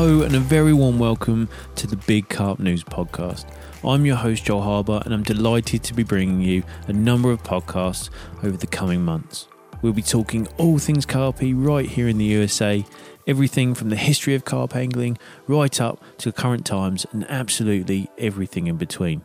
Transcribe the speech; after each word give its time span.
Hello, 0.00 0.22
and 0.22 0.34
a 0.34 0.40
very 0.40 0.72
warm 0.72 0.98
welcome 0.98 1.46
to 1.74 1.86
the 1.86 1.98
Big 1.98 2.30
Carp 2.30 2.58
News 2.58 2.82
Podcast. 2.82 3.44
I'm 3.84 4.06
your 4.06 4.16
host, 4.16 4.46
Joel 4.46 4.62
Harbour, 4.62 5.02
and 5.04 5.12
I'm 5.12 5.22
delighted 5.22 5.82
to 5.82 5.92
be 5.92 6.04
bringing 6.04 6.40
you 6.40 6.62
a 6.88 6.92
number 6.94 7.30
of 7.30 7.42
podcasts 7.42 8.08
over 8.42 8.56
the 8.56 8.66
coming 8.66 9.02
months. 9.02 9.46
We'll 9.82 9.92
be 9.92 10.00
talking 10.00 10.48
all 10.56 10.78
things 10.78 11.04
carpy 11.04 11.52
right 11.54 11.86
here 11.86 12.08
in 12.08 12.16
the 12.16 12.24
USA, 12.24 12.82
everything 13.26 13.74
from 13.74 13.90
the 13.90 13.96
history 13.96 14.34
of 14.34 14.46
carp 14.46 14.74
angling 14.74 15.18
right 15.46 15.78
up 15.82 16.02
to 16.16 16.32
current 16.32 16.64
times, 16.64 17.04
and 17.12 17.30
absolutely 17.30 18.08
everything 18.16 18.68
in 18.68 18.78
between. 18.78 19.20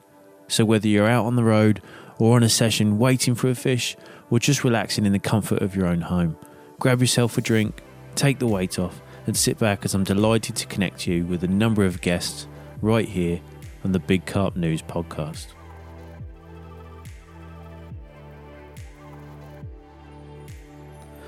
So, 0.50 0.66
whether 0.66 0.90
you're 0.90 1.08
out 1.08 1.26
on 1.26 1.38
the 1.38 1.46
road 1.46 1.82
or 2.20 2.36
on 2.36 2.44
a 2.44 2.50
session 2.50 3.00
waiting 3.00 3.34
for 3.34 3.48
a 3.48 3.56
fish, 3.56 3.96
or 4.30 4.40
just 4.40 4.66
relaxing 4.66 5.06
in 5.06 5.14
the 5.14 5.20
comfort 5.20 5.62
of 5.62 5.74
your 5.74 5.88
own 5.88 6.02
home, 6.02 6.36
grab 6.80 7.00
yourself 7.00 7.38
a 7.38 7.42
drink, 7.42 7.82
take 8.16 8.40
the 8.40 8.48
weight 8.48 8.78
off, 8.78 9.02
and 9.28 9.36
sit 9.36 9.58
back 9.58 9.86
as 9.86 9.94
I'm 9.94 10.04
delighted 10.04 10.56
to 10.58 10.68
connect 10.68 11.08
you 11.08 11.26
with 11.26 11.44
a 11.44 11.48
number 11.48 11.86
of 11.86 12.02
guests 12.02 12.48
right 12.82 13.08
here 13.08 13.42
on 13.84 13.92
the 13.92 14.00
Big 14.00 14.26
Carp 14.26 14.56
News 14.56 14.82
podcast. 14.82 15.48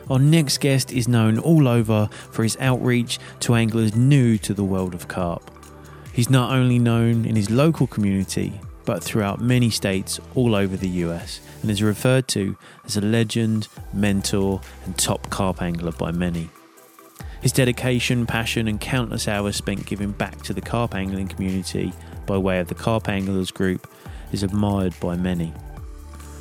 Our 0.10 0.20
next 0.20 0.60
guest 0.60 0.92
is 0.94 1.08
known 1.08 1.38
all 1.38 1.68
over 1.68 2.10
for 2.32 2.44
his 2.44 2.56
outreach 2.62 3.20
to 3.42 3.56
anglers 3.56 3.94
new 3.96 4.38
to 4.38 4.54
the 4.54 4.64
world 4.64 4.94
of 4.94 5.08
carp. 5.08 5.52
He's 6.14 6.30
not 6.30 6.52
only 6.52 6.80
known 6.80 7.26
in 7.26 7.36
his 7.36 7.50
local 7.50 7.88
community, 7.88 8.60
but 8.86 9.04
throughout 9.04 9.42
many 9.42 9.70
states 9.70 10.20
all 10.34 10.56
over 10.56 10.78
the 10.78 10.88
US, 10.88 11.42
and 11.62 11.70
is 11.70 11.84
referred 11.84 12.30
to 12.30 12.58
as 12.86 12.96
a 12.96 13.02
legend, 13.02 13.68
mentor, 13.94 14.62
and 14.86 14.98
top 14.98 15.30
carp 15.30 15.62
angler 15.62 15.92
by 15.92 16.12
many. 16.12 16.50
His 17.48 17.54
dedication, 17.54 18.26
passion, 18.26 18.68
and 18.68 18.78
countless 18.78 19.26
hours 19.26 19.56
spent 19.56 19.86
giving 19.86 20.12
back 20.12 20.42
to 20.42 20.54
the 20.54 20.60
carp 20.60 20.94
angling 20.94 21.30
community 21.30 21.94
by 22.26 22.38
way 22.38 22.60
of 22.60 22.68
the 22.68 22.76
Carp 22.76 23.08
Anglers 23.08 23.52
Group 23.52 23.90
is 24.34 24.44
admired 24.44 24.94
by 25.00 25.16
many. 25.16 25.54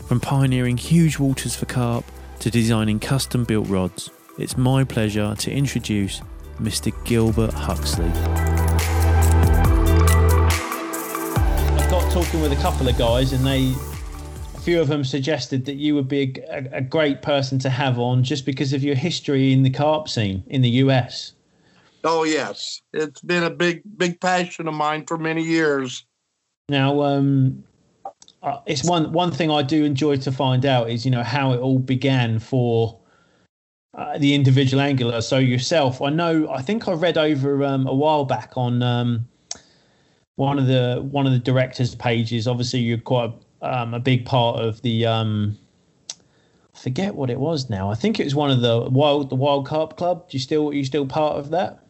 From 0.08 0.18
pioneering 0.18 0.76
huge 0.76 1.20
waters 1.20 1.54
for 1.54 1.66
carp 1.66 2.04
to 2.40 2.50
designing 2.50 2.98
custom 2.98 3.44
built 3.44 3.68
rods, 3.68 4.10
it's 4.36 4.56
my 4.56 4.82
pleasure 4.82 5.36
to 5.36 5.52
introduce 5.52 6.22
Mr. 6.60 6.92
Gilbert 7.04 7.54
Huxley. 7.54 8.10
I 11.70 11.86
got 11.88 12.10
talking 12.10 12.40
with 12.40 12.50
a 12.50 12.60
couple 12.60 12.88
of 12.88 12.98
guys, 12.98 13.32
and 13.32 13.46
they, 13.46 13.72
few 14.66 14.80
of 14.80 14.88
them 14.88 15.04
suggested 15.04 15.64
that 15.64 15.76
you 15.76 15.94
would 15.94 16.08
be 16.08 16.34
a, 16.50 16.56
a, 16.56 16.78
a 16.78 16.80
great 16.80 17.22
person 17.22 17.56
to 17.56 17.70
have 17.70 18.00
on 18.00 18.24
just 18.24 18.44
because 18.44 18.72
of 18.72 18.82
your 18.82 18.96
history 18.96 19.52
in 19.52 19.62
the 19.62 19.70
carp 19.70 20.08
scene 20.08 20.42
in 20.48 20.60
the 20.60 20.68
US. 20.82 21.34
Oh 22.02 22.24
yes, 22.24 22.82
it's 22.92 23.20
been 23.20 23.44
a 23.44 23.50
big, 23.50 23.82
big 23.96 24.20
passion 24.20 24.66
of 24.66 24.74
mine 24.74 25.06
for 25.06 25.18
many 25.18 25.44
years. 25.44 26.04
Now, 26.68 27.00
um, 27.02 27.62
uh, 28.42 28.58
it's 28.66 28.82
one 28.82 29.12
one 29.12 29.30
thing 29.30 29.52
I 29.52 29.62
do 29.62 29.84
enjoy 29.84 30.16
to 30.16 30.32
find 30.32 30.66
out 30.66 30.90
is 30.90 31.04
you 31.04 31.12
know 31.12 31.22
how 31.22 31.52
it 31.52 31.60
all 31.60 31.78
began 31.78 32.40
for 32.40 32.98
uh, 33.94 34.18
the 34.18 34.34
individual 34.34 34.80
angler. 34.80 35.20
So 35.20 35.38
yourself, 35.38 36.02
I 36.02 36.10
know. 36.10 36.48
I 36.50 36.60
think 36.60 36.88
I 36.88 36.92
read 36.94 37.16
over 37.16 37.64
um, 37.64 37.86
a 37.86 37.94
while 37.94 38.24
back 38.24 38.56
on 38.56 38.82
um, 38.82 39.28
one 40.34 40.58
of 40.58 40.66
the 40.66 41.06
one 41.08 41.24
of 41.24 41.32
the 41.32 41.38
directors' 41.38 41.94
pages. 41.94 42.48
Obviously, 42.48 42.80
you're 42.80 42.98
quite 42.98 43.32
um, 43.62 43.94
a 43.94 44.00
big 44.00 44.24
part 44.24 44.60
of 44.60 44.82
the. 44.82 45.06
Um, 45.06 45.58
I 46.10 46.78
forget 46.78 47.14
what 47.14 47.30
it 47.30 47.40
was 47.40 47.70
now. 47.70 47.90
I 47.90 47.94
think 47.94 48.20
it 48.20 48.24
was 48.24 48.34
one 48.34 48.50
of 48.50 48.60
the 48.60 48.88
wild 48.90 49.30
the 49.30 49.34
Wild 49.34 49.66
Carp 49.66 49.96
Club. 49.96 50.28
Do 50.28 50.36
you 50.36 50.40
still 50.40 50.68
are 50.68 50.74
you 50.74 50.84
still 50.84 51.06
part 51.06 51.36
of 51.36 51.50
that? 51.50 51.80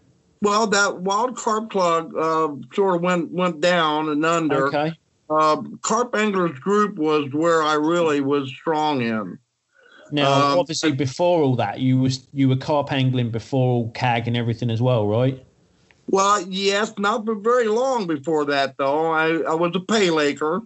Well, 0.42 0.66
that 0.68 1.00
Wild 1.00 1.36
Carp 1.36 1.70
Club 1.70 2.14
uh, 2.16 2.54
sort 2.74 2.96
of 2.96 3.02
went 3.02 3.32
went 3.32 3.60
down 3.60 4.08
and 4.10 4.24
under. 4.24 4.68
Okay. 4.68 4.92
Uh, 5.28 5.62
Carp 5.82 6.14
Anglers 6.14 6.56
Group 6.60 6.96
was 6.98 7.32
where 7.32 7.62
I 7.62 7.74
really 7.74 8.20
was 8.20 8.48
strong 8.50 9.00
in. 9.00 9.38
Now, 10.12 10.32
Um, 10.32 10.58
obviously, 10.60 10.92
before 10.92 11.42
all 11.42 11.56
that, 11.56 11.80
you 11.80 11.98
was 11.98 12.28
you 12.32 12.48
were 12.48 12.56
carp 12.56 12.92
angling 12.92 13.30
before 13.30 13.68
all 13.68 13.90
CAG 13.90 14.28
and 14.28 14.36
everything 14.36 14.70
as 14.70 14.80
well, 14.80 15.08
right? 15.08 15.44
Well, 16.08 16.42
yes, 16.42 16.94
not 16.98 17.26
for 17.26 17.34
very 17.34 17.66
long 17.66 18.06
before 18.06 18.44
that, 18.44 18.76
though. 18.78 19.10
I, 19.10 19.38
I 19.38 19.54
was 19.54 19.74
a 19.74 19.80
pay 19.80 20.10
laker. 20.10 20.62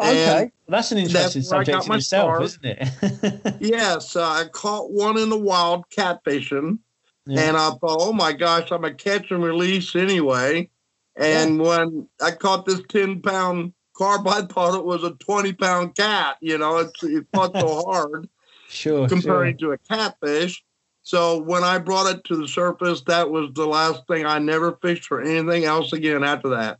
Okay, 0.00 0.42
And 0.42 0.52
that's 0.68 0.92
an 0.92 0.98
interesting 0.98 1.42
subject 1.42 1.86
in 1.86 1.94
itself, 1.94 2.30
start. 2.30 2.42
isn't 2.42 2.64
it? 2.64 3.56
Yes, 3.60 4.14
uh, 4.14 4.22
I 4.22 4.44
caught 4.52 4.92
one 4.92 5.18
in 5.18 5.28
the 5.28 5.38
wild 5.38 5.84
catfishing. 5.90 6.78
Yeah. 7.26 7.40
And 7.40 7.56
I 7.56 7.70
thought, 7.70 7.98
oh 8.00 8.12
my 8.12 8.32
gosh, 8.32 8.70
I'm 8.70 8.84
a 8.84 8.94
catch 8.94 9.30
and 9.30 9.42
release 9.42 9.94
anyway. 9.94 10.70
And 11.16 11.60
when 11.60 12.08
I 12.22 12.30
caught 12.30 12.64
this 12.64 12.80
10 12.88 13.20
pound 13.22 13.72
carp, 13.94 14.26
I 14.26 14.42
thought 14.42 14.78
it 14.78 14.84
was 14.84 15.04
a 15.04 15.10
20 15.14 15.52
pound 15.54 15.96
cat. 15.96 16.36
You 16.40 16.58
know, 16.58 16.78
it's, 16.78 17.02
it 17.02 17.26
fought 17.34 17.52
so 17.58 17.82
hard 17.86 18.28
sure, 18.68 19.08
comparing 19.08 19.58
sure. 19.58 19.76
to 19.76 19.82
a 19.82 19.96
catfish. 19.96 20.64
So 21.02 21.38
when 21.42 21.64
I 21.64 21.78
brought 21.78 22.14
it 22.14 22.24
to 22.24 22.36
the 22.36 22.46
surface, 22.46 23.02
that 23.06 23.30
was 23.30 23.50
the 23.54 23.66
last 23.66 24.06
thing. 24.06 24.26
I 24.26 24.38
never 24.38 24.78
fished 24.80 25.04
for 25.04 25.22
anything 25.22 25.64
else 25.64 25.92
again 25.92 26.22
after 26.22 26.50
that. 26.50 26.78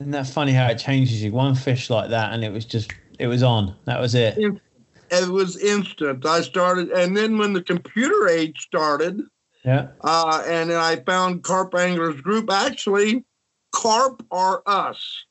Isn't 0.00 0.12
that 0.12 0.28
funny 0.28 0.52
how 0.52 0.68
it 0.68 0.78
changes 0.78 1.22
you? 1.24 1.32
One 1.32 1.56
fish 1.56 1.90
like 1.90 2.10
that, 2.10 2.32
and 2.32 2.44
it 2.44 2.52
was 2.52 2.64
just 2.64 2.92
it 3.18 3.26
was 3.26 3.42
on. 3.42 3.74
That 3.86 4.00
was 4.00 4.14
it. 4.14 4.38
It 4.38 5.28
was 5.28 5.56
instant. 5.60 6.24
I 6.24 6.42
started, 6.42 6.90
and 6.90 7.16
then 7.16 7.36
when 7.36 7.52
the 7.52 7.62
computer 7.62 8.28
age 8.28 8.60
started, 8.60 9.20
Yeah. 9.64 9.88
uh, 10.02 10.44
and 10.46 10.70
then 10.70 10.78
I 10.78 10.96
found 10.96 11.42
Carp 11.42 11.74
Anglers 11.74 12.20
Group. 12.20 12.48
Actually, 12.48 13.24
Carp 13.72 14.24
are 14.30 14.62
us 14.66 15.24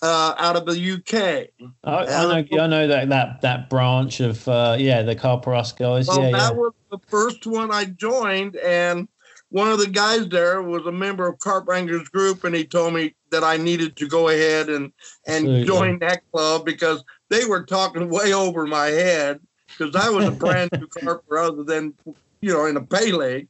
uh, 0.00 0.36
out 0.38 0.56
of 0.56 0.64
the 0.64 0.92
UK. 0.94 1.50
I, 1.84 2.06
I 2.06 2.42
know. 2.42 2.62
I 2.62 2.66
know 2.66 2.88
that 2.88 3.10
that 3.10 3.42
that 3.42 3.68
branch 3.68 4.20
of 4.20 4.48
uh, 4.48 4.74
yeah, 4.78 5.02
the 5.02 5.14
Carparus 5.14 5.72
guys. 5.76 6.08
Well, 6.08 6.22
yeah, 6.22 6.30
that 6.30 6.52
yeah. 6.54 6.58
was 6.58 6.72
the 6.90 6.98
first 7.08 7.46
one 7.46 7.70
I 7.70 7.84
joined, 7.84 8.56
and 8.56 9.06
one 9.52 9.70
of 9.70 9.78
the 9.78 9.86
guys 9.86 10.28
there 10.28 10.62
was 10.62 10.86
a 10.86 10.92
member 10.92 11.28
of 11.28 11.38
Carp 11.38 11.68
Anglers 11.70 12.08
Group, 12.08 12.42
and 12.44 12.54
he 12.54 12.64
told 12.64 12.94
me 12.94 13.14
that 13.30 13.44
I 13.44 13.58
needed 13.58 13.96
to 13.96 14.08
go 14.08 14.28
ahead 14.28 14.68
and 14.68 14.92
and 15.26 15.64
join 15.64 15.98
that 16.00 16.22
club 16.32 16.64
because 16.64 17.04
they 17.28 17.44
were 17.44 17.62
talking 17.64 18.08
way 18.08 18.32
over 18.32 18.66
my 18.66 18.86
head 18.86 19.40
because 19.78 19.94
I 19.94 20.08
was 20.08 20.26
a 20.26 20.32
brand 20.32 20.70
new 20.72 20.86
carper 21.02 21.38
other 21.38 21.62
than 21.64 21.94
you 22.40 22.52
know 22.52 22.64
in 22.64 22.76
a 22.78 22.82
pay 22.82 23.12
lake, 23.12 23.48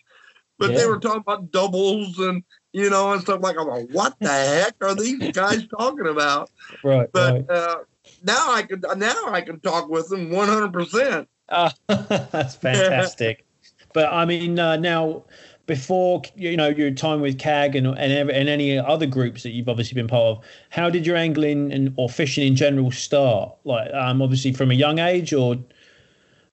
but 0.59 0.71
Yeah. 0.71 0.79
they 0.79 0.87
were 0.87 0.99
talking 0.99 1.21
about 1.21 1.53
doubles 1.53 2.19
and 2.19 2.43
you 2.73 2.91
know 2.91 3.13
and 3.13 3.23
stuff 3.23 3.41
like 3.41 3.57
I'm 3.57 3.69
like, 3.69 3.87
what 3.93 4.15
the 4.21 4.29
heck 4.29 4.75
are 4.83 4.95
these 4.95 5.31
guys 5.31 5.65
talking 5.79 6.09
about? 6.09 6.51
right. 6.83 7.09
But 7.13 7.49
uh, 7.49 7.77
now 8.25 8.53
I 8.53 8.63
can 8.63 8.83
now 8.97 9.27
I 9.29 9.41
can 9.41 9.61
talk 9.61 9.89
with 9.89 10.09
them 10.09 10.31
100. 10.31 10.73
percent 10.73 11.29
that's 11.87 12.57
fantastic. 12.57 13.45
but 13.93 14.13
I 14.13 14.25
mean, 14.25 14.59
uh, 14.59 14.77
now 14.77 15.25
before 15.73 16.21
you 16.37 16.55
know 16.55 16.69
your 16.69 16.91
time 16.91 17.23
with 17.23 17.39
CAG 17.39 17.75
and 17.75 17.87
and, 17.87 18.31
and 18.31 18.49
any 18.51 18.79
other 18.79 19.07
groups 19.07 19.43
that 19.43 19.53
you've 19.53 19.71
obviously 19.71 19.95
been 19.95 20.07
part 20.07 20.37
of, 20.37 20.45
how 20.69 20.91
did 20.91 21.07
your 21.07 21.17
angling 21.17 21.73
and 21.73 21.95
or 21.97 22.11
fishing 22.11 22.47
in 22.47 22.55
general 22.55 22.91
start? 22.91 23.55
Like, 23.65 23.91
um, 23.95 24.21
obviously 24.21 24.53
from 24.53 24.71
a 24.71 24.75
young 24.75 24.99
age, 24.99 25.33
or 25.33 25.57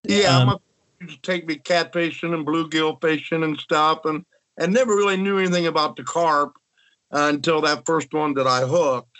Yeah, 0.05 0.37
Um, 0.37 0.47
my 0.47 0.55
used 1.01 1.21
to 1.21 1.31
take 1.31 1.45
me 1.45 1.57
catfishing 1.57 2.33
and 2.33 2.47
bluegill 2.47 3.01
fishing 3.01 3.43
and 3.43 3.59
stuff, 3.59 4.05
and 4.05 4.23
and 4.57 4.73
never 4.73 4.95
really 4.95 5.17
knew 5.17 5.37
anything 5.37 5.67
about 5.67 5.97
the 5.97 6.03
carp 6.03 6.53
uh, 7.13 7.29
until 7.33 7.59
that 7.59 7.85
first 7.85 8.13
one 8.13 8.33
that 8.35 8.47
I 8.47 8.61
hooked, 8.61 9.17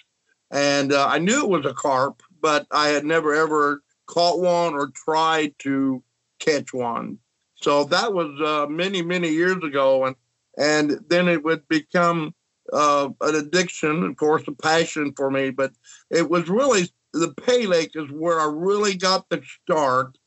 and 0.49 0.93
uh, 0.93 1.07
I 1.07 1.19
knew 1.19 1.43
it 1.43 1.49
was 1.49 1.65
a 1.65 1.73
carp, 1.73 2.23
but 2.39 2.65
I 2.71 2.87
had 2.87 3.03
never 3.03 3.33
ever 3.33 3.83
caught 4.05 4.39
one 4.39 4.75
or 4.75 4.91
tried 4.95 5.55
to 5.59 6.01
catch 6.39 6.73
one. 6.73 7.19
So 7.61 7.83
that 7.85 8.13
was 8.13 8.39
uh, 8.41 8.67
many 8.67 9.01
many 9.01 9.29
years 9.29 9.63
ago, 9.63 10.05
and 10.05 10.15
and 10.57 10.99
then 11.07 11.27
it 11.27 11.43
would 11.43 11.67
become 11.67 12.33
uh, 12.71 13.09
an 13.21 13.35
addiction, 13.35 14.03
of 14.03 14.15
course, 14.17 14.43
a 14.47 14.51
passion 14.53 15.13
for 15.15 15.29
me. 15.29 15.49
But 15.49 15.71
it 16.09 16.29
was 16.29 16.49
really 16.49 16.89
the 17.13 17.33
Pay 17.45 17.65
Lake 17.65 17.91
is 17.95 18.09
where 18.11 18.39
I 18.39 18.45
really 18.45 18.95
got 18.95 19.27
the 19.29 19.41
start 19.63 20.17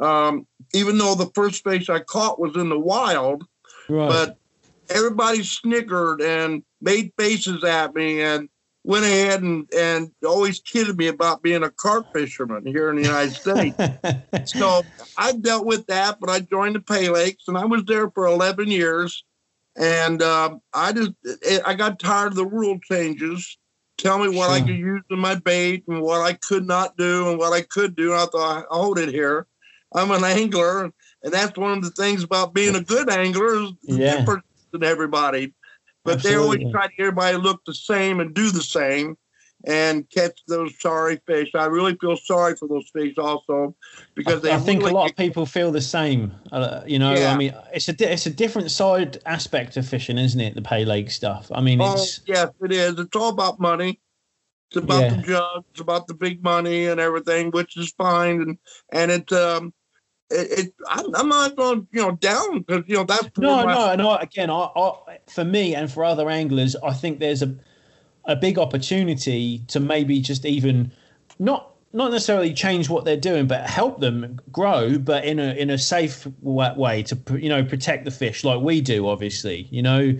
um, 0.00 0.46
even 0.72 0.98
though 0.98 1.14
the 1.14 1.30
first 1.34 1.62
fish 1.64 1.88
I 1.88 2.00
caught 2.00 2.40
was 2.40 2.56
in 2.56 2.68
the 2.68 2.78
wild, 2.78 3.44
right? 3.88 4.08
but 4.08 4.36
everybody 4.88 5.42
snickered 5.42 6.20
and 6.20 6.62
made 6.80 7.12
faces 7.18 7.64
at 7.64 7.94
me 7.94 8.20
and 8.20 8.48
went 8.84 9.04
ahead 9.04 9.42
and, 9.42 9.66
and 9.74 10.10
always 10.26 10.60
kidded 10.60 10.96
me 10.96 11.08
about 11.08 11.42
being 11.42 11.62
a 11.62 11.70
carp 11.70 12.06
fisherman 12.14 12.66
here 12.66 12.90
in 12.90 12.96
the 12.96 13.02
United 13.02 13.34
States. 13.34 13.76
so 14.44 14.82
I 15.16 15.32
dealt 15.32 15.66
with 15.66 15.86
that, 15.86 16.18
but 16.20 16.30
I 16.30 16.40
joined 16.40 16.76
the 16.76 16.80
Pay 16.80 17.08
Lakes 17.08 17.44
and 17.48 17.56
I 17.56 17.64
was 17.64 17.84
there 17.84 18.10
for 18.10 18.26
11 18.26 18.68
years. 18.70 19.24
And 19.76 20.22
um, 20.22 20.60
I 20.72 20.92
just, 20.92 21.12
I 21.66 21.74
got 21.74 21.98
tired 21.98 22.28
of 22.28 22.36
the 22.36 22.46
rule 22.46 22.78
changes. 22.80 23.58
Tell 23.98 24.18
me 24.18 24.28
what 24.28 24.50
I 24.50 24.58
Sure. 24.58 24.66
could 24.68 24.78
use 24.78 25.02
in 25.10 25.18
my 25.18 25.34
bait 25.34 25.84
and 25.88 26.00
what 26.00 26.20
I 26.20 26.34
could 26.34 26.66
not 26.66 26.96
do 26.96 27.30
and 27.30 27.38
what 27.38 27.52
I 27.52 27.62
could 27.62 27.96
do. 27.96 28.12
And 28.12 28.20
I 28.20 28.26
thought, 28.26 28.66
I'll 28.70 28.82
hold 28.84 28.98
it 28.98 29.08
here. 29.08 29.46
I'm 29.94 30.10
an 30.10 30.24
angler, 30.24 30.84
and 31.22 31.32
that's 31.32 31.56
one 31.56 31.78
of 31.78 31.84
the 31.84 31.90
things 31.90 32.24
about 32.24 32.52
being 32.52 32.74
a 32.74 32.80
good 32.80 33.08
angler 33.08 33.54
is 33.62 33.72
Yeah. 33.84 34.16
difference 34.18 34.44
than 34.72 34.82
everybody. 34.82 35.54
But 36.04 36.22
they 36.22 36.36
always 36.36 36.70
try 36.70 36.86
to 36.86 36.92
get 36.96 37.00
everybody 37.00 37.36
to 37.36 37.42
look 37.42 37.64
the 37.64 37.74
same 37.74 38.20
and 38.20 38.34
do 38.34 38.50
the 38.50 38.62
same 38.62 39.16
and 39.66 40.08
catch 40.10 40.38
those 40.46 40.78
sorry 40.78 41.20
fish. 41.26 41.50
I 41.54 41.64
really 41.64 41.96
feel 41.98 42.16
sorry 42.16 42.54
for 42.54 42.68
those 42.68 42.88
fish 42.92 43.16
also 43.16 43.74
because 44.14 44.42
they. 44.42 44.52
I 44.52 44.58
think 44.58 44.80
really 44.80 44.92
a 44.92 44.94
lot 44.94 45.10
of 45.10 45.16
people 45.16 45.46
feel 45.46 45.72
the 45.72 45.80
same. 45.80 46.32
Uh, 46.52 46.82
you 46.86 46.98
know, 46.98 47.14
Yeah. 47.14 47.32
I 47.32 47.36
mean, 47.36 47.54
it's 47.72 47.88
a 47.88 47.94
di- 47.94 48.04
it's 48.06 48.26
a 48.26 48.30
different 48.30 48.70
side 48.70 49.18
aspect 49.24 49.76
of 49.76 49.88
fishing, 49.88 50.18
isn't 50.18 50.40
it? 50.40 50.54
The 50.54 50.62
pay 50.62 50.84
lake 50.84 51.10
stuff. 51.10 51.50
I 51.54 51.62
mean, 51.62 51.80
Oh, 51.80 51.94
it's 51.94 52.20
yes, 52.26 52.50
it 52.62 52.72
is. 52.72 52.98
It's 52.98 53.16
all 53.16 53.30
about 53.30 53.58
money. 53.58 54.00
It's 54.70 54.76
about 54.82 55.02
Yeah. 55.02 55.16
the 55.16 55.62
it's 55.70 55.80
about 55.80 56.06
the 56.08 56.14
big 56.14 56.42
money 56.42 56.86
and 56.86 57.00
everything, 57.00 57.50
which 57.50 57.76
is 57.76 57.92
fine. 57.92 58.42
And 58.42 58.58
and 58.92 59.10
it 59.10 59.32
um, 59.32 59.72
it, 60.30 60.58
it 60.58 60.74
I'm, 60.88 61.14
I'm 61.14 61.28
not 61.28 61.56
going 61.56 61.86
you 61.92 62.02
know 62.02 62.12
down 62.12 62.60
because 62.62 62.84
you 62.86 62.96
know 62.96 63.04
that's 63.04 63.28
no, 63.38 63.64
no, 63.64 63.94
no. 63.94 64.16
Again, 64.16 64.50
I, 64.50 64.68
I, 64.76 65.18
for 65.28 65.44
me 65.44 65.74
and 65.74 65.90
for 65.90 66.04
other 66.04 66.30
anglers, 66.30 66.76
I 66.76 66.92
think 66.92 67.18
there's 67.18 67.42
a 67.42 67.54
a 68.26 68.36
big 68.36 68.58
opportunity 68.58 69.58
to 69.68 69.80
maybe 69.80 70.20
just 70.20 70.44
even 70.44 70.92
not 71.38 71.70
not 71.92 72.10
necessarily 72.10 72.52
change 72.52 72.88
what 72.88 73.04
they're 73.04 73.16
doing, 73.16 73.46
but 73.46 73.68
help 73.68 74.00
them 74.00 74.40
grow, 74.50 74.98
but 74.98 75.24
in 75.24 75.38
a 75.38 75.54
in 75.54 75.70
a 75.70 75.78
safe 75.78 76.26
way 76.42 77.02
to 77.04 77.18
you 77.38 77.48
know 77.48 77.64
protect 77.64 78.04
the 78.04 78.10
fish 78.10 78.44
like 78.44 78.60
we 78.60 78.80
do. 78.80 79.08
Obviously, 79.08 79.68
you 79.70 79.82
know, 79.82 80.16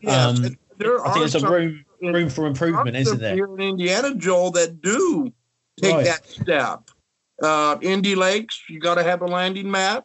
Yes, 0.00 0.30
um, 0.30 0.56
there 0.76 1.04
I 1.04 1.12
think 1.12 1.30
there's 1.30 1.42
a 1.42 1.50
room 1.50 1.84
room 2.00 2.30
for 2.30 2.46
improvement, 2.46 2.96
isn't 2.96 3.18
there? 3.18 3.34
Here 3.34 3.54
in 3.54 3.60
Indiana, 3.60 4.14
Joel, 4.14 4.52
that 4.52 4.80
do 4.80 5.32
take 5.80 5.94
Right. 5.94 6.04
that 6.04 6.26
step. 6.26 6.90
Uh, 7.42 7.78
Indy 7.80 8.14
Lakes, 8.14 8.62
you 8.68 8.80
got 8.80 8.96
to 8.96 9.02
have 9.02 9.22
a 9.22 9.26
landing 9.26 9.70
mat. 9.70 10.04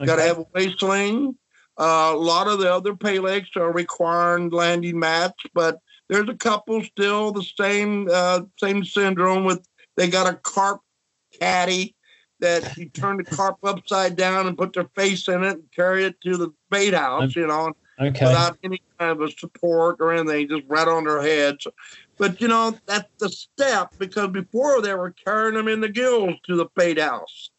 You 0.00 0.06
got 0.06 0.16
to 0.16 0.22
have 0.22 0.38
a 0.38 0.46
weigh 0.54 0.74
sling. 0.76 1.36
Uh, 1.78 2.12
a 2.14 2.16
lot 2.16 2.46
of 2.46 2.58
the 2.58 2.72
other 2.72 2.94
pay 2.94 3.18
lakes 3.18 3.50
are 3.56 3.72
requiring 3.72 4.48
landing 4.50 4.98
mats, 4.98 5.42
but 5.54 5.78
there's 6.08 6.28
a 6.28 6.34
couple 6.34 6.82
still 6.82 7.32
the 7.32 7.44
same 7.58 8.08
uh, 8.12 8.42
same 8.60 8.84
syndrome 8.84 9.44
with 9.44 9.66
they 9.96 10.08
got 10.08 10.32
a 10.32 10.36
carp 10.36 10.80
caddy 11.40 11.94
that 12.40 12.76
you 12.76 12.88
turn 12.90 13.16
the 13.16 13.24
carp 13.24 13.56
upside 13.64 14.16
down 14.16 14.46
and 14.46 14.58
put 14.58 14.72
their 14.72 14.88
face 14.94 15.28
in 15.28 15.42
it 15.42 15.52
and 15.52 15.72
carry 15.74 16.04
it 16.04 16.20
to 16.20 16.36
the 16.36 16.50
bait 16.70 16.94
house, 16.94 17.34
you 17.34 17.46
know, 17.46 17.72
Okay. 18.00 18.26
without 18.26 18.58
any 18.64 18.82
kind 18.98 19.12
of 19.12 19.20
a 19.20 19.30
support 19.30 19.96
or 20.00 20.12
anything, 20.12 20.48
just 20.48 20.64
right 20.66 20.88
on 20.88 21.04
their 21.04 21.22
heads. 21.22 21.66
But 22.18 22.40
you 22.40 22.48
know, 22.48 22.76
that's 22.86 23.08
the 23.18 23.28
step 23.28 23.90
because 23.98 24.28
before 24.28 24.82
they 24.82 24.94
were 24.94 25.12
carrying 25.24 25.54
them 25.54 25.68
in 25.68 25.80
the 25.80 25.88
gills 25.88 26.34
to 26.46 26.56
the 26.56 26.66
bait 26.74 26.98
house. 26.98 27.50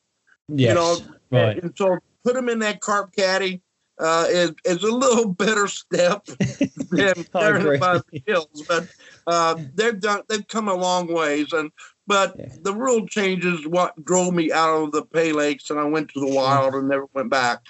yes. 0.50 0.70
you 0.70 0.74
know, 0.76 1.18
right. 1.32 1.62
And 1.62 1.74
so 1.78 1.98
put 2.24 2.36
them 2.36 2.50
in 2.50 2.60
that 2.60 2.82
carp 2.82 3.14
caddy 3.16 3.62
uh, 4.00 4.26
is, 4.30 4.52
is 4.64 4.84
a 4.84 4.92
little 4.92 5.28
better 5.34 5.68
step 5.68 6.26
than 6.92 7.14
carrying 7.34 7.66
them 7.66 7.80
by 7.80 8.00
the 8.12 8.20
gills. 8.26 8.64
But 8.68 8.88
uh, 9.28 9.58
they've 9.74 10.00
done 10.00 10.22
they've 10.28 10.48
come 10.48 10.68
a 10.68 10.74
long 10.74 11.14
ways 11.14 11.54
and 11.54 11.72
but 12.08 12.36
Yeah. 12.38 12.50
the 12.62 12.74
rule 12.74 13.08
changes 13.08 13.66
what 13.68 14.04
drove 14.06 14.34
me 14.34 14.52
out 14.52 14.84
of 14.84 14.92
the 14.92 15.04
pay 15.06 15.32
lakes 15.32 15.70
and 15.70 15.80
I 15.80 15.86
went 15.86 16.10
to 16.10 16.20
the 16.20 16.28
wild 16.28 16.76
and 16.76 16.88
never 16.88 17.08
went 17.14 17.30
back. 17.30 17.62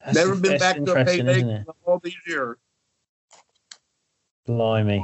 That's- 0.00 0.14
never 0.16 0.34
been 0.36 0.58
back 0.58 0.76
to 0.76 0.92
a 0.92 1.04
pay 1.04 1.22
lake 1.22 1.42
in 1.44 1.64
all 1.84 1.98
these 2.02 2.14
years. 2.26 2.56
Blimey. 4.46 5.02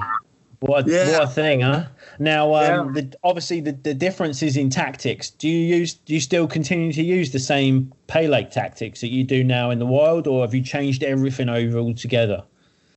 What 0.61 0.89
a, 0.89 0.91
Yeah. 0.91 1.13
what 1.13 1.23
a 1.25 1.27
thing, 1.27 1.61
huh? 1.61 1.85
Now, 2.19 2.55
um, 2.55 2.95
Yeah. 2.95 3.03
the, 3.03 3.17
obviously, 3.23 3.61
the, 3.61 3.73
the 3.73 3.93
difference 3.93 4.43
is 4.43 4.57
in 4.57 4.71
tactics. 4.71 5.31
Do 5.31 5.49
you 5.49 5.77
use? 5.77 5.95
Do 5.95 6.15
you 6.15 6.21
still 6.21 6.47
continue 6.49 6.93
to 6.95 7.03
use 7.03 7.31
the 7.31 7.39
same 7.39 7.93
pay 8.07 8.27
lake 8.27 8.51
tactics 8.51 9.03
that 9.03 9.09
you 9.13 9.23
do 9.23 9.45
now 9.45 9.71
in 9.71 9.79
the 9.79 9.87
wild, 9.87 10.27
or 10.27 10.43
have 10.43 10.55
you 10.55 10.63
changed 10.63 11.03
everything 11.03 11.51
over 11.51 11.79
altogether? 11.79 12.43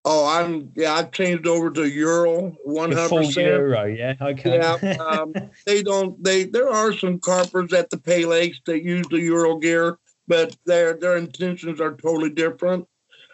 Oh, 0.06 0.26
I'm 0.26 0.72
yeah. 0.76 0.94
I've 0.94 1.12
changed 1.12 1.46
over 1.48 1.70
to 1.70 1.86
Euro 1.86 2.52
one 2.64 2.94
hundred 2.94 3.10
percent. 3.26 3.48
euro, 3.48 3.84
yeah. 3.84 4.14
Okay. 4.22 4.56
Yeah, 4.58 4.96
um, 5.04 5.34
they 5.66 5.84
don't. 5.84 6.22
They 6.24 6.46
there 6.46 6.70
are 6.70 6.94
some 6.94 7.20
carpers 7.20 7.74
at 7.74 7.90
the 7.90 7.98
pay 7.98 8.24
lakes 8.26 8.60
that 8.66 8.82
use 8.84 9.06
the 9.12 9.20
Euro 9.20 9.58
gear, 9.58 9.98
but 10.30 10.56
their 10.66 10.94
their 10.94 11.18
intentions 11.18 11.82
are 11.82 11.96
totally 11.96 12.30
different. 12.30 12.88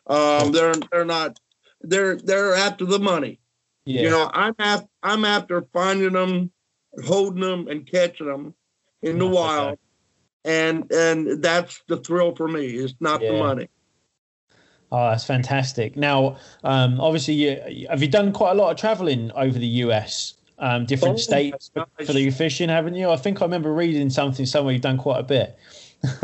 Um, 0.07 0.51
they're 0.51 0.73
they're 0.91 1.05
not. 1.05 1.39
They're 1.81 2.15
they're 2.15 2.55
after 2.55 2.85
the 2.85 2.97
money. 2.97 3.39
yeah. 3.85 4.03
You 4.03 4.09
know, 4.09 4.31
I'm 4.33 4.55
after 4.57 4.87
I'm 5.03 5.25
after 5.25 5.67
finding 5.73 6.13
them, 6.13 6.51
holding 7.05 7.41
them, 7.41 7.67
and 7.67 7.85
catching 7.85 8.27
them 8.27 8.55
in 9.03 9.19
the 9.19 9.27
wild, 9.27 9.77
and 10.45 10.91
and 10.91 11.43
that's 11.43 11.83
the 11.87 11.97
thrill 11.97 12.33
for 12.33 12.47
me. 12.47 12.65
It's 12.65 12.95
not 12.99 13.19
the 13.19 13.33
money. 13.33 13.69
Oh, 14.91 15.09
that's 15.09 15.25
fantastic. 15.25 15.97
Now, 15.97 16.37
um, 16.63 17.01
obviously, 17.01 17.33
you, 17.33 17.87
have 17.89 18.01
you 18.01 18.07
done 18.07 18.31
quite 18.31 18.51
a 18.51 18.53
lot 18.53 18.71
of 18.71 18.77
traveling 18.77 19.31
over 19.33 19.57
the 19.57 19.67
US, 19.67 20.35
um, 20.59 20.85
different 20.85 21.15
Oh, 21.15 21.17
states 21.17 21.71
my 21.75 21.83
for 22.05 22.13
the 22.13 22.29
fishing, 22.29 22.69
haven't 22.69 22.95
you? 22.95 23.09
I 23.09 23.17
think 23.17 23.41
I 23.41 23.45
remember 23.45 23.73
reading 23.73 24.09
something 24.09 24.45
somewhere 24.45 24.73
you've 24.73 24.83
done 24.83 24.97
quite 24.97 25.19
a 25.19 25.23
bit. 25.23 25.57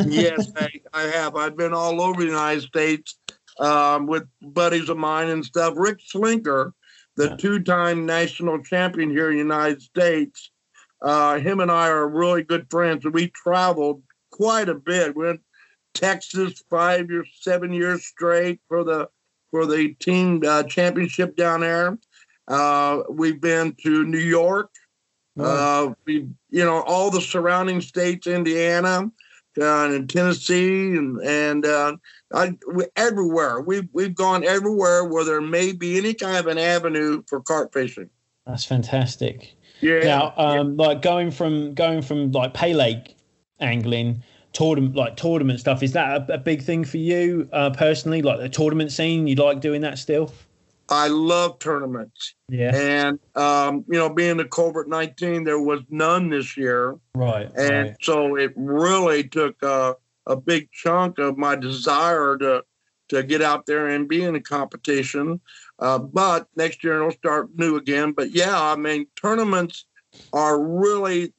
Yes, 0.06 0.52
I, 0.56 0.70
I 0.94 1.04
have. 1.04 1.36
I've 1.36 1.58
been 1.58 1.74
all 1.74 2.02
over 2.02 2.22
the 2.22 2.28
United 2.28 2.62
States 2.64 3.18
um, 3.60 4.08
with 4.08 4.24
buddies 4.42 4.90
of 4.90 4.98
mine 4.98 5.30
and 5.30 5.44
stuff. 5.46 5.74
Rick 5.78 6.00
Slinker, 6.00 6.74
the 7.16 7.30
Yeah. 7.30 7.36
two-time 7.38 8.06
national 8.06 8.64
champion 8.64 9.10
here 9.10 9.30
in 9.30 9.36
the 9.36 9.44
United 9.44 9.82
States, 9.82 10.52
uh, 11.02 11.40
him 11.40 11.60
and 11.60 11.72
I 11.72 11.90
are 11.90 12.08
really 12.08 12.44
good 12.44 12.68
friends, 12.70 13.06
and 13.06 13.14
we 13.14 13.30
traveled 13.30 14.04
quite 14.32 14.70
a 14.70 14.76
bit. 14.76 15.16
We 15.16 15.26
went 15.26 15.42
Texas 15.94 16.64
five 16.70 17.10
years, 17.10 17.30
seven 17.42 17.74
years 17.74 18.06
straight 18.06 18.60
for 18.68 18.84
the 18.84 19.10
for 19.50 19.66
the 19.66 19.94
team 19.96 20.42
uh, 20.48 20.64
championship 20.64 21.36
down 21.36 21.60
there. 21.60 21.98
Uh, 22.48 23.04
we've 23.10 23.42
been 23.42 23.76
to 23.84 24.06
New 24.06 24.18
York. 24.18 24.70
Uh, 25.40 25.94
we, 26.06 26.28
you 26.50 26.64
know, 26.64 26.82
all 26.84 27.10
the 27.10 27.20
surrounding 27.22 27.82
states, 27.82 28.28
Indiana, 28.28 29.10
uh, 29.60 29.86
and 29.86 30.10
Tennessee, 30.10 30.96
and 30.96 31.20
and 31.22 31.66
uh, 31.66 31.96
I, 32.34 32.58
we, 32.74 32.86
everywhere. 32.96 33.62
We've 33.62 33.88
we've 33.94 34.16
gone 34.16 34.44
everywhere 34.44 35.06
where 35.06 35.24
there 35.24 35.42
may 35.42 35.72
be 35.72 35.98
any 35.98 36.14
kind 36.14 36.38
of 36.38 36.48
an 36.48 36.58
avenue 36.58 37.24
for 37.28 37.42
carp 37.42 37.74
fishing. 37.74 38.10
That's 38.46 38.66
fantastic. 38.66 39.54
Yeah. 39.82 40.00
Now, 40.00 40.34
um, 40.38 40.78
like 40.78 41.02
going 41.02 41.32
from 41.32 41.74
going 41.74 42.02
from 42.02 42.32
like 42.32 42.54
pay 42.54 42.74
lake 42.74 43.18
angling 43.60 44.24
tournament 44.54 44.96
like 44.96 45.16
tournament 45.16 45.60
stuff 45.60 45.82
is 45.82 45.94
that 45.94 46.30
a, 46.30 46.34
a 46.34 46.38
big 46.38 46.62
thing 46.62 46.84
for 46.84 46.98
you 46.98 47.50
uh, 47.52 47.70
personally? 47.72 48.22
Like 48.22 48.40
the 48.40 48.50
tournament 48.50 48.92
scene, 48.92 49.28
you 49.28 49.36
like 49.36 49.62
doing 49.62 49.82
that 49.82 49.98
still? 49.98 50.32
I 50.92 51.08
love 51.08 51.58
tournaments, 51.60 52.36
Yeah. 52.50 52.76
and 52.76 53.20
um, 53.36 53.86
you 53.88 53.98
know, 53.98 54.10
being 54.10 54.36
the 54.38 54.46
COVID 54.46 54.88
nineteen, 54.88 55.46
there 55.46 55.62
was 55.62 55.80
none 55.90 56.30
this 56.30 56.58
year. 56.58 56.98
Right. 57.16 57.50
and 57.56 57.88
right. 57.90 57.98
so 58.02 58.36
it 58.36 58.52
really 58.58 59.24
took 59.24 59.56
a, 59.64 59.96
a 60.28 60.36
big 60.36 60.70
chunk 60.72 61.18
of 61.18 61.38
my 61.38 61.56
desire 61.56 62.38
to 62.40 62.64
to 63.08 63.24
get 63.24 63.42
out 63.42 63.66
there 63.66 63.88
and 63.88 64.08
be 64.08 64.24
in 64.24 64.36
a 64.36 64.42
competition. 64.42 65.40
Uh, 65.80 65.98
but 65.98 66.48
next 66.56 66.84
year 66.84 66.98
it'll 66.98 67.12
start 67.12 67.50
new 67.56 67.78
again. 67.78 68.12
But 68.12 68.32
yeah, 68.32 68.62
I 68.62 68.76
mean 68.76 69.08
tournaments 69.16 69.86
are 70.34 70.62
really 70.62 71.34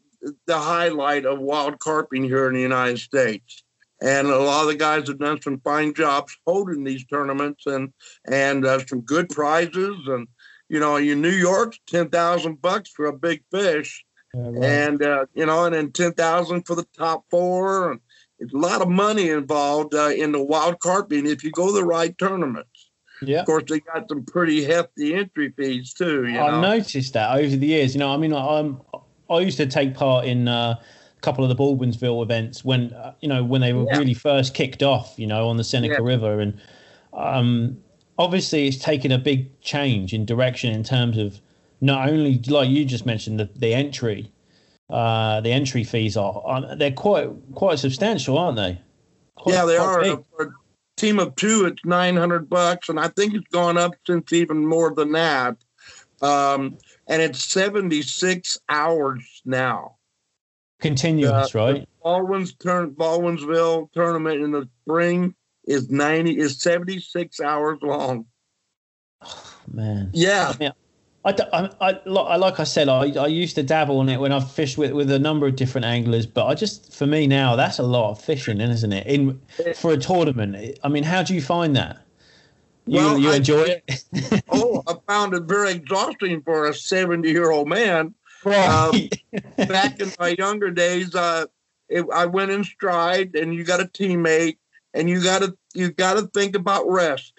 the 0.47 0.59
highlight 0.59 1.27
of 1.27 1.41
wild 1.41 1.79
carping 1.79 2.25
here 2.25 2.49
in 2.49 2.55
the 2.55 2.61
United 2.61 2.99
States. 2.99 3.65
And 4.03 4.27
a 4.27 4.39
lot 4.39 4.63
of 4.63 4.69
the 4.69 4.75
guys 4.75 5.07
have 5.09 5.19
done 5.21 5.41
some 5.41 5.61
fine 5.61 5.95
jobs 5.95 6.37
holding 6.47 6.83
these 6.85 7.05
tournaments 7.07 7.67
and 7.67 7.93
and 8.31 8.67
uh, 8.67 8.85
some 8.87 9.01
good 9.03 9.29
prizes. 9.29 9.97
And 10.07 10.27
you 10.69 10.81
know, 10.81 10.97
in 10.97 11.21
New 11.23 11.31
York, 11.31 11.75
ten 11.87 12.09
thousand 12.09 12.61
bucks 12.61 12.91
for 12.91 13.07
a 13.07 13.13
big 13.13 13.43
fish 13.51 14.05
Yeah, 14.35 14.41
right. 14.43 14.65
and 14.65 15.03
uh, 15.03 15.27
you 15.35 15.47
know, 15.47 15.65
and 15.67 15.75
then 15.75 15.93
ten 15.93 16.13
thousand 16.13 16.67
for 16.67 16.75
the 16.75 16.87
top 16.99 17.25
four. 17.31 17.93
And 17.93 18.01
it's 18.41 18.53
a 18.53 18.59
lot 18.59 18.83
of 18.83 18.89
money 18.89 19.31
involved 19.31 19.95
uh, 19.95 20.09
in 20.09 20.33
the 20.33 20.43
wild 20.43 20.81
carping 20.81 21.27
if 21.27 21.45
you 21.45 21.53
go 21.53 21.69
to 21.69 21.73
the 21.73 21.85
right 21.85 22.17
tournaments. 22.19 22.91
yeah. 23.23 23.41
Of 23.41 23.47
course, 23.47 23.65
they 23.69 23.81
got 23.81 24.09
some 24.09 24.25
pretty 24.25 24.65
hefty 24.65 25.15
entry 25.15 25.53
fees 25.57 25.95
too. 25.95 26.27
You 26.27 26.41
I 26.41 26.51
know, 26.51 26.61
noticed 26.61 27.13
that 27.13 27.39
over 27.39 27.55
the 27.57 27.67
years. 27.67 27.95
You 27.95 28.01
know, 28.01 28.13
I 28.13 28.17
mean, 28.17 28.35
I'm 28.35 28.81
I 29.31 29.39
used 29.41 29.59
to 29.59 29.67
take 29.67 29.95
part 29.95 30.27
in 30.27 30.49
uh, 30.49 30.81
couple 31.23 31.45
of 31.45 31.49
the 31.49 31.57
Baldwinsville 31.57 32.23
events 32.23 32.65
when 32.65 32.93
uh, 32.93 33.15
you 33.21 33.29
know 33.29 33.43
when 33.43 33.61
they 33.61 33.73
were 33.73 33.87
Yeah. 33.91 33.99
really 33.99 34.15
first 34.15 34.55
kicked 34.55 34.83
off. 34.83 35.15
You 35.17 35.27
know, 35.27 35.49
on 35.49 35.57
the 35.57 35.65
Seneca 35.65 35.95
Yeah. 35.99 36.07
River, 36.07 36.41
and 36.41 36.61
um, 37.13 37.79
obviously 38.19 38.69
it's 38.69 38.77
taken 38.79 39.11
a 39.13 39.19
big 39.19 39.61
change 39.61 40.13
in 40.13 40.25
direction 40.27 40.73
in 40.75 40.85
terms 40.85 41.17
of 41.19 41.41
not 41.81 42.09
only 42.09 42.39
like 42.49 42.69
you 42.69 42.85
just 42.85 43.07
mentioned 43.07 43.41
the 43.41 43.49
the 43.57 43.73
entry. 43.75 44.31
Uh, 44.91 45.41
the 45.41 45.51
entry 45.51 45.85
fees 45.85 46.19
are 46.19 46.43
uh, 46.47 46.75
they're 46.75 46.91
quite 46.93 47.31
quite 47.55 47.79
substantial, 47.79 48.37
aren't 48.37 48.57
they? 48.57 48.79
Quite- 49.37 49.55
yeah, 49.55 49.65
they 49.65 49.77
are. 49.79 50.03
a 50.03 50.19
team 50.99 51.19
of 51.19 51.35
two, 51.37 51.65
it's 51.65 51.83
nine 51.85 52.17
hundred 52.17 52.51
bucks, 52.51 52.91
and 52.91 53.01
I 53.01 53.09
think 53.09 53.33
it's 53.35 53.49
gone 53.49 53.79
up 53.79 53.93
since 54.07 54.33
even 54.35 54.67
more 54.67 54.95
than 54.95 55.13
that. 55.13 55.57
Um, 56.21 56.77
and 57.09 57.23
it's 57.23 57.43
seventy 57.45 58.03
six 58.03 58.59
hours 58.69 59.23
now. 59.47 59.97
Continuous, 60.83 61.55
Uh, 61.55 61.59
right? 61.59 61.89
Baldwin's 62.03 62.55
turn 62.55 62.91
Baldwinsville 62.91 63.91
tournament 63.93 64.43
in 64.43 64.51
the 64.51 64.69
spring 64.85 65.35
is 65.67 65.89
ninety 65.91 66.37
is 66.39 66.61
seventy 66.61 66.99
six 67.01 67.41
hours 67.41 67.79
long. 67.83 68.27
Man, 69.73 70.11
Yeah. 70.13 70.53
I, 71.25 71.31
d- 71.31 71.45
I, 71.53 71.71
I- 71.81 72.01
I- 72.05 72.37
like 72.37 72.59
I 72.59 72.65
said, 72.65 72.89
I, 72.89 73.13
I 73.13 73.29
used 73.29 73.55
to 73.55 73.63
dabble 73.63 74.01
in 74.01 74.09
it 74.09 74.19
when 74.19 74.33
I've 74.33 74.51
fished 74.51 74.77
with, 74.77 74.91
with 74.91 75.09
a 75.13 75.21
number 75.21 75.47
of 75.47 75.55
different 75.55 75.85
anglers, 75.85 76.27
but 76.27 76.47
I 76.47 76.55
just 76.55 76.93
for 76.93 77.07
me 77.07 77.29
now 77.29 77.55
that's 77.55 77.79
a 77.79 77.85
lot 77.85 78.11
of 78.11 78.21
fishing, 78.21 78.61
isn't 78.61 78.93
it? 78.93 79.07
In 79.07 79.41
for 79.77 79.93
a 79.93 79.97
tournament, 79.97 80.81
I 80.83 80.89
mean, 80.89 81.05
how 81.05 81.23
do 81.23 81.33
you 81.35 81.41
find 81.41 81.77
that? 81.77 81.99
You 82.87 82.97
Well, 82.99 83.19
you 83.19 83.31
I- 83.31 83.37
enjoy 83.37 83.63
it, 83.87 84.05
Oh, 84.51 84.83
I 84.89 84.95
found 85.07 85.35
it 85.35 85.45
very 85.45 85.71
exhausting 85.75 86.43
for 86.43 86.67
a 86.69 86.75
70 86.75 87.31
year 87.31 87.53
old 87.53 87.69
man. 87.69 88.13
Right? 88.45 89.11
Back 89.69 90.01
in 90.01 90.13
my 90.19 90.35
younger 90.39 90.71
days, 90.71 91.15
uh, 91.15 91.47
it, 91.89 92.05
I 92.13 92.27
went 92.27 92.51
in 92.51 92.65
stride, 92.65 93.35
and 93.37 93.55
you 93.55 93.65
got 93.65 93.81
a 93.81 93.85
teammate, 93.85 94.59
and 94.95 95.09
you 95.09 95.23
got 95.23 95.43
to 95.43 95.57
you 95.75 95.91
got 95.91 96.15
to 96.15 96.27
think 96.29 96.57
about 96.57 96.89
rest, 96.89 97.35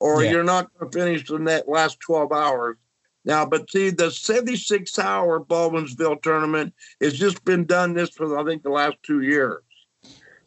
or 0.00 0.22
Yeah. 0.22 0.32
you're 0.32 0.44
not 0.44 0.70
going 0.74 0.90
to 0.90 0.98
finish 0.98 1.30
in 1.30 1.44
that 1.44 1.68
last 1.68 1.98
12 2.00 2.32
hours. 2.32 2.76
Now, 3.24 3.46
but 3.46 3.70
see, 3.70 3.90
the 3.90 4.10
76 4.10 4.98
hour 4.98 5.40
Baldwinsville 5.40 6.22
tournament 6.22 6.74
has 7.00 7.14
just 7.14 7.44
been 7.44 7.64
done 7.64 7.94
this 7.94 8.10
for 8.10 8.36
I 8.38 8.44
think 8.44 8.62
the 8.62 8.70
last 8.70 8.96
two 9.02 9.22
years. 9.22 9.62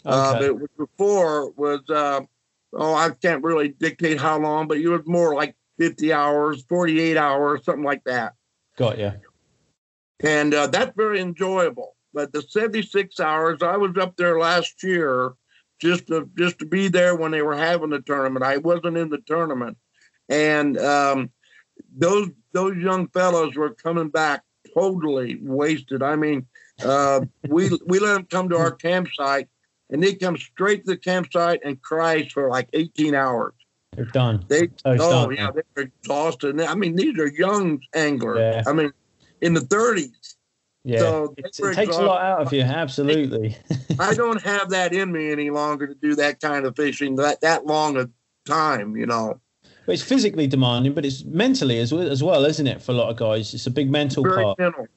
Uh, 0.06 0.36
Okay. 0.38 0.52
but 0.60 0.78
before 0.78 1.52
was 1.52 1.82
uh, 1.90 2.22
oh 2.74 2.94
I 2.94 3.10
can't 3.22 3.44
really 3.44 3.70
dictate 3.70 4.20
how 4.20 4.38
long, 4.38 4.68
but 4.68 4.78
it 4.78 4.88
was 4.88 5.02
more 5.06 5.34
like 5.34 5.56
50 5.80 6.14
hours, 6.14 6.64
48 6.70 7.18
hours, 7.18 7.64
something 7.66 7.84
like 7.84 8.04
that, 8.04 8.34
Got 8.78 9.00
you. 9.00 9.12
And 10.24 10.54
uh, 10.54 10.68
that's 10.68 10.96
very 10.96 11.20
enjoyable. 11.20 11.96
But 12.14 12.32
the 12.32 12.42
76 12.42 13.20
hours, 13.20 13.62
I 13.62 13.76
was 13.78 13.98
up 13.98 14.16
there 14.16 14.40
last 14.40 14.82
year 14.84 15.34
just 15.82 16.08
to 16.08 16.30
just 16.38 16.60
to 16.60 16.66
be 16.66 16.88
there 16.88 17.16
when 17.16 17.32
they 17.32 17.42
were 17.42 17.58
having 17.58 17.90
the 17.90 18.02
tournament. 18.02 18.46
I 18.46 18.58
wasn't 18.58 18.98
in 18.98 19.10
the 19.10 19.22
tournament, 19.26 19.78
and 20.30 20.78
um, 20.78 21.30
those 21.96 22.30
those 22.54 22.78
young 22.78 23.10
fellows 23.10 23.56
were 23.56 23.74
coming 23.74 24.10
back 24.10 24.44
totally 24.74 25.38
wasted. 25.42 26.02
I 26.02 26.16
mean, 26.16 26.46
uh, 26.84 27.22
we 27.48 27.70
we 27.86 28.00
let 28.00 28.14
them 28.14 28.28
come 28.30 28.50
to 28.50 28.58
our 28.58 28.72
campsite, 28.72 29.50
and 29.90 30.02
they 30.02 30.16
come 30.16 30.38
straight 30.38 30.86
to 30.86 30.92
the 30.92 30.98
campsite 30.98 31.60
and 31.64 31.82
cry 31.82 32.28
for 32.30 32.50
like 32.50 32.70
18 32.74 33.14
hours. 33.14 33.54
They're 33.94 34.06
done. 34.06 34.44
They 34.48 34.70
Oh, 34.84 34.92
oh 34.94 34.98
done, 34.98 35.36
yeah, 35.36 35.52
they're 35.52 35.84
exhausted. 36.00 36.60
I 36.62 36.76
mean, 36.76 36.96
these 36.96 37.18
are 37.20 37.28
young 37.28 37.80
anglers. 37.94 38.40
Yeah. 38.40 38.64
I 38.68 38.74
mean, 38.74 38.92
in 39.46 39.54
the 39.54 39.62
30s. 39.62 40.12
Yeah, 40.84 41.00
So 41.00 41.34
it 41.38 41.54
takes 41.74 41.96
a 41.98 42.02
lot 42.04 42.22
out 42.22 42.42
of 42.42 42.54
you. 42.54 42.62
Absolutely. 42.62 43.58
I 44.00 44.14
don't 44.14 44.42
have 44.44 44.70
that 44.70 44.94
in 44.94 45.12
me 45.12 45.32
any 45.32 45.50
longer 45.50 45.88
to 45.88 45.96
do 45.96 46.14
that 46.16 46.40
kind 46.40 46.66
of 46.66 46.76
fishing 46.76 47.16
that 47.16 47.42
that 47.42 47.66
long 47.66 47.98
a 47.98 48.08
time. 48.46 48.96
You 48.96 49.08
know, 49.08 49.40
it's 49.88 50.04
physically 50.04 50.46
demanding, 50.46 50.94
but 50.94 51.04
it's 51.06 51.24
mentally 51.26 51.80
as 51.80 51.92
well, 51.92 52.08
as 52.10 52.22
well, 52.22 52.46
isn't 52.46 52.68
it? 52.68 52.82
For 52.84 52.92
a 52.92 52.96
lot 52.96 53.10
of 53.10 53.18
guys, 53.18 53.54
it's 53.56 53.66
a 53.66 53.72
big 53.72 53.90
mental 53.90 54.22
very 54.24 54.44
part. 54.44 54.60
mental, 54.60 54.88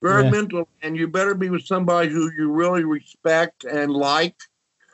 very 0.00 0.24
Yeah. 0.24 0.30
mental, 0.30 0.68
and 0.82 0.96
you 0.96 1.08
better 1.08 1.34
be 1.34 1.50
with 1.50 1.66
somebody 1.66 2.08
who 2.08 2.30
you 2.38 2.50
really 2.50 2.84
respect 2.84 3.64
and 3.64 3.92
like. 3.92 4.36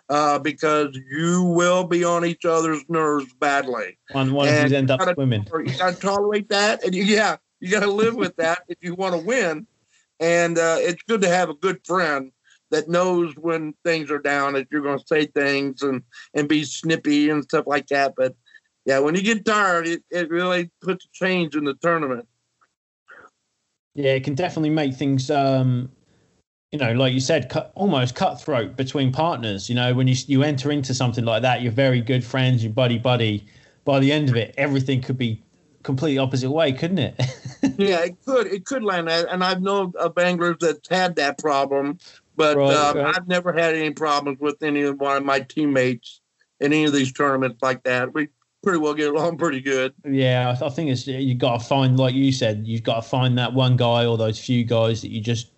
Uh, 0.08 0.40
because 0.40 0.88
you 1.08 1.44
will 1.44 1.84
be 1.84 2.02
on 2.02 2.24
each 2.24 2.44
other's 2.44 2.82
nerves 2.88 3.32
badly. 3.34 3.96
One 4.10 4.32
one 4.32 4.48
of 4.48 4.54
these 4.62 4.72
you 4.72 4.76
end 4.78 4.90
up 4.90 4.98
gotta- 4.98 5.14
swimming. 5.14 5.46
you 5.64 5.78
got 5.78 5.94
to 5.94 6.00
tolerate 6.00 6.48
that, 6.48 6.82
and 6.82 6.92
you, 6.92 7.04
yeah, 7.04 7.36
you 7.60 7.70
got 7.70 7.80
to 7.80 7.90
live 7.90 8.16
with 8.16 8.34
that 8.36 8.62
if 8.68 8.78
you 8.80 8.94
want 8.94 9.14
to 9.14 9.20
win. 9.20 9.66
And 10.18 10.58
uh, 10.58 10.76
it's 10.78 11.02
good 11.02 11.20
to 11.22 11.28
have 11.28 11.48
a 11.48 11.54
good 11.54 11.80
friend 11.86 12.32
that 12.70 12.88
knows 12.88 13.34
when 13.36 13.74
things 13.84 14.10
are 14.10 14.18
down 14.18 14.54
that 14.54 14.68
you're 14.70 14.82
going 14.82 14.98
to 14.98 15.06
say 15.06 15.26
things 15.26 15.82
and 15.82 16.02
and 16.34 16.48
be 16.48 16.64
snippy 16.64 17.30
and 17.30 17.42
stuff 17.44 17.66
like 17.66 17.86
that. 17.88 18.14
But 18.16 18.34
yeah, 18.84 18.98
when 18.98 19.14
you 19.14 19.22
get 19.22 19.44
tired, 19.44 19.86
it, 19.86 20.02
it 20.10 20.30
really 20.30 20.70
puts 20.82 21.04
a 21.04 21.08
change 21.12 21.56
in 21.56 21.64
the 21.64 21.74
tournament. 21.74 22.26
Yeah, 23.94 24.12
it 24.12 24.24
can 24.24 24.34
definitely 24.34 24.70
make 24.70 24.94
things, 24.94 25.30
um, 25.30 25.90
you 26.70 26.78
know, 26.78 26.92
like 26.92 27.12
you 27.12 27.20
said, 27.20 27.48
cut, 27.48 27.72
almost 27.74 28.14
cutthroat 28.14 28.76
between 28.76 29.10
partners. 29.10 29.68
You 29.68 29.74
know, 29.74 29.92
when 29.92 30.06
you 30.06 30.14
you 30.26 30.42
enter 30.42 30.70
into 30.70 30.94
something 30.94 31.24
like 31.24 31.42
that, 31.42 31.62
you're 31.62 31.72
very 31.72 32.00
good 32.00 32.24
friends, 32.24 32.62
you're 32.62 32.72
buddy 32.72 32.98
buddy. 32.98 33.46
By 33.84 33.98
the 33.98 34.12
end 34.12 34.28
of 34.28 34.36
it, 34.36 34.54
everything 34.56 35.00
could 35.00 35.18
be 35.18 35.42
completely 35.90 36.18
opposite 36.18 36.50
way, 36.50 36.72
couldn't 36.72 36.98
it? 36.98 37.20
Yeah, 37.76 38.00
it 38.04 38.18
could 38.26 38.46
it 38.48 38.66
could 38.66 38.82
land 38.82 39.08
that, 39.08 39.28
and 39.30 39.42
I've 39.42 39.62
known 39.62 39.92
of 39.98 40.18
anglers 40.18 40.56
that's 40.60 40.88
had 40.88 41.16
that 41.16 41.38
problem, 41.38 41.98
but 42.36 42.56
Right, 42.56 42.68
um, 42.68 42.96
right. 42.96 43.14
I've 43.14 43.26
never 43.26 43.52
had 43.52 43.74
any 43.74 43.90
problems 43.90 44.38
with 44.40 44.62
any 44.62 44.82
of 44.82 44.98
one 45.00 45.16
of 45.16 45.24
my 45.24 45.40
teammates 45.40 46.20
in 46.60 46.72
any 46.72 46.84
of 46.84 46.92
these 46.92 47.12
tournaments 47.12 47.62
like 47.62 47.82
that. 47.84 48.12
We 48.12 48.28
pretty 48.62 48.78
well 48.80 48.94
get 48.94 49.10
along 49.14 49.38
pretty 49.38 49.60
good. 49.60 49.94
yeah, 50.04 50.56
I, 50.60 50.66
I 50.66 50.68
think 50.70 50.90
it's 50.90 51.06
you 51.06 51.34
got 51.34 51.60
to 51.60 51.66
find, 51.66 51.98
like 51.98 52.14
you 52.14 52.32
said, 52.32 52.66
you've 52.66 52.82
got 52.82 52.96
to 52.96 53.02
find 53.08 53.38
that 53.38 53.52
one 53.54 53.76
guy 53.76 54.04
or 54.06 54.18
those 54.18 54.38
few 54.38 54.64
guys 54.64 55.02
that 55.02 55.10
you 55.10 55.20
just 55.20 55.50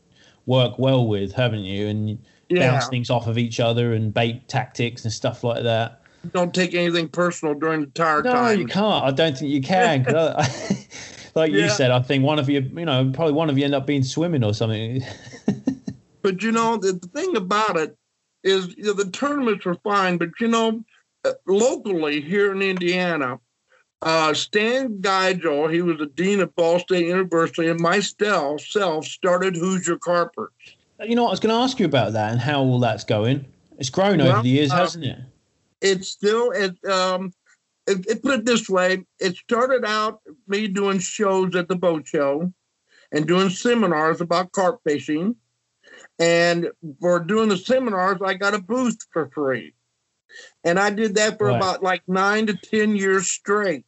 work 0.47 0.79
well 0.79 1.07
with, 1.07 1.33
haven't 1.33 1.65
you? 1.65 1.89
And 1.89 2.19
Yeah. 2.49 2.59
bounce 2.59 2.89
things 2.89 3.11
off 3.11 3.27
of 3.27 3.39
each 3.39 3.61
other 3.61 3.95
and 3.95 4.13
bait 4.13 4.49
tactics 4.49 5.05
and 5.05 5.13
stuff 5.13 5.43
like 5.45 5.63
that. 5.63 6.02
Don't 6.33 6.55
take 6.55 6.75
anything 6.75 7.09
personal 7.09 7.55
during 7.55 7.81
the 7.81 7.87
tire 7.89 8.23
No, 8.23 8.33
time. 8.33 8.61
you 8.61 8.67
can't. 8.67 9.05
I 9.05 9.11
don't 9.11 9.37
think 9.37 9.51
you 9.51 9.61
can. 9.61 10.07
I- 10.15 10.87
like 11.35 11.53
you 11.53 11.69
said, 11.69 11.91
I 11.91 12.01
think 12.01 12.25
one 12.25 12.39
of 12.39 12.49
you, 12.49 12.61
you 12.61 12.85
know, 12.85 13.11
probably 13.13 13.33
one 13.33 13.51
of 13.51 13.59
you 13.59 13.65
end 13.65 13.75
up 13.75 13.87
being 13.87 14.03
swimming 14.05 14.45
or 14.45 14.55
something. 14.55 15.03
But 16.23 16.41
you 16.41 16.53
know, 16.53 16.77
the, 16.77 16.93
the 16.93 17.09
thing 17.09 17.37
about 17.37 17.77
it 17.77 17.97
is 18.45 18.75
you 18.77 18.85
know, 18.85 18.93
the 18.93 19.11
tournaments 19.11 19.67
are 19.67 19.75
fine, 19.83 20.19
but 20.19 20.29
you 20.41 20.47
know, 20.49 20.85
uh, 21.25 21.33
locally 21.47 22.21
here 22.21 22.53
in 22.53 22.63
Indiana, 22.63 23.41
uh, 24.03 24.33
Stan 24.33 24.99
Geigel, 25.01 25.73
he 25.73 25.83
was 25.83 25.99
the 25.99 26.07
dean 26.07 26.41
of 26.41 26.55
Ball 26.55 26.79
State 26.79 27.07
University, 27.07 27.69
and 27.69 27.81
myself 27.81 28.61
self 28.61 29.05
started 29.07 29.57
Hoosier 29.57 29.99
Carpers. 29.99 30.51
you 31.01 31.17
know, 31.17 31.27
I 31.27 31.31
was 31.31 31.41
going 31.41 31.55
to 31.55 31.61
ask 31.61 31.81
you 31.81 31.87
about 31.87 32.13
that 32.13 32.31
and 32.31 32.41
how 32.41 32.61
all 32.61 32.79
that's 32.81 33.05
going. 33.05 33.45
It's 33.79 33.91
grown 33.91 34.21
over 34.21 34.43
the 34.43 34.49
years, 34.49 34.71
uh, 34.71 34.77
hasn't 34.77 35.05
it? 35.05 35.19
It's 35.83 36.09
still 36.09 36.51
it 36.53 36.83
um 36.85 37.33
it, 37.87 38.07
it 38.07 38.23
put 38.23 38.41
it 38.41 38.47
this 38.47 38.69
way, 38.69 39.05
it 39.19 39.37
started 39.37 39.85
out 39.85 40.21
me 40.47 40.69
doing 40.69 41.01
shows 41.01 41.57
at 41.57 41.69
the 41.69 41.77
boat 41.77 42.07
show 42.07 42.53
and 43.11 43.27
doing 43.27 43.51
seminars 43.51 44.21
about 44.21 44.53
carp 44.53 44.81
fishing. 44.87 45.37
And 46.19 46.69
for 47.01 47.19
doing 47.21 47.49
the 47.49 47.57
seminars, 47.57 48.19
I 48.25 48.35
got 48.35 48.55
a 48.55 48.61
booth 48.61 48.99
for 49.13 49.29
free. 49.35 49.75
And 50.65 50.79
I 50.79 50.91
did 50.91 51.17
that 51.17 51.39
for 51.39 51.49
Right. 51.49 51.57
about 51.57 51.83
like 51.83 52.03
nine 52.07 52.47
to 52.47 52.55
10 52.55 52.97
years 52.97 53.29
straight. 53.29 53.85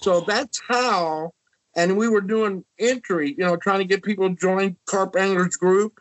So 0.00 0.20
that's 0.20 0.60
how, 0.66 1.32
and 1.76 1.98
we 1.98 2.08
were 2.08 2.22
doing 2.22 2.64
entry, 2.78 3.34
you 3.36 3.44
know, 3.44 3.56
trying 3.56 3.80
to 3.80 3.84
get 3.84 4.02
people 4.02 4.28
to 4.28 4.34
join 4.34 4.76
Carp 4.86 5.16
Anglers 5.16 5.56
Group. 5.56 6.00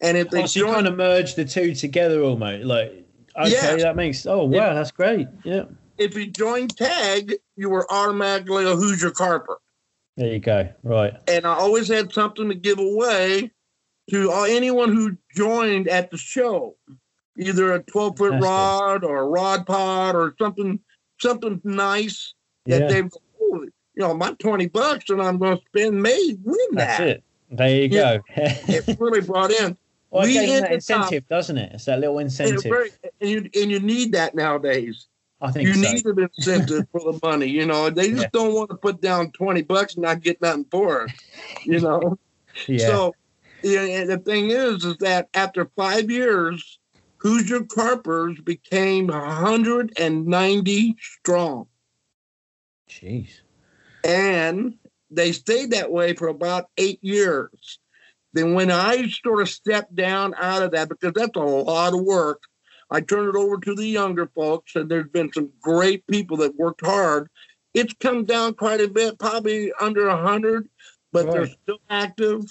And 0.00 0.16
if 0.16 0.30
they 0.30 0.42
Oh, 0.42 0.46
so 0.46 0.60
you 0.60 0.66
join, 0.66 0.74
kind 0.74 0.86
of 0.86 0.96
merge 0.96 1.34
the 1.34 1.44
two 1.44 1.74
together 1.74 2.22
almost. 2.22 2.64
Like, 2.64 3.07
okay, 3.38 3.76
that 3.82 3.96
makes, 3.96 4.26
oh, 4.26 4.44
wow, 4.44 4.74
that's 4.74 4.90
great. 4.90 5.28
Yeah. 5.44 5.64
if 5.98 6.16
you 6.16 6.26
joined 6.26 6.76
CAG, 6.76 7.34
you 7.56 7.70
were 7.70 7.90
automatically 7.92 8.64
a 8.64 8.74
Hoosier 8.74 9.10
Carper. 9.10 9.58
There 10.16 10.32
you 10.32 10.38
go. 10.40 10.68
Right. 10.82 11.14
and 11.28 11.46
I 11.46 11.54
always 11.54 11.88
had 11.88 12.12
something 12.12 12.48
to 12.48 12.54
give 12.54 12.78
away 12.80 13.50
to 14.10 14.32
anyone 14.32 14.92
who 14.92 15.16
joined 15.36 15.86
at 15.88 16.10
the 16.10 16.16
show, 16.16 16.76
either 17.38 17.72
a 17.74 17.82
12 17.82 18.16
foot 18.18 18.34
rod 18.40 19.04
or 19.04 19.18
a 19.18 19.26
rod 19.28 19.66
pod 19.66 20.14
or 20.16 20.34
something, 20.38 20.80
something 21.20 21.60
nice 21.64 22.34
that 22.66 22.80
Yeah. 22.82 22.88
they, 22.88 23.02
oh, 23.42 23.62
you 23.62 23.70
know, 23.96 24.14
my 24.14 24.32
20 24.40 24.66
bucks 24.68 25.08
and 25.10 25.20
I'm 25.22 25.38
going 25.38 25.56
to 25.58 25.62
spend 25.68 26.02
may 26.02 26.36
win 26.42 26.56
that. 26.72 26.76
That's 26.86 26.98
that. 26.98 27.08
it. 27.08 27.24
There 27.50 27.68
you 27.68 27.88
Yeah. 27.92 28.16
go. 28.16 28.22
It 28.74 28.96
really 28.98 29.20
brought 29.20 29.50
in. 29.52 29.76
Well, 30.10 30.26
we 30.26 30.32
gave 30.34 30.60
that 30.60 30.72
incentive, 30.72 31.26
doesn't 31.28 31.58
it? 31.58 31.72
It's 31.74 31.84
that 31.84 32.00
little 32.00 32.18
incentive. 32.18 32.62
very, 32.62 32.90
and, 33.20 33.30
you, 33.30 33.50
and 33.60 33.70
you 33.70 33.80
need 33.80 34.12
that 34.12 34.34
nowadays. 34.34 35.06
I 35.40 35.52
think 35.52 35.68
You 35.68 35.74
so. 35.74 35.80
need 35.92 36.04
an 36.06 36.28
incentive 36.36 36.86
for 36.90 37.12
the 37.12 37.18
money. 37.22 37.46
You 37.46 37.66
know, 37.66 37.90
they 37.90 38.10
just 38.10 38.22
Yeah. 38.22 38.28
don't 38.32 38.54
want 38.54 38.70
to 38.70 38.76
put 38.76 39.00
down 39.00 39.30
20 39.32 39.62
bucks 39.62 39.94
and 39.94 40.02
not 40.02 40.20
get 40.22 40.40
nothing 40.42 40.66
for 40.70 41.04
it. 41.04 41.12
You 41.64 41.80
know? 41.80 42.18
yeah. 42.66 42.86
So, 42.86 43.14
yeah, 43.62 44.04
the 44.04 44.18
thing 44.18 44.50
is, 44.50 44.84
is 44.84 44.96
that 44.98 45.28
after 45.34 45.70
five 45.76 46.10
years, 46.10 46.78
Hoosier 47.18 47.64
Carpers 47.64 48.40
became 48.40 49.08
190 49.08 50.96
strong, 51.00 51.66
Jeez. 52.88 53.40
and 54.04 54.74
they 55.10 55.32
stayed 55.32 55.70
that 55.72 55.90
way 55.90 56.14
for 56.14 56.28
about 56.28 56.70
eight 56.76 57.02
years. 57.02 57.80
Then, 58.38 58.54
when 58.54 58.70
I 58.70 59.08
sort 59.08 59.42
of 59.42 59.48
stepped 59.48 59.94
down 59.96 60.32
out 60.36 60.62
of 60.62 60.70
that, 60.70 60.88
because 60.88 61.12
that's 61.14 61.36
a 61.36 61.40
lot 61.40 61.92
of 61.92 62.02
work, 62.02 62.42
I 62.90 63.00
turned 63.00 63.28
it 63.28 63.36
over 63.36 63.58
to 63.58 63.74
the 63.74 63.86
younger 63.86 64.28
folks, 64.28 64.76
and 64.76 64.88
there's 64.88 65.08
been 65.08 65.32
some 65.32 65.50
great 65.60 66.06
people 66.06 66.36
that 66.38 66.56
worked 66.56 66.86
hard. 66.86 67.28
It's 67.74 67.92
come 68.00 68.24
down 68.24 68.54
quite 68.54 68.80
a 68.80 68.88
bit, 68.88 69.18
probably 69.18 69.72
under 69.80 70.06
100, 70.06 70.68
but 71.12 71.30
they're 71.32 71.46
still 71.46 71.80
active. 71.90 72.44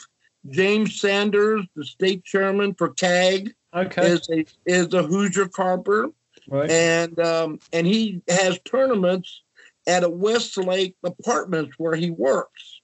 James 0.49 0.99
Sanders, 0.99 1.65
the 1.75 1.85
state 1.85 2.23
chairman 2.23 2.73
for 2.73 2.89
CAG, 2.89 3.53
Okay. 3.73 4.07
is 4.07 4.27
a 4.29 4.45
is 4.65 4.93
a 4.93 5.03
Hoosier 5.03 5.47
Carper, 5.47 6.09
right. 6.49 6.69
and 6.69 7.19
um, 7.19 7.59
and 7.73 7.85
he 7.87 8.21
has 8.27 8.59
tournaments 8.65 9.43
at 9.87 10.03
a 10.03 10.09
Westlake 10.09 10.95
Apartments 11.03 11.75
where 11.77 11.95
he 11.95 12.09
works, 12.09 12.81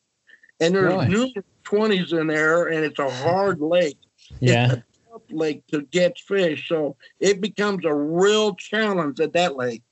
and 0.60 0.75
there's 0.75 0.93
Right. 0.93 1.10
numerous 1.10 1.45
twenties 1.75 2.13
in 2.13 2.27
there, 2.27 2.67
and 2.67 2.83
it's 2.83 2.99
a 2.99 3.09
hard 3.09 3.59
lake. 3.59 3.97
Yeah. 4.39 4.65
It's 4.65 4.73
a 4.73 5.11
tough 5.11 5.21
lake 5.29 5.65
to 5.67 5.81
get 5.83 6.17
fish, 6.19 6.67
so 6.67 6.95
it 7.19 7.41
becomes 7.41 7.85
a 7.85 7.93
real 7.93 8.55
challenge 8.55 9.19
at 9.19 9.33
that 9.33 9.55
lake. 9.55 9.83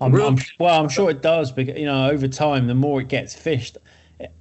I'm, 0.00 0.14
I'm, 0.18 0.38
well, 0.58 0.80
I'm 0.80 0.88
sure 0.88 1.10
it 1.10 1.20
does 1.20 1.52
because 1.52 1.78
you 1.78 1.84
know 1.84 2.10
over 2.10 2.26
time, 2.26 2.66
the 2.66 2.74
more 2.74 3.02
it 3.02 3.08
gets 3.08 3.34
fished, 3.34 3.76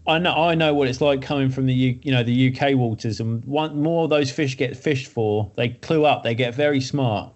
I 0.08 0.18
know 0.18 0.34
I 0.34 0.56
know 0.56 0.74
what 0.74 0.88
it's 0.88 1.02
like 1.02 1.22
coming 1.22 1.50
from 1.50 1.66
the 1.66 1.74
U, 1.74 2.00
you 2.02 2.12
know 2.12 2.24
the 2.24 2.56
UK 2.56 2.76
waters, 2.76 3.20
and 3.20 3.44
one 3.46 3.82
more 3.82 4.06
of 4.06 4.10
those 4.10 4.32
fish 4.32 4.56
get 4.56 4.78
fished 4.78 5.08
for, 5.08 5.52
they 5.58 5.70
clue 5.70 6.06
up, 6.06 6.24
they 6.24 6.36
get 6.36 6.56
very 6.56 6.80
smart. 6.80 7.34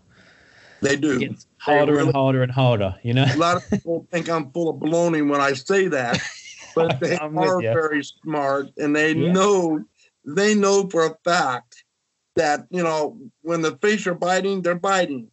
They 0.81 0.95
do. 0.95 1.19
It 1.19 1.45
harder 1.57 1.93
really- 1.93 2.07
and 2.07 2.15
harder 2.15 2.43
and 2.43 2.51
harder. 2.51 2.95
You 3.03 3.13
know. 3.13 3.25
a 3.25 3.37
lot 3.37 3.57
of 3.57 3.69
people 3.69 4.05
think 4.11 4.29
I'm 4.29 4.51
full 4.51 4.69
of 4.69 4.77
baloney 4.77 5.27
when 5.27 5.41
I 5.41 5.53
say 5.53 5.87
that, 5.87 6.21
but 6.75 6.99
they 7.01 7.17
I'm 7.17 7.37
are 7.37 7.61
very 7.61 8.03
smart 8.03 8.67
and 8.77 8.95
they 8.95 9.13
Yeah. 9.13 9.31
know 9.31 9.83
they 10.25 10.55
know 10.55 10.87
for 10.89 11.05
a 11.05 11.15
fact 11.23 11.83
that 12.35 12.65
you 12.69 12.83
know 12.83 13.17
when 13.41 13.61
the 13.61 13.77
fish 13.77 14.07
are 14.07 14.15
biting, 14.15 14.61
they're 14.61 14.75
biting. 14.75 15.29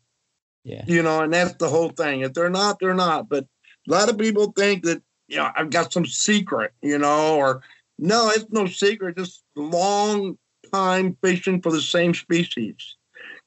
Yeah. 0.65 0.85
You 0.87 1.03
know, 1.03 1.23
and 1.23 1.33
that's 1.33 1.55
the 1.55 1.69
whole 1.69 1.89
thing. 1.89 2.21
If 2.21 2.35
they're 2.35 2.51
not, 2.51 2.79
they're 2.81 2.95
not. 2.95 3.29
But 3.29 3.47
a 3.89 3.93
lot 3.93 4.11
of 4.11 4.19
people 4.19 4.53
think 4.53 4.85
that 4.85 5.03
you 5.29 5.37
know 5.37 5.51
I've 5.57 5.71
got 5.71 5.93
some 5.93 6.07
secret, 6.07 6.73
you 6.83 6.99
know, 6.99 7.37
or 7.37 7.63
no, 7.99 8.31
it's 8.31 8.47
no 8.51 8.67
secret. 8.67 9.17
Just 9.17 9.43
long 9.57 10.39
time 10.73 11.17
fishing 11.23 11.63
for 11.63 11.73
the 11.73 11.81
same 11.81 12.15
species. 12.15 12.97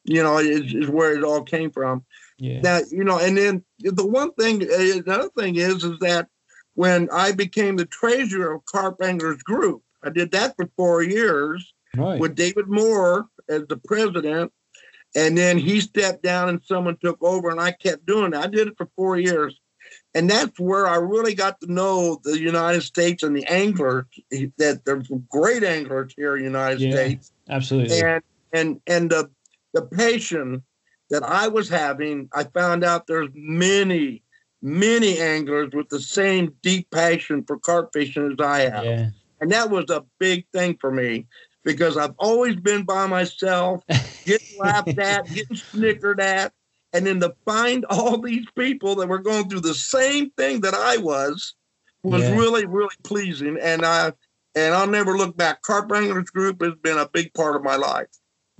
You 0.05 0.21
know, 0.23 0.37
is, 0.39 0.73
is 0.73 0.89
where 0.89 1.15
it 1.15 1.23
all 1.23 1.43
came 1.43 1.71
from. 1.71 2.03
Yeah. 2.37 2.59
Now, 2.61 2.79
you 2.91 3.03
know, 3.03 3.19
and 3.19 3.37
then 3.37 3.63
the 3.79 4.05
one 4.05 4.33
thing, 4.33 4.63
uh, 4.63 5.01
another 5.05 5.29
thing 5.37 5.55
is, 5.55 5.83
is 5.83 5.97
that 5.99 6.27
when 6.75 7.09
I 7.11 7.31
became 7.31 7.75
the 7.75 7.85
treasurer 7.85 8.53
of 8.55 8.65
Carp 8.65 9.01
Anglers 9.01 9.41
Group, 9.43 9.83
I 10.03 10.09
did 10.09 10.31
that 10.31 10.55
for 10.55 10.69
four 10.75 11.03
years 11.03 11.73
Right. 11.95 12.19
with 12.19 12.35
David 12.35 12.67
Moore 12.67 13.27
as 13.47 13.63
the 13.69 13.77
president. 13.77 14.51
And 15.15 15.37
then 15.37 15.59
he 15.59 15.79
stepped 15.79 16.23
down 16.23 16.49
and 16.49 16.59
someone 16.65 16.97
took 16.97 17.21
over, 17.21 17.49
and 17.51 17.59
I 17.59 17.71
kept 17.71 18.05
doing 18.07 18.33
it. 18.33 18.37
I 18.37 18.47
did 18.47 18.67
it 18.69 18.77
for 18.77 18.89
four 18.95 19.19
years. 19.19 19.59
And 20.15 20.27
that's 20.27 20.59
where 20.59 20.87
I 20.87 20.95
really 20.95 21.35
got 21.35 21.61
to 21.61 21.71
know 21.71 22.19
the 22.23 22.39
United 22.39 22.81
States 22.81 23.21
and 23.21 23.35
the 23.35 23.45
anglers, 23.45 24.05
that 24.57 24.81
there's 24.85 25.07
great 25.29 25.63
anglers 25.63 26.13
here 26.17 26.35
in 26.35 26.39
the 26.41 26.45
United 26.49 26.81
Yeah. 26.81 26.95
States 26.95 27.31
Absolutely. 27.47 28.01
and 28.01 28.23
and 28.53 28.81
and 28.87 29.09
the 29.11 29.29
the 29.73 29.83
passion 29.83 30.63
that 31.09 31.23
I 31.23 31.47
was 31.47 31.69
having, 31.69 32.29
I 32.33 32.45
found 32.45 32.83
out 32.83 33.05
there's 33.05 33.29
many 33.35 34.23
many 34.63 35.19
anglers 35.19 35.69
with 35.73 35.89
the 35.89 35.99
same 35.99 36.55
deep 36.63 36.89
passion 36.89 37.43
for 37.43 37.59
carp 37.59 37.91
fishing 37.93 38.31
as 38.31 38.43
I 38.43 38.61
have, 38.61 38.85
yeah. 38.85 39.09
and 39.41 39.51
that 39.51 39.69
was 39.69 39.89
a 39.89 40.03
big 40.19 40.47
thing 40.53 40.77
for 40.79 40.89
me 40.89 41.27
because 41.63 41.97
I've 41.97 42.15
always 42.17 42.55
been 42.55 42.83
by 42.83 43.05
myself, 43.05 43.83
getting 44.25 44.57
laughed 44.57 44.97
at, 44.97 45.27
getting 45.27 45.57
snickered 45.57 46.19
at, 46.19 46.53
and 46.93 47.05
then 47.05 47.19
to 47.19 47.35
find 47.45 47.85
all 47.89 48.17
these 48.19 48.45
people 48.57 48.95
that 48.95 49.07
were 49.07 49.19
going 49.19 49.49
through 49.49 49.61
the 49.61 49.73
same 49.75 50.31
thing 50.31 50.61
that 50.61 50.73
I 50.73 50.97
was 50.97 51.53
was 52.03 52.23
Yeah. 52.23 52.37
really 52.37 52.65
really 52.65 52.95
pleasing, 53.03 53.57
and 53.61 53.85
I. 53.85 54.13
And 54.55 54.75
I'll 54.75 54.85
never 54.85 55.17
look 55.17 55.35
back. 55.35 55.63
Carp 55.63 55.91
Anglers 55.91 56.29
Group 56.29 56.61
has 56.61 56.75
been 56.83 56.99
a 56.99 57.09
big 57.09 57.33
part 57.33 57.55
of 57.55 57.63
my 57.63 57.75
life. 57.75 58.05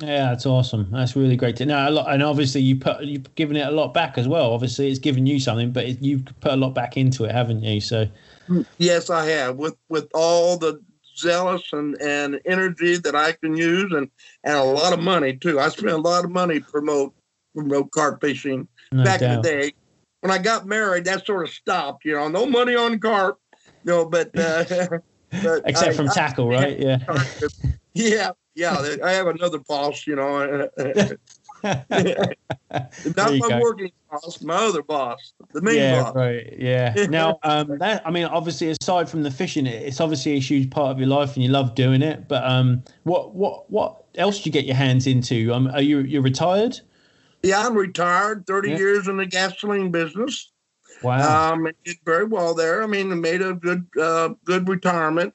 Yeah, 0.08 0.30
that's 0.30 0.46
awesome. 0.46 0.89
That's 0.92 1.16
really 1.16 1.36
great 1.36 1.56
to 1.58 1.66
know. 1.66 1.88
A 1.88 1.92
lot, 1.92 2.13
and 2.13 2.22
obviously 2.22 2.62
you 2.62 2.76
put 2.76 3.04
you've 3.04 3.34
given 3.36 3.56
it 3.56 3.68
a 3.68 3.72
lot 3.72 3.94
back 3.94 4.18
as 4.18 4.28
well. 4.28 4.54
Obviously, 4.54 4.89
it's 4.89 5.00
given 5.00 5.26
you 5.26 5.39
something, 5.39 5.72
but 5.72 5.86
it, 5.86 6.02
you've 6.02 6.26
put 6.42 6.52
a 6.52 6.56
lot 6.56 6.74
back 6.74 6.98
into 6.98 7.26
it, 7.26 7.32
haven't 7.32 7.63
you? 7.63 7.80
So 7.80 8.08
Yes, 8.78 9.10
I 9.10 9.26
have 9.28 9.56
with 9.56 9.76
with 9.89 10.10
all 10.13 10.58
the 10.58 10.82
zealous 11.18 11.63
and, 11.72 12.00
and 12.02 12.42
energy 12.46 12.98
that 12.98 13.16
I 13.16 13.34
can 13.34 13.56
use 13.56 13.92
and 13.94 14.10
and 14.44 14.56
a 14.56 14.63
lot 14.63 14.94
of 14.94 15.00
money 15.00 15.34
too. 15.38 15.60
I 15.60 15.70
spent 15.70 15.92
a 15.92 15.98
lot 15.98 16.26
of 16.26 16.32
money 16.32 16.60
to 16.60 16.66
promote 16.66 17.13
promote 17.56 17.92
carp 17.92 18.20
fishing 18.22 18.68
no 18.92 19.04
back 19.04 19.22
in 19.22 19.36
the 19.36 19.42
day. 19.42 19.74
When 20.22 20.32
I 20.32 20.38
got 20.38 20.66
married, 20.66 21.06
that 21.06 21.26
sort 21.26 21.48
of 21.48 21.54
stopped. 21.54 22.06
You 22.06 22.13
know, 22.13 22.28
no 22.28 22.46
money 22.46 22.76
on 22.76 23.00
carp. 23.00 23.39
You 23.86 23.92
know, 23.92 24.06
but 24.06 24.38
uh, 24.38 24.63
but 25.44 25.62
Except 25.66 25.92
I- 25.92 25.94
from 25.94 26.10
I- 26.10 26.13
tackle, 26.13 26.50
right? 26.60 26.80
Yeah. 26.80 27.00
yeah, 27.94 28.32
yeah. 28.56 28.96
I 29.04 29.12
have 29.12 29.28
another 29.28 29.60
boss. 29.60 30.06
You 30.08 30.16
know, 30.16 30.70
not 31.63 31.86
my 31.92 33.50
go. 33.50 33.60
working 33.60 33.92
boss, 34.12 34.42
my 34.42 34.56
other 34.56 34.84
boss, 34.84 35.34
the 35.54 35.62
main 35.62 35.78
yeah, 35.78 36.02
boss. 36.04 36.16
right. 36.16 36.54
Yeah. 36.58 36.94
Now, 37.10 37.39
um, 37.44 37.78
that 37.80 38.06
I 38.06 38.12
mean, 38.12 38.26
obviously, 38.26 38.70
aside 38.70 39.10
from 39.10 39.24
the 39.24 39.32
fishing, 39.32 39.66
it's 39.66 40.02
obviously 40.02 40.34
a 40.34 40.39
huge 40.39 40.70
part 40.72 40.92
of 40.92 41.00
your 41.00 41.08
life, 41.08 41.36
and 41.36 41.44
you 41.44 41.50
love 41.50 41.76
doing 41.76 42.02
it. 42.02 42.28
But 42.28 42.44
um, 42.44 42.84
what 43.04 43.34
what 43.36 43.70
what 43.72 44.06
else 44.16 44.39
do 44.39 44.50
you 44.50 44.52
get 44.52 44.66
your 44.66 44.76
hands 44.76 45.08
into? 45.08 45.54
Um, 45.54 45.68
are 45.68 45.82
you 45.82 46.00
you're 46.00 46.22
retired? 46.22 46.80
Yeah, 47.44 47.66
I'm 47.66 47.76
retired. 47.76 48.46
Thirty 48.48 48.72
Yeah. 48.72 48.78
years 48.78 49.08
in 49.08 49.18
the 49.18 49.26
gasoline 49.26 49.92
business. 49.92 50.52
Wow. 51.04 51.54
Um, 51.54 51.68
did 51.84 51.98
very 52.06 52.24
well 52.24 52.54
there. 52.54 52.82
I 52.82 52.88
mean, 52.88 53.20
made 53.20 53.42
a 53.42 53.54
good, 53.54 53.86
uh, 54.00 54.30
good 54.46 54.70
retirement. 54.70 55.34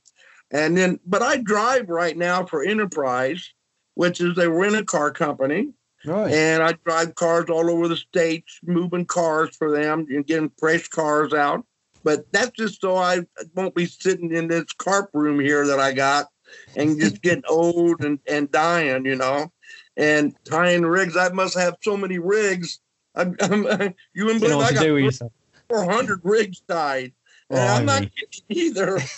And 0.50 0.76
then, 0.76 0.98
but 1.06 1.22
I 1.22 1.38
drive 1.38 1.88
right 1.88 2.16
now 2.16 2.44
for 2.44 2.64
Enterprise, 2.64 3.52
which 3.94 4.20
is 4.20 4.38
a 4.38 4.50
rent 4.50 4.76
a 4.76 4.84
car 4.84 5.10
company, 5.10 5.72
right. 6.06 6.32
and 6.32 6.62
I 6.62 6.72
drive 6.84 7.14
cars 7.14 7.50
all 7.50 7.70
over 7.70 7.88
the 7.88 7.96
states, 7.96 8.58
moving 8.62 9.04
cars 9.04 9.54
for 9.56 9.70
them 9.70 10.06
and 10.08 10.26
getting 10.26 10.50
fresh 10.58 10.88
cars 10.88 11.34
out. 11.34 11.64
But 12.04 12.30
that's 12.32 12.52
just 12.52 12.80
so 12.80 12.96
I 12.96 13.22
won't 13.54 13.74
be 13.74 13.86
sitting 13.86 14.32
in 14.32 14.48
this 14.48 14.72
carp 14.78 15.10
room 15.12 15.40
here 15.40 15.66
that 15.66 15.80
I 15.80 15.92
got 15.92 16.26
and 16.76 16.98
just 16.98 17.20
getting 17.22 17.44
old 17.48 18.02
and, 18.02 18.18
and 18.26 18.50
dying, 18.50 19.04
you 19.04 19.16
know, 19.16 19.52
and 19.96 20.34
tying 20.44 20.82
rigs. 20.86 21.16
I 21.16 21.28
must 21.30 21.58
have 21.58 21.76
so 21.82 21.96
many 21.96 22.18
rigs. 22.18 22.80
I'm, 23.14 23.36
I'm, 23.40 23.94
you 24.14 24.24
wouldn't 24.24 24.42
You 24.42 24.48
know 24.48 24.58
believe 24.58 24.70
I 24.70 24.72
got 24.72 24.82
do 24.82 24.94
with 24.94 25.20
400 25.68 26.20
rigs 26.22 26.62
tied. 26.68 27.12
And 27.50 27.58
oh, 27.58 27.66
I'm 27.66 27.86
not 27.86 28.02
kidding 28.02 28.44
either. 28.48 29.00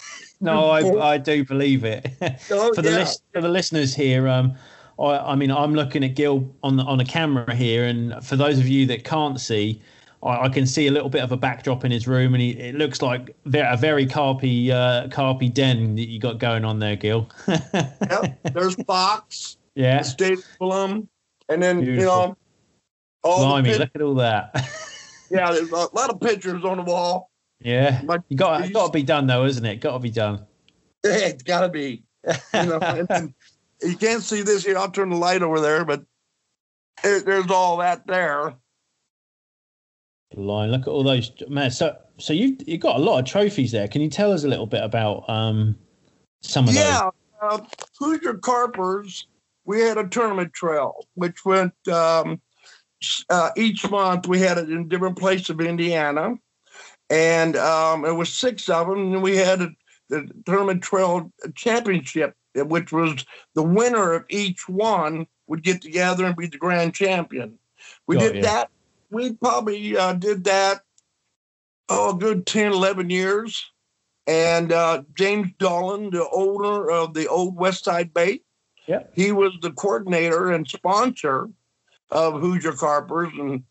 No, 0.40 0.70
I, 0.70 1.12
I 1.12 1.18
do 1.18 1.44
believe 1.44 1.84
it. 1.84 2.10
Oh, 2.50 2.74
for 2.74 2.82
the 2.82 2.90
yeah. 2.90 2.98
list, 2.98 3.22
for 3.32 3.40
the 3.40 3.48
listeners 3.48 3.94
here, 3.94 4.26
um, 4.26 4.54
I, 4.98 5.32
I 5.32 5.34
mean, 5.34 5.50
I'm 5.50 5.74
looking 5.74 6.04
at 6.04 6.14
Gil 6.14 6.52
on 6.62 6.76
the, 6.76 6.82
on 6.82 7.00
a 7.00 7.04
camera 7.04 7.54
here, 7.54 7.84
and 7.84 8.24
for 8.24 8.36
those 8.36 8.58
of 8.58 8.66
you 8.66 8.86
that 8.86 9.04
can't 9.04 9.40
see, 9.40 9.80
I, 10.22 10.46
I 10.46 10.48
can 10.48 10.66
see 10.66 10.86
a 10.88 10.90
little 10.90 11.08
bit 11.08 11.22
of 11.22 11.32
a 11.32 11.36
backdrop 11.36 11.84
in 11.84 11.90
his 11.90 12.06
room, 12.08 12.34
and 12.34 12.42
he, 12.42 12.50
it 12.50 12.74
looks 12.74 13.02
like 13.02 13.34
a 13.46 13.76
very 13.76 14.06
carpy 14.06 14.70
uh, 14.70 15.08
carpy 15.08 15.52
den 15.52 15.94
that 15.96 16.08
you 16.08 16.18
got 16.18 16.38
going 16.38 16.64
on 16.64 16.78
there, 16.78 16.96
Gil. 16.96 17.28
Yep. 17.72 18.38
There's 18.52 18.74
Fox, 18.84 19.56
yeah, 19.74 19.98
the 19.98 20.04
state 20.04 20.38
of 20.38 20.44
Plum, 20.58 21.08
and 21.48 21.62
then, 21.62 21.82
you 21.82 21.96
know, 21.96 22.36
all 23.22 23.44
blimey, 23.44 23.78
look 23.78 23.90
at 23.94 24.02
all 24.02 24.14
that. 24.14 24.50
yeah, 25.30 25.52
there's 25.52 25.70
a 25.70 25.88
lot 25.94 26.10
of 26.10 26.20
pictures 26.20 26.64
on 26.64 26.78
the 26.78 26.82
wall. 26.82 27.29
Yeah, 27.60 28.00
My, 28.04 28.18
you 28.28 28.36
got 28.36 28.72
got 28.72 28.86
to 28.86 28.92
be 28.92 29.02
done 29.02 29.26
though, 29.26 29.44
isn't 29.44 29.64
it? 29.64 29.76
Got 29.80 29.92
to 29.92 29.98
be 29.98 30.10
done. 30.10 30.46
it's 31.04 31.42
got 31.42 31.60
to 31.62 31.68
be. 31.68 32.02
You 32.54 32.66
know, 32.66 32.78
and, 32.80 33.06
and 33.10 33.34
you 33.82 33.96
can't 33.96 34.22
see 34.22 34.42
this 34.42 34.64
here. 34.64 34.76
I'll 34.78 34.90
turn 34.90 35.10
the 35.10 35.16
light 35.16 35.42
over 35.42 35.60
there, 35.60 35.84
but 35.84 36.02
there- 37.02 37.20
there's 37.20 37.50
all 37.50 37.78
that 37.78 38.06
there. 38.06 38.54
Line, 40.34 40.70
look 40.70 40.82
at 40.82 40.88
all 40.88 41.02
those 41.02 41.32
man. 41.48 41.70
So, 41.72 41.96
so 42.18 42.32
you 42.32 42.56
you 42.64 42.78
got 42.78 42.96
a 42.96 43.00
lot 43.00 43.18
of 43.18 43.24
trophies 43.24 43.72
there. 43.72 43.88
Can 43.88 44.00
you 44.00 44.08
tell 44.08 44.32
us 44.32 44.44
a 44.44 44.48
little 44.48 44.66
bit 44.66 44.84
about 44.84 45.28
um 45.28 45.76
some 46.40 46.68
of 46.68 46.74
those? 46.74 46.84
Yeah, 46.84 47.10
uh, 47.42 47.58
Hoosier 47.98 48.34
Carpers. 48.34 49.26
We 49.64 49.80
had 49.80 49.98
a 49.98 50.06
tournament 50.06 50.52
trail, 50.52 51.04
which 51.14 51.44
went 51.44 51.72
um, 51.88 52.40
uh, 53.28 53.50
each 53.56 53.88
month. 53.90 54.28
We 54.28 54.38
had 54.38 54.56
it 54.58 54.70
in 54.70 54.86
different 54.88 55.18
places 55.18 55.50
of 55.50 55.60
Indiana, 55.60 56.34
and 57.10 57.56
um, 57.56 58.04
it 58.04 58.12
was 58.12 58.32
six 58.32 58.68
of 58.68 58.88
them. 58.88 59.12
And 59.14 59.22
we 59.22 59.36
had 59.36 59.60
a, 59.60 59.70
the 60.08 60.28
tournament 60.46 60.82
trail 60.82 61.30
championship, 61.54 62.34
which 62.54 62.92
was 62.92 63.24
the 63.54 63.62
winner 63.62 64.12
of 64.12 64.24
each 64.28 64.68
one 64.68 65.26
would 65.46 65.62
get 65.62 65.82
together 65.82 66.24
and 66.24 66.36
be 66.36 66.46
the 66.46 66.56
grand 66.56 66.94
champion. 66.94 67.58
We 68.06 68.16
Got 68.16 68.22
did 68.22 68.36
you. 68.36 68.42
that. 68.42 68.70
We 69.10 69.32
probably 69.34 69.96
uh, 69.96 70.14
did 70.14 70.44
that. 70.44 70.82
Oh, 71.88 72.10
a 72.10 72.18
good 72.18 72.46
10, 72.46 72.72
11 72.72 73.10
years 73.10 73.70
and 74.30 74.72
uh, 74.72 75.02
James 75.16 75.48
Dolan, 75.58 76.10
the 76.10 76.28
owner 76.30 76.88
of 76.88 77.14
the 77.14 77.26
old 77.26 77.56
West 77.56 77.84
Side 77.84 78.14
Bait. 78.14 78.44
He 79.12 79.32
was 79.32 79.56
the 79.60 79.72
coordinator 79.72 80.52
and 80.52 80.68
sponsor 80.68 81.48
of 82.10 82.40
Hoosier 82.40 82.72
Carpers. 82.72 83.32
And 83.36 83.64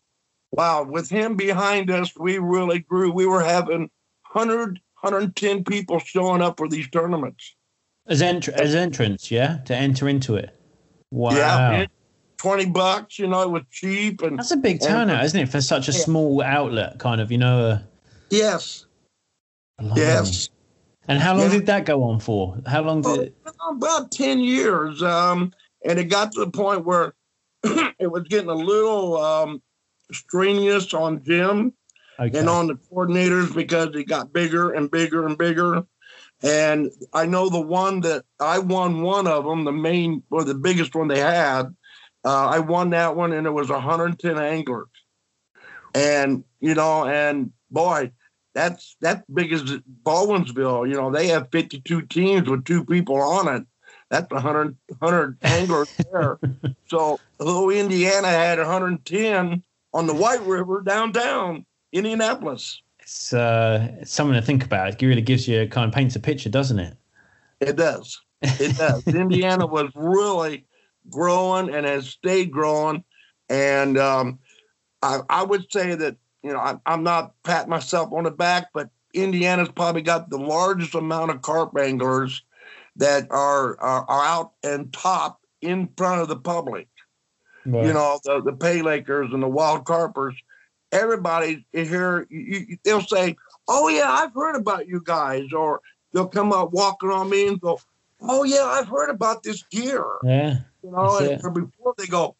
wow, 0.52 0.82
with 0.82 1.08
him 1.08 1.36
behind 1.36 1.90
us, 1.90 2.16
we 2.16 2.38
really 2.38 2.80
grew. 2.80 3.10
We 3.10 3.26
were 3.26 3.42
having 3.42 3.90
100, 4.32 4.80
110 5.00 5.64
people 5.64 5.98
showing 5.98 6.42
up 6.42 6.56
for 6.58 6.68
these 6.68 6.88
tournaments. 6.90 7.54
As 8.06 8.22
entr- 8.22 8.52
as 8.52 8.74
entrance, 8.74 9.30
yeah, 9.30 9.58
to 9.66 9.74
enter 9.76 10.08
into 10.08 10.36
it. 10.36 10.58
Wow, 11.10 11.32
Yeah. 11.34 11.86
20 12.38 12.66
bucks, 12.66 13.18
you 13.18 13.26
know, 13.26 13.42
it 13.42 13.50
was 13.50 13.62
cheap. 13.70 14.22
And 14.22 14.38
that's 14.38 14.50
a 14.50 14.56
big 14.56 14.80
and- 14.82 14.88
turnout, 14.88 15.24
isn't 15.24 15.38
it, 15.40 15.48
for 15.48 15.60
such 15.60 15.88
a 15.88 15.92
Yeah. 15.92 15.98
small 15.98 16.42
outlet? 16.42 16.98
Kind 16.98 17.20
of, 17.20 17.30
you 17.30 17.38
know. 17.38 17.66
Uh, 17.70 17.78
Yes. 18.30 18.86
Yes. 19.96 20.50
And 21.08 21.18
how 21.18 21.34
long 21.34 21.46
Yeah. 21.50 21.58
did 21.58 21.66
that 21.66 21.84
go 21.84 22.02
on 22.04 22.20
for? 22.20 22.56
How 22.66 22.82
long 22.82 23.02
did 23.02 23.18
it? 23.18 23.36
Oh, 23.60 23.74
about 23.74 24.10
10 24.12 24.38
years. 24.40 25.02
Um, 25.02 25.52
and 25.84 25.98
it 25.98 26.04
got 26.04 26.32
to 26.32 26.40
the 26.44 26.50
point 26.50 26.84
where 26.84 27.14
it 27.64 28.10
was 28.10 28.22
getting 28.28 28.48
a 28.50 28.54
little 28.54 29.16
um, 29.16 29.60
strenuous 30.12 30.92
on 30.94 31.22
Jim 31.24 31.72
Okay. 32.18 32.38
and 32.38 32.48
on 32.48 32.66
the 32.66 32.74
coordinators 32.74 33.54
because 33.54 33.94
it 33.94 34.04
got 34.04 34.32
bigger 34.32 34.72
and 34.72 34.90
bigger 34.90 35.26
and 35.26 35.38
bigger. 35.38 35.84
And 36.42 36.90
I 37.12 37.26
know 37.26 37.48
the 37.48 37.60
one 37.60 38.00
that 38.00 38.24
I 38.38 38.58
won 38.58 39.02
one 39.02 39.26
of 39.26 39.44
them, 39.44 39.64
the 39.64 39.72
main 39.72 40.22
or 40.30 40.44
the 40.44 40.54
biggest 40.54 40.94
one 40.94 41.08
they 41.08 41.20
had. 41.20 41.74
Uh, 42.24 42.46
I 42.46 42.58
won 42.58 42.90
that 42.90 43.16
one, 43.16 43.32
and 43.32 43.46
it 43.46 43.50
was 43.50 43.70
110 43.70 44.38
anglers. 44.38 44.88
And 45.94 46.44
you 46.60 46.74
know, 46.74 47.06
and 47.06 47.52
boy, 47.70 48.12
that's 48.54 48.96
that's 49.00 49.22
big 49.32 49.52
as 49.52 49.62
Baldwinsville. 50.02 50.88
You 50.88 50.94
know, 50.94 51.10
they 51.10 51.28
have 51.28 51.48
52 51.50 52.02
teams 52.02 52.48
with 52.48 52.64
two 52.64 52.84
people 52.84 53.20
on 53.20 53.48
it. 53.48 53.64
That's 54.10 54.30
100 54.30 54.76
100 54.98 55.38
anglers 55.42 55.88
there. 56.12 56.38
So, 56.88 57.20
although 57.38 57.70
Indiana 57.70 58.26
had 58.26 58.58
110 58.58 59.62
on 59.92 60.06
the 60.06 60.14
White 60.14 60.42
River 60.42 60.82
downtown 60.82 61.64
Indianapolis. 61.92 62.82
It's, 63.00 63.32
uh, 63.32 63.88
it's 64.00 64.12
something 64.12 64.34
to 64.34 64.42
think 64.42 64.64
about. 64.64 64.88
It 64.88 65.06
really 65.06 65.22
gives 65.22 65.48
you 65.48 65.66
kind 65.68 65.88
of 65.88 65.94
paints 65.94 66.16
a 66.16 66.20
picture, 66.20 66.48
doesn't 66.48 66.78
it? 66.78 66.96
It 67.60 67.76
does. 67.76 68.20
It 68.42 68.76
does. 68.76 69.06
Indiana 69.06 69.66
was 69.66 69.90
really 69.94 70.64
growing 71.08 71.74
and 71.74 71.86
has 71.86 72.08
stayed 72.08 72.52
growing. 72.52 73.04
And 73.48 73.98
um, 73.98 74.38
I, 75.02 75.20
I 75.28 75.42
would 75.42 75.70
say 75.72 75.94
that, 75.94 76.16
you 76.42 76.52
know, 76.52 76.58
I, 76.58 76.76
I'm 76.86 77.02
not 77.02 77.34
patting 77.42 77.70
myself 77.70 78.12
on 78.12 78.24
the 78.24 78.30
back, 78.30 78.68
but 78.72 78.90
Indiana's 79.12 79.68
probably 79.68 80.02
got 80.02 80.30
the 80.30 80.38
largest 80.38 80.94
amount 80.94 81.32
of 81.32 81.42
carp 81.42 81.76
anglers 81.76 82.42
that 82.96 83.26
are, 83.30 83.78
are, 83.80 84.04
are 84.08 84.24
out 84.24 84.52
and 84.62 84.92
top 84.92 85.40
in 85.60 85.88
front 85.96 86.20
of 86.20 86.28
the 86.28 86.36
public. 86.36 86.88
Right. 87.72 87.86
You 87.86 87.92
know, 87.92 88.18
the, 88.24 88.42
the 88.42 88.52
pay 88.52 88.82
lakers 88.82 89.32
and 89.32 89.42
the 89.42 89.48
wild 89.48 89.84
carpers. 89.84 90.34
Everybody 90.92 91.64
here, 91.72 92.26
you, 92.30 92.66
you, 92.68 92.76
they'll 92.84 93.00
say, 93.00 93.36
Oh, 93.68 93.88
yeah, 93.88 94.10
I've 94.10 94.34
heard 94.34 94.56
about 94.56 94.88
you 94.88 95.00
guys. 95.04 95.52
Or 95.52 95.80
they'll 96.12 96.26
come 96.26 96.52
up 96.52 96.72
walking 96.72 97.10
on 97.10 97.30
me 97.30 97.46
and 97.46 97.60
go, 97.60 97.78
Oh, 98.20 98.42
yeah, 98.42 98.64
I've 98.64 98.88
heard 98.88 99.10
about 99.10 99.42
this 99.42 99.62
gear. 99.70 100.04
Yeah. 100.24 100.58
You 100.82 100.90
know, 100.90 101.18
and 101.18 101.54
before 101.54 101.94
they 101.96 102.06
go, 102.06 102.36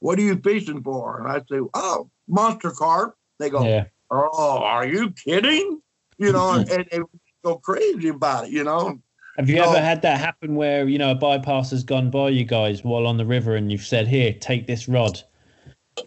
What 0.00 0.18
are 0.18 0.22
you 0.22 0.36
fishing 0.36 0.82
for? 0.82 1.18
And 1.18 1.28
I 1.28 1.38
say, 1.50 1.60
Oh, 1.72 2.10
monster 2.28 2.70
carp. 2.70 3.16
They 3.38 3.48
go, 3.48 3.66
Yeah. 3.66 3.84
Oh, 4.10 4.58
are 4.58 4.86
you 4.86 5.10
kidding? 5.12 5.80
You 6.18 6.32
know, 6.32 6.52
and, 6.70 6.70
and 6.70 6.86
they 6.90 7.00
go 7.42 7.56
crazy 7.56 8.08
about 8.08 8.44
it, 8.44 8.50
you 8.50 8.64
know. 8.64 9.00
Have 9.36 9.48
you 9.48 9.56
No. 9.56 9.70
ever 9.70 9.80
had 9.80 10.02
that 10.02 10.20
happen 10.20 10.54
where 10.54 10.86
you 10.88 10.98
know 10.98 11.10
a 11.10 11.14
bypass 11.14 11.70
has 11.70 11.82
gone 11.82 12.10
by 12.10 12.28
you 12.28 12.44
guys 12.44 12.84
while 12.84 13.06
on 13.06 13.16
the 13.16 13.26
river 13.26 13.56
and 13.56 13.70
you've 13.72 13.84
said, 13.84 14.06
"Here, 14.06 14.32
take 14.32 14.66
this 14.66 14.88
rod," 14.88 15.22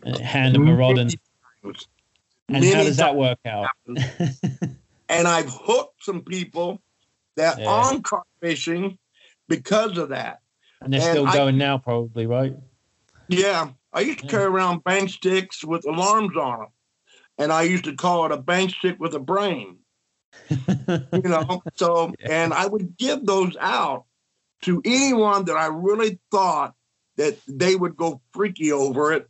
and 0.03 0.17
hand 0.19 0.55
them 0.55 0.67
a 0.67 0.75
rod, 0.75 0.97
and, 0.97 1.13
and 2.49 2.63
how 2.65 2.83
does 2.83 2.97
that 2.97 3.15
work 3.15 3.39
out? 3.45 3.67
and 5.09 5.27
I've 5.27 5.49
hooked 5.49 6.03
some 6.03 6.21
people 6.21 6.81
that 7.35 7.59
Yeah. 7.59 7.67
on 7.69 8.01
carp 8.01 8.25
fishing 8.41 8.97
because 9.47 9.97
of 9.97 10.09
that. 10.09 10.39
And 10.81 10.93
they're 10.93 11.01
And 11.01 11.09
still 11.09 11.27
I- 11.27 11.33
going 11.33 11.57
now, 11.57 11.77
probably, 11.77 12.27
right? 12.27 12.53
Yeah, 13.27 13.71
I 13.93 14.01
used 14.01 14.19
to 14.19 14.25
Yeah. 14.25 14.31
carry 14.31 14.45
around 14.45 14.83
bank 14.85 15.09
sticks 15.09 15.63
with 15.65 15.85
alarms 15.85 16.37
on 16.37 16.59
them, 16.59 16.67
and 17.37 17.51
I 17.51 17.63
used 17.63 17.83
to 17.85 17.95
call 17.95 18.25
it 18.25 18.31
a 18.31 18.37
bank 18.37 18.71
stick 18.71 18.97
with 18.99 19.13
a 19.15 19.19
brain. 19.19 19.79
You 20.49 21.21
know, 21.23 21.61
so 21.75 22.13
and 22.23 22.53
I 22.53 22.65
would 22.67 22.97
give 22.97 23.25
those 23.25 23.55
out 23.59 24.05
to 24.63 24.81
anyone 24.85 25.45
that 25.45 25.55
I 25.55 25.67
really 25.67 26.19
thought 26.31 26.73
that 27.17 27.37
they 27.47 27.75
would 27.75 27.95
go 27.95 28.21
freaky 28.31 28.71
over 28.71 29.13
it. 29.13 29.29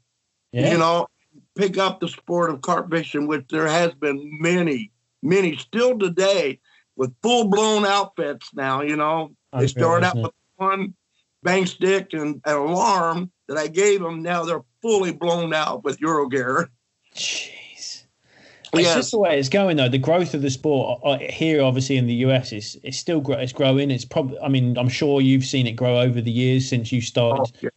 Yeah. 0.52 0.72
You 0.72 0.78
know, 0.78 1.08
pick 1.56 1.78
up 1.78 2.00
the 2.00 2.08
sport 2.08 2.50
of 2.50 2.62
carp 2.62 2.90
fishing, 2.90 3.28
which 3.28 3.46
there 3.50 3.68
has 3.68 3.94
been 3.94 4.30
many, 4.42 4.92
many 5.22 5.58
still 5.58 5.98
today 5.98 6.60
with 6.96 7.14
full 7.22 7.48
blown 7.48 7.86
outfits 7.86 8.50
now. 8.54 8.82
You 8.82 8.96
know, 8.96 9.32
oh, 9.54 9.60
they 9.60 9.68
start 9.68 10.04
out 10.04 10.16
with 10.18 10.32
one 10.56 10.94
bank 11.44 11.68
stick 11.68 12.14
and 12.14 12.42
an 12.46 12.56
alarm 12.56 13.32
that 13.48 13.58
I 13.58 13.68
gave 13.68 14.02
them. 14.02 14.22
Now 14.22 14.44
they're 14.44 14.64
fully 14.82 15.14
blown 15.14 15.54
out 15.54 15.84
with 15.84 16.00
Eurogear. 16.00 16.68
Jeez. 17.16 17.67
It's 18.74 18.84
Yes. 18.84 18.96
just 18.96 19.12
the 19.12 19.20
way 19.20 19.40
it's 19.40 19.50
going, 19.50 19.78
though. 19.78 19.90
The 19.90 19.98
growth 19.98 20.34
of 20.34 20.42
the 20.42 20.50
sport 20.50 21.00
uh, 21.04 21.18
here, 21.20 21.62
obviously 21.62 21.98
in 21.98 22.06
the 22.06 22.16
US, 22.16 22.52
is 22.52 22.78
it's 22.84 22.98
still 22.98 23.22
gro- 23.22 23.38
it's 23.38 23.54
growing. 23.54 23.90
It's 23.92 24.06
probably, 24.06 24.38
I 24.40 24.50
mean, 24.50 24.78
I'm 24.78 24.90
sure 24.90 25.22
you've 25.22 25.46
seen 25.46 25.68
it 25.68 25.74
grow 25.74 26.00
over 26.00 26.20
the 26.22 26.32
years 26.32 26.68
since 26.68 26.92
you 26.92 27.02
started 27.02 27.52
Oh, 27.56 27.60
yeah. 27.62 27.70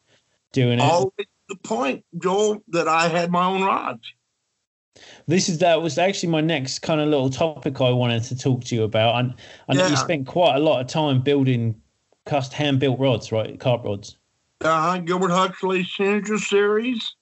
doing 0.52 0.78
it. 0.80 0.82
Always 0.82 1.12
the 1.48 1.56
point, 1.56 2.04
Joel, 2.18 2.62
that 2.68 2.88
I 2.88 3.08
had 3.08 3.30
my 3.30 3.44
own 3.44 3.62
rods. 3.62 4.02
This 5.26 5.48
is 5.48 5.58
that 5.58 5.80
was 5.80 5.98
actually 5.98 6.30
my 6.30 6.40
next 6.40 6.80
kind 6.80 7.00
of 7.00 7.08
little 7.08 7.30
topic 7.30 7.80
I 7.80 7.90
wanted 7.90 8.24
to 8.24 8.36
talk 8.36 8.64
to 8.64 8.74
you 8.74 8.82
about. 8.82 9.16
And 9.20 9.34
I 9.68 9.74
know 9.74 9.86
you 9.86 9.96
spent 9.96 10.26
quite 10.26 10.56
a 10.56 10.58
lot 10.58 10.80
of 10.80 10.88
time 10.88 11.22
building 11.22 11.80
custom 12.26 12.56
hand 12.56 12.80
built 12.80 12.98
rods, 12.98 13.30
right? 13.30 13.58
Carp 13.58 13.84
rods. 13.84 14.16
Uh, 14.62 14.98
Gilbert 14.98 15.30
Huxley 15.30 15.84
Signature 15.84 16.38
Series. 16.38 17.14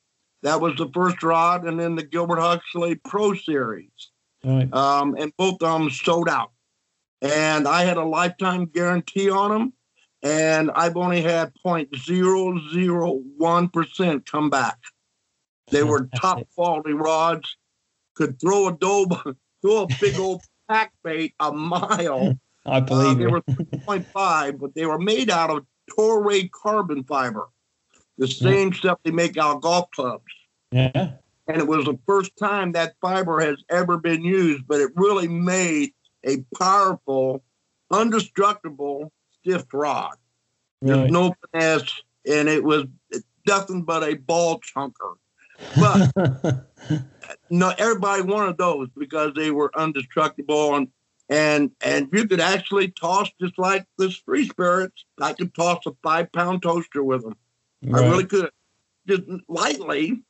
That 0.42 0.60
was 0.60 0.76
the 0.76 0.88
first 0.94 1.22
rod, 1.22 1.64
and 1.66 1.78
then 1.80 1.94
the 1.96 2.02
Gilbert 2.04 2.40
Huxley 2.40 2.94
Pro 2.96 3.34
Series. 3.34 3.90
Right. 4.44 4.72
um, 4.72 5.16
and 5.18 5.32
both 5.36 5.60
of 5.62 5.80
them 5.80 5.90
sold 5.90 6.28
out. 6.28 6.52
And 7.20 7.66
I 7.66 7.82
had 7.84 7.96
a 7.96 8.04
lifetime 8.04 8.66
guarantee 8.66 9.28
on 9.30 9.50
them, 9.50 9.72
and 10.22 10.70
I've 10.70 10.96
only 10.96 11.22
had 11.22 11.52
0.001% 11.66 14.26
come 14.26 14.50
back. 14.50 14.78
They 15.70 15.82
were 15.82 16.08
top 16.16 16.42
quality 16.54 16.92
rods, 16.92 17.56
could 18.14 18.40
throw 18.40 18.68
a 18.68 18.72
doe, 18.72 19.06
throw 19.62 19.82
a 19.82 19.86
big 20.00 20.18
old 20.18 20.42
pack 20.68 20.92
bait 21.02 21.34
a 21.40 21.52
mile. 21.52 22.38
I 22.66 22.78
Uh, 22.78 22.80
believe 22.80 23.18
they 23.18 23.26
were 23.26 23.42
3.5, 23.42 24.58
but 24.60 24.74
they 24.74 24.86
were 24.86 24.98
made 24.98 25.30
out 25.30 25.50
of 25.50 25.64
Toray 25.90 26.50
carbon 26.50 27.04
fiber, 27.04 27.48
the 28.18 28.26
same 28.26 28.72
stuff 28.72 28.98
they 29.04 29.10
make 29.10 29.36
out 29.38 29.56
of 29.56 29.62
golf 29.62 29.90
clubs 29.92 30.24
Yeah. 30.72 31.12
and 31.46 31.56
it 31.56 31.66
was 31.66 31.86
the 31.86 31.98
first 32.06 32.36
time 32.36 32.72
that 32.72 32.94
fiber 33.00 33.40
has 33.40 33.56
ever 33.70 33.96
been 33.96 34.22
used, 34.22 34.66
but 34.66 34.80
it 34.80 34.90
really 34.96 35.28
made 35.28 35.92
a 36.24 36.44
powerful, 36.58 37.42
indestructible 37.92 39.12
stiff 39.40 39.64
rod. 39.72 40.16
There's 40.82 41.10
no 41.10 41.34
finesse, 41.52 42.02
and 42.26 42.48
it 42.48 42.62
was 42.62 42.84
nothing 43.46 43.82
but 43.82 44.04
a 44.04 44.14
ball 44.14 44.60
chunker. 44.60 45.14
But 45.76 46.12
no, 47.50 47.72
everybody 47.78 48.22
wanted 48.22 48.58
those 48.58 48.88
because 48.96 49.32
they 49.34 49.50
were 49.50 49.72
indestructible 49.78 50.74
and 50.74 50.88
and 51.30 51.70
and 51.82 52.08
you 52.12 52.26
could 52.26 52.40
actually 52.40 52.88
toss 52.88 53.30
just 53.40 53.58
like 53.58 53.86
the 53.98 54.10
free 54.10 54.48
spirits. 54.48 55.04
I 55.20 55.34
could 55.34 55.54
toss 55.54 55.84
a 55.86 55.92
five 56.02 56.32
pound 56.32 56.62
toaster 56.62 57.02
with 57.02 57.22
them. 57.22 57.36
I 57.84 58.00
really 58.00 58.26
could, 58.26 58.50
just 59.06 59.22
lightly, 59.48 60.22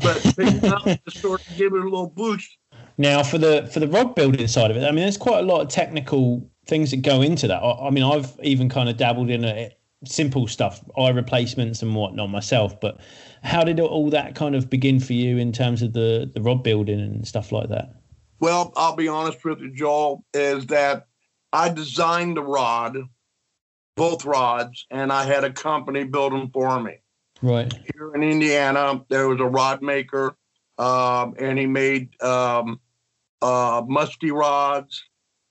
but 0.00 0.22
pick 0.22 0.54
it 0.54 0.64
up 0.64 0.84
to 0.84 1.10
sort 1.10 1.40
of 1.40 1.56
give 1.56 1.72
it 1.74 1.80
a 1.80 1.84
little 1.84 2.08
boost. 2.08 2.56
Now, 2.98 3.22
for 3.22 3.38
the 3.38 3.68
for 3.72 3.80
the 3.80 3.88
rod 3.88 4.14
building 4.14 4.46
side 4.46 4.70
of 4.70 4.76
it, 4.76 4.84
I 4.84 4.90
mean, 4.90 5.02
there's 5.02 5.18
quite 5.18 5.40
a 5.40 5.46
lot 5.46 5.60
of 5.60 5.68
technical 5.68 6.48
things 6.66 6.90
that 6.92 7.02
go 7.02 7.22
into 7.22 7.46
that. 7.48 7.62
I, 7.62 7.88
I 7.88 7.90
mean, 7.90 8.04
I've 8.04 8.38
even 8.42 8.68
kind 8.68 8.88
of 8.88 8.96
dabbled 8.96 9.30
in 9.30 9.44
a, 9.44 9.70
simple 10.04 10.46
stuff, 10.46 10.84
eye 10.98 11.10
replacements 11.10 11.82
and 11.82 11.94
whatnot 11.94 12.30
myself. 12.30 12.78
But 12.80 13.00
how 13.42 13.64
did 13.64 13.80
all 13.80 14.10
that 14.10 14.34
kind 14.34 14.54
of 14.54 14.68
begin 14.68 15.00
for 15.00 15.12
you 15.12 15.38
in 15.38 15.52
terms 15.52 15.82
of 15.82 15.92
the 15.92 16.30
the 16.34 16.40
rod 16.40 16.62
building 16.62 17.00
and 17.00 17.26
stuff 17.26 17.52
like 17.52 17.68
that? 17.68 17.94
Well, 18.40 18.72
I'll 18.76 18.96
be 18.96 19.08
honest 19.08 19.44
with 19.44 19.60
you, 19.60 19.72
Joel, 19.72 20.24
is 20.34 20.66
that 20.66 21.06
I 21.52 21.70
designed 21.70 22.36
the 22.36 22.42
rod, 22.42 22.98
both 23.96 24.24
rods, 24.24 24.86
and 24.90 25.12
I 25.12 25.24
had 25.24 25.44
a 25.44 25.52
company 25.52 26.04
build 26.04 26.32
them 26.32 26.50
for 26.50 26.80
me. 26.80 26.98
Right. 27.42 27.72
Here 27.94 28.14
in 28.14 28.22
Indiana, 28.22 29.04
there 29.08 29.28
was 29.28 29.40
a 29.40 29.44
rod 29.44 29.82
maker, 29.82 30.36
um, 30.78 31.34
and 31.38 31.58
he 31.58 31.66
made 31.66 32.20
um, 32.22 32.80
uh, 33.42 33.82
musky 33.86 34.30
rods, 34.30 35.02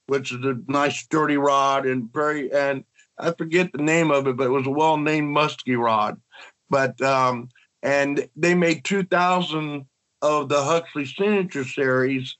which 0.06 0.32
is 0.32 0.44
a 0.44 0.56
nice 0.68 0.98
sturdy 0.98 1.36
rod 1.36 1.86
and 1.86 2.12
very 2.12 2.52
and 2.52 2.84
I 3.18 3.32
forget 3.32 3.72
the 3.72 3.82
name 3.82 4.10
of 4.10 4.26
it, 4.26 4.36
but 4.36 4.46
it 4.46 4.50
was 4.50 4.66
a 4.66 4.70
well-named 4.70 5.30
musky 5.30 5.74
rod. 5.74 6.20
But 6.68 7.00
um, 7.00 7.48
and 7.82 8.28
they 8.36 8.54
made 8.54 8.84
two 8.84 9.04
thousand 9.04 9.86
of 10.22 10.48
the 10.48 10.62
Huxley 10.62 11.06
Signature 11.06 11.64
Series, 11.64 12.36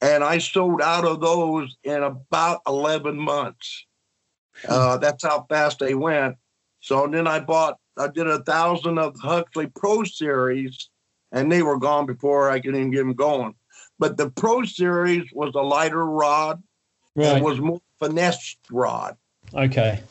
and 0.00 0.22
I 0.22 0.38
sold 0.38 0.82
out 0.82 1.04
of 1.04 1.20
those 1.20 1.76
in 1.84 2.02
about 2.02 2.60
eleven 2.66 3.18
months. 3.18 3.86
Uh, 4.66 4.96
that's 4.98 5.24
how 5.24 5.46
fast 5.48 5.78
they 5.78 5.94
went. 5.94 6.36
So 6.80 7.06
then 7.06 7.26
I 7.26 7.40
bought, 7.40 7.78
I 7.96 8.08
did 8.08 8.26
a 8.26 8.42
thousand 8.42 8.98
of 8.98 9.14
the 9.14 9.20
Huxley 9.20 9.66
Pro 9.66 10.04
Series, 10.04 10.88
and 11.32 11.50
they 11.50 11.62
were 11.62 11.78
gone 11.78 12.06
before 12.06 12.50
I 12.50 12.60
could 12.60 12.74
even 12.74 12.90
get 12.90 12.98
them 12.98 13.14
going. 13.14 13.54
but 13.98 14.16
the 14.16 14.30
Pro 14.30 14.64
Series 14.64 15.30
was 15.32 15.54
a 15.54 15.60
lighter 15.60 16.04
rod. 16.04 16.62
Right. 17.16 17.38
It 17.38 17.42
was 17.42 17.60
more 17.60 17.80
finesse 17.98 18.56
rod. 18.70 19.16
okay. 19.54 20.02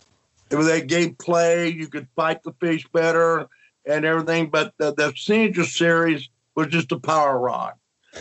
It 0.49 0.55
was 0.55 0.67
they 0.67 0.81
gave 0.81 1.17
play. 1.17 1.69
You 1.69 1.87
could 1.87 2.07
fight 2.15 2.41
the 2.43 2.53
fish 2.59 2.87
better 2.93 3.47
and 3.85 4.05
everything. 4.05 4.49
But 4.49 4.73
the, 4.77 4.93
the 4.93 5.13
Signature 5.15 5.65
Series 5.65 6.29
was 6.55 6.67
just 6.67 6.91
a 6.91 6.99
power 6.99 7.37
rod. 7.37 7.73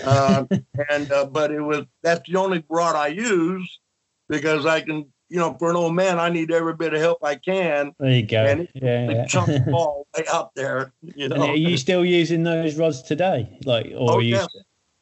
Uh, 0.03 0.45
and 0.91 1.11
uh, 1.13 1.27
but 1.27 1.51
it 1.53 1.61
was 1.61 1.85
that's 2.03 2.29
the 2.29 2.37
only 2.37 2.65
rod 2.69 2.97
I 2.97 3.09
use 3.09 3.81
because 4.29 4.67
I 4.67 4.81
can 4.81 5.13
you 5.29 5.39
know 5.39 5.55
for 5.59 5.71
an 5.71 5.77
old 5.77 5.95
man 5.95 6.19
I 6.19 6.29
need 6.29 6.51
every 6.53 6.75
bit 6.75 6.95
of 6.95 7.01
help 7.01 7.19
I 7.23 7.35
can. 7.37 7.93
There 7.99 8.11
you 8.11 8.23
go. 8.27 8.45
And 8.45 8.69
yeah. 8.75 9.11
Yeah. 9.11 9.27
chunk 9.27 9.47
the 9.65 9.71
ball 9.71 10.07
way 10.17 10.25
out 10.33 10.55
there. 10.55 10.93
You 11.03 11.25
And 11.27 11.35
know. 11.35 11.49
are 11.51 11.57
you 11.57 11.77
still 11.77 12.05
using 12.05 12.43
those 12.45 12.77
rods 12.77 13.03
today? 13.03 13.59
Like, 13.65 13.87
or 13.87 14.11
Oh 14.13 14.19
are 14.19 14.23
you? 14.23 14.35
yes. 14.37 14.49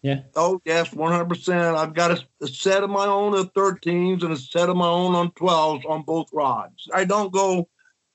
Yeah. 0.02 0.20
Oh 0.37 0.60
yes, 0.66 0.92
one 0.92 1.12
hundred 1.12 1.30
percent. 1.30 1.76
I've 1.76 1.94
got 1.94 2.10
a, 2.10 2.22
a 2.42 2.46
set 2.46 2.82
of 2.84 2.90
my 2.90 3.06
own 3.06 3.34
of 3.34 3.52
thirteens 3.54 4.22
and 4.22 4.32
a 4.32 4.37
set 4.37 4.68
of 4.68 4.76
my 4.76 4.87
own 4.88 5.14
on 5.14 5.30
twelves 5.32 5.84
on 5.88 6.02
both 6.02 6.26
rods. 6.32 6.88
I 6.92 7.04
don't 7.04 7.32
go 7.32 7.68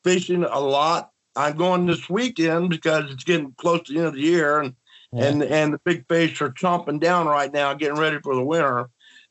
fishing 0.04 0.44
a 0.44 0.60
lot. 0.60 1.10
I'm 1.36 1.58
going 1.58 1.86
this 1.88 2.08
weekend 2.10 2.70
because 2.70 3.10
it's 3.12 3.24
getting 3.24 3.54
close 3.58 3.82
to 3.84 3.94
the 3.94 4.00
end 4.00 4.08
of 4.10 4.14
the 4.16 4.22
year 4.22 4.60
and 4.60 4.76
Yeah. 5.12 5.26
and 5.26 5.44
and 5.44 5.74
the 5.74 5.80
big 5.84 6.06
fish 6.08 6.40
are 6.44 6.52
chomping 6.52 7.00
down 7.00 7.26
right 7.28 7.52
now, 7.52 7.74
getting 7.74 7.98
ready 7.98 8.20
for 8.24 8.36
the 8.36 8.44
winter. 8.46 8.90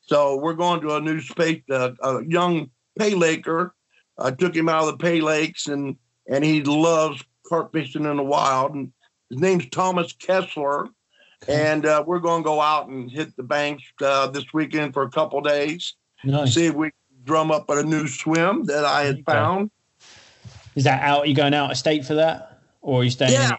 So 0.09 0.37
we're 0.37 0.55
going 0.55 0.81
to 0.83 0.97
a 0.97 1.01
new 1.01 1.21
space, 1.21 1.63
uh, 1.71 1.93
a 2.03 2.25
young 2.25 2.71
pay 2.99 3.15
laker. 3.15 3.75
I 4.19 4.31
took 4.31 4.57
him 4.57 4.69
out 4.69 4.85
of 4.85 4.99
the 4.99 5.05
pay 5.05 5.21
lakes 5.21 5.67
and 5.67 5.97
and 6.27 6.45
he 6.45 6.63
loves 6.63 7.23
carp 7.47 7.73
fishing 7.73 8.05
in 8.05 8.17
the 8.17 8.23
wild. 8.23 8.75
And 8.75 8.93
his 9.31 9.39
name's 9.39 9.69
Thomas 9.69 10.13
Kessler 10.13 10.89
and 11.47 11.87
uh, 11.87 12.03
we're 12.07 12.19
going 12.19 12.43
to 12.43 12.47
go 12.47 12.61
out 12.61 12.89
and 12.89 13.11
hit 13.11 13.37
the 13.37 13.43
banks 13.43 13.85
uh, 14.03 14.27
this 14.29 14.45
weekend 14.53 14.95
for 14.95 15.03
a 15.03 15.11
couple 15.11 15.41
days. 15.41 15.95
nice. 16.25 16.55
See 16.55 16.67
if 16.67 16.75
we 16.75 16.87
can 16.89 17.25
drum 17.25 17.51
up 17.51 17.69
a 17.71 17.83
new 17.83 18.09
swim 18.09 18.65
that 18.65 18.85
I 18.85 19.05
had 19.05 19.25
found. 19.25 19.71
Is 20.75 20.85
that 20.85 21.03
out? 21.03 21.21
Are 21.21 21.27
you 21.27 21.35
going 21.35 21.55
out 21.55 21.71
of 21.71 21.77
state 21.77 22.05
for 22.05 22.15
that, 22.15 22.61
or 22.81 23.01
are 23.01 23.05
you 23.05 23.11
staying? 23.11 23.33
Yeah. 23.33 23.57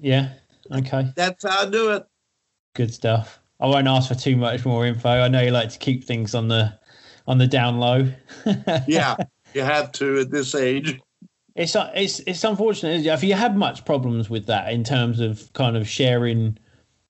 Yeah. 0.00 0.32
Okay. 0.70 1.12
That's 1.16 1.44
how 1.44 1.66
I 1.66 1.70
do 1.70 1.92
it. 1.92 2.04
Good 2.74 2.92
stuff. 2.92 3.41
I 3.62 3.66
won't 3.66 3.86
ask 3.86 4.08
for 4.08 4.16
too 4.16 4.36
much 4.36 4.66
more 4.66 4.84
info. 4.84 5.08
I 5.08 5.28
know 5.28 5.40
you 5.40 5.52
like 5.52 5.68
to 5.70 5.78
keep 5.78 6.02
things 6.02 6.34
on 6.34 6.48
the 6.48 6.76
on 7.28 7.38
the 7.38 7.46
down 7.46 7.78
low. 7.78 8.12
Yeah, 8.88 9.14
you 9.54 9.62
have 9.62 9.92
to 9.92 10.18
at 10.18 10.30
this 10.32 10.56
age. 10.56 11.00
It's 11.54 11.76
it's 11.94 12.20
it's 12.26 12.42
unfortunate. 12.42 12.94
isn't 12.94 13.06
it? 13.06 13.10
Have 13.10 13.22
you 13.22 13.34
had 13.34 13.56
much 13.56 13.84
problems 13.84 14.28
with 14.28 14.46
that 14.46 14.72
in 14.72 14.82
terms 14.82 15.20
of 15.20 15.52
kind 15.52 15.76
of 15.76 15.88
sharing 15.88 16.58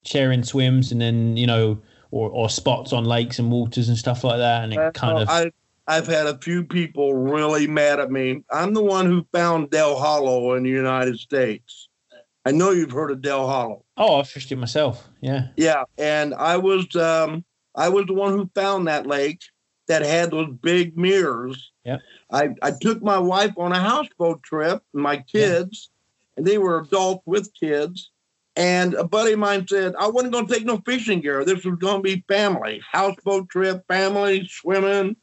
sharing 0.04 0.42
swims 0.42 0.92
and 0.92 1.00
then 1.00 1.38
you 1.38 1.46
know 1.46 1.80
or 2.10 2.28
or 2.28 2.50
spots 2.50 2.92
on 2.92 3.06
lakes 3.06 3.38
and 3.38 3.50
waters 3.50 3.88
and 3.88 3.96
stuff 3.96 4.22
like 4.22 4.36
that, 4.36 4.64
and 4.64 4.74
it 4.74 4.92
kind 4.92 5.22
of 5.22 5.30
I, 5.30 5.50
I've 5.86 6.06
had 6.06 6.26
a 6.26 6.36
few 6.36 6.64
people 6.64 7.14
really 7.14 7.66
mad 7.66 7.98
at 7.98 8.10
me. 8.10 8.44
I'm 8.50 8.74
the 8.74 8.82
one 8.82 9.06
who 9.06 9.26
found 9.32 9.70
Dale 9.70 9.96
Hollow 9.96 10.52
in 10.52 10.64
the 10.64 10.70
United 10.70 11.18
States. 11.18 11.88
I 12.44 12.50
know 12.50 12.70
you've 12.70 12.90
heard 12.90 13.10
of 13.10 13.22
Dale 13.22 13.46
Hollow. 13.46 13.84
oh 13.96 14.20
I 14.20 14.22
fished 14.24 14.50
it 14.50 14.56
myself. 14.56 15.08
Yeah. 15.20 15.48
Yeah, 15.56 15.84
and 15.98 16.34
I 16.34 16.56
was 16.56 16.94
um, 16.96 17.44
I 17.74 17.88
was 17.88 18.06
the 18.06 18.14
one 18.14 18.32
who 18.32 18.50
found 18.54 18.88
that 18.88 19.06
lake 19.06 19.40
that 19.88 20.02
had 20.02 20.30
those 20.30 20.48
big 20.62 20.96
mirrors. 20.96 21.72
Yeah. 21.84 21.98
I, 22.30 22.50
I 22.62 22.72
took 22.80 23.02
my 23.02 23.18
wife 23.18 23.52
on 23.56 23.72
a 23.72 23.80
houseboat 23.80 24.42
trip, 24.42 24.82
and 24.94 25.02
my 25.02 25.18
kids, 25.18 25.90
and 26.36 26.46
they 26.46 26.58
were 26.58 26.80
adults 26.80 27.22
with 27.26 27.52
kids. 27.58 28.10
And 28.54 28.94
a 28.94 29.04
buddy 29.04 29.32
of 29.32 29.38
mine 29.38 29.66
said, 29.66 29.94
I 29.98 30.08
wasn't 30.08 30.34
going 30.34 30.46
to 30.46 30.52
take 30.52 30.66
no 30.66 30.80
fishing 30.84 31.20
gear. 31.20 31.44
This 31.44 31.64
was 31.64 31.76
going 31.76 31.96
to 31.96 32.02
be 32.02 32.24
family, 32.28 32.82
houseboat 32.90 33.48
trip, 33.48 33.82
family, 33.88 34.46
swimming. 34.50 35.16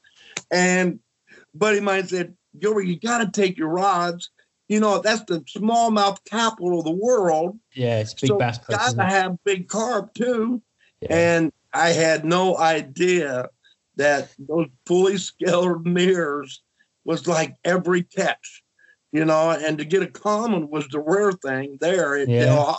And 0.51 0.99
a 1.31 1.57
buddy 1.57 1.77
of 1.77 1.83
mine 1.83 2.07
said, 2.07 2.35
Gilbert, 2.57 2.81
you 2.81 2.99
got 2.99 3.19
to 3.19 3.29
take 3.31 3.57
your 3.57 3.69
rods. 3.69 4.31
You 4.69 4.79
know, 4.79 5.01
that's 5.01 5.23
the 5.23 5.41
smallmouth 5.41 6.23
capital 6.25 6.79
of 6.79 6.85
the 6.85 6.91
world. 6.91 7.59
Yeah, 7.73 7.99
it's 7.99 8.13
big 8.13 8.29
so 8.29 8.37
bass 8.37 8.59
gotta 8.59 9.03
have 9.03 9.43
big 9.43 9.67
carp 9.67 10.13
too. 10.13 10.61
Yeah. 11.01 11.15
And 11.15 11.53
I 11.73 11.89
had 11.89 12.23
no 12.23 12.55
idea 12.57 13.49
that 13.95 14.29
those 14.37 14.67
fully 14.85 15.17
scaled 15.17 15.85
mirrors 15.87 16.61
was 17.03 17.27
like 17.27 17.55
every 17.65 18.03
catch, 18.03 18.63
you 19.11 19.25
know, 19.25 19.49
and 19.49 19.79
to 19.79 19.85
get 19.85 20.03
a 20.03 20.07
common 20.07 20.69
was 20.69 20.87
the 20.89 20.99
rare 20.99 21.31
thing 21.31 21.77
there 21.81 22.15
at 22.15 22.29
Yeah. 22.29 22.75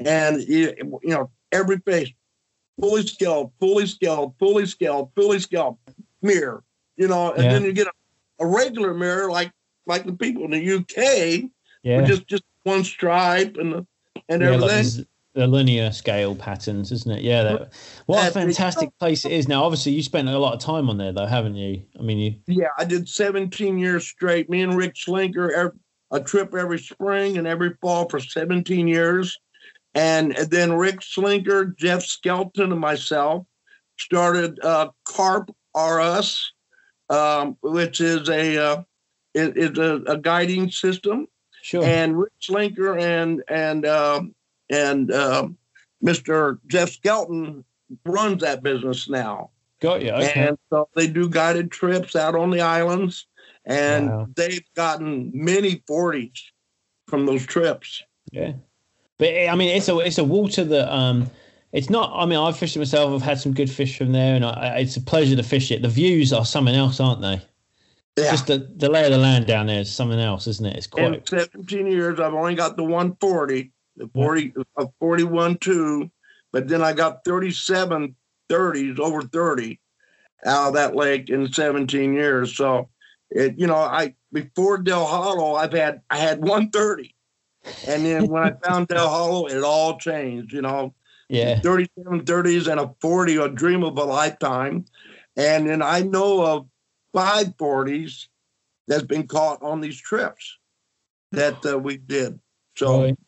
And, 0.00 0.42
you 0.42 0.74
you 1.02 1.10
know, 1.10 1.30
every 1.52 1.78
fish, 1.78 2.14
fully 2.80 3.06
scaled, 3.06 3.52
fully 3.60 3.86
scaled, 3.86 4.34
fully 4.38 4.66
scaled, 4.66 5.10
fully 5.14 5.40
scaled 5.40 5.78
mirror, 6.22 6.64
you 6.96 7.08
know, 7.08 7.32
and 7.32 7.44
Yeah. 7.44 7.52
then 7.52 7.64
you 7.64 7.72
get 7.72 7.86
a, 7.86 7.92
a 8.40 8.46
regular 8.46 8.94
mirror 8.94 9.30
like 9.30 9.52
like 9.86 10.04
the 10.04 10.12
people 10.12 10.44
in 10.44 10.50
the 10.50 10.72
UK, 10.74 11.50
yeah. 11.82 12.02
just 12.02 12.26
just 12.26 12.44
one 12.64 12.84
stripe 12.84 13.56
and 13.56 13.72
the, 13.72 13.86
and 14.28 14.42
yeah, 14.42 14.50
like 14.50 14.70
everything. 14.70 14.84
z- 14.84 15.06
the 15.36 15.46
linear 15.46 15.92
scale 15.92 16.34
patterns, 16.34 16.90
isn't 16.90 17.18
it? 17.18 17.22
Yeah. 17.22 17.42
That, 17.42 17.72
what 18.06 18.26
a 18.26 18.30
fantastic 18.30 18.88
place 18.98 19.26
it 19.26 19.32
is. 19.32 19.46
Now, 19.46 19.64
obviously, 19.64 19.92
you 19.92 20.02
spent 20.02 20.28
a 20.28 20.38
lot 20.38 20.54
of 20.54 20.60
time 20.60 20.88
on 20.88 20.96
there, 20.96 21.12
though, 21.12 21.26
haven't 21.26 21.56
you? 21.56 21.82
I 21.98 22.02
mean, 22.02 22.18
you. 22.18 22.34
Yeah, 22.46 22.68
I 22.78 22.86
did 22.86 23.06
17 23.06 23.78
years 23.78 24.06
straight. 24.06 24.48
Me 24.48 24.62
and 24.62 24.74
Rick 24.74 24.94
Slinker, 24.94 25.72
a 26.10 26.20
trip 26.20 26.54
every 26.54 26.78
spring 26.78 27.36
and 27.36 27.46
every 27.46 27.74
fall 27.82 28.08
for 28.08 28.18
17 28.18 28.88
years. 28.88 29.38
And 29.94 30.36
then 30.36 30.72
Rick 30.72 31.00
Slinker, 31.00 31.76
Jeff 31.76 32.02
Skelton, 32.02 32.72
and 32.72 32.80
myself 32.80 33.46
started 33.98 34.58
uh, 34.62 34.88
Carp 35.04 35.50
RS, 35.76 36.52
um, 37.10 37.56
which 37.62 38.00
is 38.00 38.28
a 38.28 38.56
uh, 38.56 38.82
is, 39.36 39.70
is 39.70 39.78
a, 39.78 40.02
a 40.06 40.16
guiding 40.18 40.70
system. 40.70 41.28
Sure. 41.62 41.84
And 41.84 42.18
Rick 42.18 42.32
Slinker 42.40 43.00
and 43.00 43.42
and 43.48 43.86
um, 43.86 44.34
and 44.70 45.12
um, 45.12 45.56
Mr. 46.04 46.58
Jeff 46.66 46.90
Skelton 46.90 47.64
runs 48.04 48.42
that 48.42 48.62
business 48.62 49.08
now. 49.08 49.50
Got 49.80 50.02
you. 50.02 50.10
Okay. 50.10 50.32
And 50.48 50.58
so 50.70 50.88
they 50.94 51.06
do 51.06 51.28
guided 51.28 51.70
trips 51.70 52.16
out 52.16 52.34
on 52.34 52.50
the 52.50 52.60
islands, 52.60 53.26
and 53.64 54.08
Wow. 54.08 54.28
they've 54.36 54.64
gotten 54.74 55.30
many 55.34 55.82
40s 55.90 56.38
from 57.08 57.26
those 57.26 57.44
trips. 57.44 58.02
Yeah, 58.32 58.52
but 59.18 59.28
I 59.28 59.54
mean, 59.54 59.76
it's 59.76 59.88
a 59.88 59.98
it's 59.98 60.18
a 60.18 60.24
water 60.24 60.64
that 60.64 60.94
um, 60.94 61.30
it's 61.72 61.90
not. 61.90 62.12
I 62.14 62.26
mean, 62.26 62.38
I've 62.38 62.56
fished 62.56 62.76
it 62.76 62.80
myself. 62.80 63.12
I've 63.12 63.22
had 63.22 63.38
some 63.38 63.52
good 63.52 63.70
fish 63.70 63.98
from 63.98 64.12
there, 64.12 64.34
and 64.34 64.44
I, 64.44 64.78
it's 64.78 64.96
a 64.96 65.00
pleasure 65.00 65.36
to 65.36 65.42
fish 65.42 65.70
it. 65.70 65.82
The 65.82 65.88
views 65.88 66.32
are 66.32 66.44
something 66.44 66.74
else, 66.74 67.00
aren't 67.00 67.22
they? 67.22 67.40
Yeah. 68.16 68.30
Just 68.30 68.46
the 68.46 68.70
the 68.76 68.88
lay 68.88 69.04
of 69.04 69.12
the 69.12 69.18
land 69.18 69.46
down 69.46 69.66
there 69.66 69.80
is 69.80 69.92
something 69.92 70.18
else, 70.18 70.46
isn't 70.46 70.64
it? 70.64 70.76
It's 70.76 70.86
quite. 70.86 71.04
In 71.04 71.12
quite 71.20 71.50
17 71.52 71.86
years, 71.86 72.18
I've 72.18 72.32
only 72.32 72.54
got 72.54 72.76
the 72.76 72.82
140, 72.82 73.70
the 73.96 74.08
40, 74.14 74.54
a 74.78 74.88
41 74.98 75.58
2, 75.58 76.10
but 76.50 76.66
then 76.66 76.82
I 76.82 76.94
got 76.94 77.24
37 77.26 78.16
30s, 78.48 78.98
over 78.98 79.22
30 79.22 79.78
out 80.46 80.68
of 80.68 80.74
that 80.74 80.96
lake 80.96 81.28
in 81.28 81.52
17 81.52 82.14
years. 82.14 82.56
So, 82.56 82.88
it, 83.30 83.58
you 83.58 83.66
know, 83.66 83.74
I, 83.74 84.14
before 84.32 84.78
Dale 84.78 85.04
Hollow, 85.04 85.54
I've 85.54 85.72
had, 85.72 86.00
I 86.08 86.18
had 86.18 86.40
130. 86.40 87.14
And 87.88 88.06
then 88.06 88.28
when 88.28 88.42
I 88.44 88.52
found 88.66 88.88
Dale 88.88 89.08
Hollow, 89.08 89.46
it 89.46 89.62
all 89.64 89.98
changed, 89.98 90.52
you 90.52 90.62
know. 90.62 90.94
yeah. 91.28 91.58
37 91.60 92.24
30s 92.24 92.70
and 92.70 92.80
a 92.80 92.94
40 93.00 93.36
a 93.36 93.48
dream 93.48 93.82
of 93.82 93.98
a 93.98 94.04
lifetime 94.04 94.84
and 95.36 95.66
then 95.68 95.82
i 95.82 96.00
know 96.00 96.46
of 96.46 96.66
five 97.16 97.56
40s 97.56 98.26
that's 98.86 99.04
been 99.04 99.26
caught 99.26 99.62
on 99.62 99.80
these 99.80 99.98
trips 99.98 100.58
that 101.32 101.64
uh, 101.64 101.78
we 101.78 101.96
did 101.96 102.38
so 102.76 103.04
Right. 103.04 103.18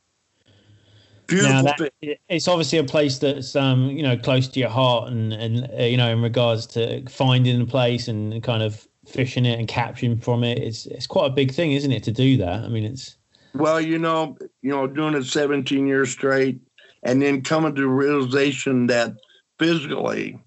beautiful 1.27 1.55
Now 1.55 1.63
that, 1.63 2.21
it's 2.29 2.49
obviously 2.49 2.79
a 2.79 2.85
place 2.85 3.19
that's 3.19 3.57
um 3.57 3.87
you 3.87 4.03
know 4.03 4.19
close 4.19 4.47
to 4.49 4.61
your 4.61 4.69
heart 4.69 5.11
and 5.11 5.33
and 5.33 5.71
uh, 5.73 5.85
you 5.85 5.97
know 5.97 6.11
in 6.11 6.21
regards 6.21 6.67
to 6.69 7.03
finding 7.09 7.61
a 7.63 7.67
place 7.67 8.09
and 8.09 8.43
kind 8.43 8.63
of 8.63 8.87
fishing 9.07 9.47
it 9.47 9.59
and 9.59 9.67
capturing 9.67 10.19
from 10.19 10.45
it. 10.45 10.59
It's 10.59 10.85
it's 10.85 11.07
quite 11.07 11.27
a 11.27 11.35
big 11.35 11.53
thing, 11.53 11.73
isn't 11.73 11.91
it, 11.91 12.03
to 12.05 12.13
do 12.13 12.37
that? 12.37 12.65
I 12.65 12.69
mean, 12.69 12.85
it's 12.85 13.17
well 13.55 13.81
you 13.81 13.99
know 13.99 14.37
you 14.61 14.71
know 14.71 14.87
doing 14.87 15.15
it 15.15 15.25
17 15.25 15.87
years 15.87 16.11
straight 16.11 16.61
and 17.05 17.23
then 17.23 17.41
coming 17.41 17.75
to 17.75 17.81
the 17.81 17.89
realization 17.89 18.87
that 18.89 19.15
physically 19.59 20.39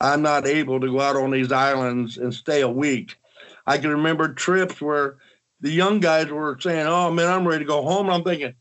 i'm 0.00 0.22
not 0.22 0.46
able 0.46 0.80
to 0.80 0.90
go 0.90 1.00
out 1.00 1.16
on 1.16 1.30
these 1.30 1.52
islands 1.52 2.18
and 2.18 2.32
stay 2.32 2.60
a 2.60 2.68
week 2.68 3.16
i 3.66 3.78
can 3.78 3.90
remember 3.90 4.32
trips 4.32 4.80
where 4.80 5.16
the 5.60 5.70
young 5.70 6.00
guys 6.00 6.28
were 6.28 6.56
saying 6.60 6.86
oh 6.86 7.10
man 7.10 7.28
i'm 7.28 7.46
ready 7.46 7.64
to 7.64 7.68
go 7.68 7.82
home 7.82 8.06
and 8.06 8.14
i'm 8.14 8.24
thinking 8.24 8.54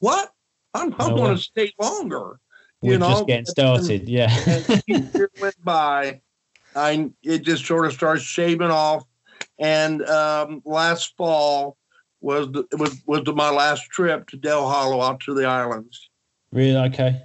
what 0.00 0.32
i'm, 0.74 0.94
I'm 0.98 1.10
No 1.10 1.16
going 1.16 1.36
to 1.36 1.42
stay 1.42 1.72
longer 1.78 2.40
we're 2.82 2.94
you 2.94 2.98
know 2.98 3.10
just 3.10 3.26
getting 3.26 3.46
started. 3.46 4.08
Yeah. 4.08 4.36
and 4.46 4.82
year 4.86 5.30
went 5.40 5.64
by, 5.64 6.20
I 6.74 7.10
it 7.22 7.42
just 7.42 7.64
sort 7.64 7.86
of 7.86 7.92
starts 7.92 8.22
shaving 8.22 8.70
off. 8.70 9.04
And 9.58 10.02
um, 10.06 10.62
last 10.64 11.16
fall 11.16 11.76
was 12.20 12.50
the, 12.50 12.66
was 12.76 13.00
was 13.06 13.22
my 13.34 13.50
last 13.50 13.88
trip 13.90 14.28
to 14.30 14.36
Dale 14.36 14.68
Hollow 14.68 15.00
out 15.00 15.20
to 15.20 15.34
the 15.34 15.46
islands. 15.46 16.08
really? 16.52 16.76
Okay. 16.76 17.22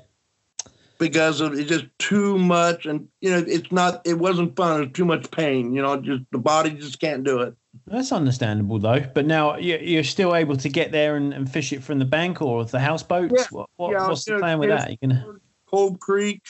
Because 1.00 1.42
of 1.42 1.54
it's 1.54 1.70
just 1.70 1.86
too 2.00 2.38
much, 2.38 2.86
and 2.86 3.08
you 3.22 3.30
know 3.30 3.44
it's 3.48 3.72
not. 3.72 4.02
It 4.06 4.16
wasn't 4.16 4.56
fun. 4.56 4.82
It's 4.82 4.88
was 4.88 4.96
too 4.96 5.06
much 5.06 5.30
pain. 5.32 5.74
You 5.74 5.82
know, 5.82 6.00
just 6.00 6.24
the 6.32 6.38
body 6.38 6.72
just 6.72 7.00
can't 7.00 7.24
do 7.24 7.42
it. 7.42 7.56
That's 7.86 8.12
understandable 8.12 8.80
though. 8.80 9.06
But 9.14 9.26
now 9.26 9.58
you're 9.58 10.04
still 10.04 10.36
able 10.36 10.58
to 10.58 10.70
get 10.70 10.92
there 10.92 11.16
and, 11.16 11.34
and 11.34 11.52
fish 11.52 11.72
it 11.74 11.84
from 11.84 12.00
the 12.00 12.06
bank 12.06 12.42
or 12.42 12.66
the 12.66 12.80
houseboats. 12.80 13.34
Yeah, 13.36 13.46
what, 13.52 13.70
what, 13.76 13.92
yeah, 13.92 14.08
what's 14.08 14.26
the 14.26 14.40
plan 14.40 14.60
with 14.60 14.70
that? 14.70 14.90
You 14.92 14.98
can 14.98 15.40
Cove 15.70 16.00
Creek, 16.00 16.42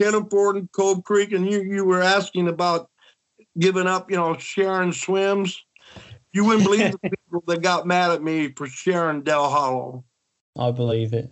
Kenna 0.00 0.24
Ford 0.24 0.56
and 0.56 0.70
Cove 0.72 1.04
Creek, 1.04 1.32
and 1.32 1.50
you 1.50 1.62
you 1.62 1.84
were 1.84 2.02
asking 2.02 2.48
about 2.48 2.90
giving 3.58 3.86
up. 3.86 4.10
You 4.10 4.16
know, 4.16 4.36
sharing 4.38 4.92
swims. 4.92 5.62
You 6.32 6.44
wouldn't 6.44 6.64
believe 6.64 6.92
the 6.92 6.98
people 7.10 7.42
that 7.46 7.62
got 7.62 7.86
mad 7.86 8.10
at 8.10 8.22
me 8.22 8.52
for 8.52 8.66
sharing 8.66 9.22
Dale 9.22 9.48
Hollow. 9.48 10.04
I 10.58 10.70
believe 10.70 11.12
it. 11.12 11.30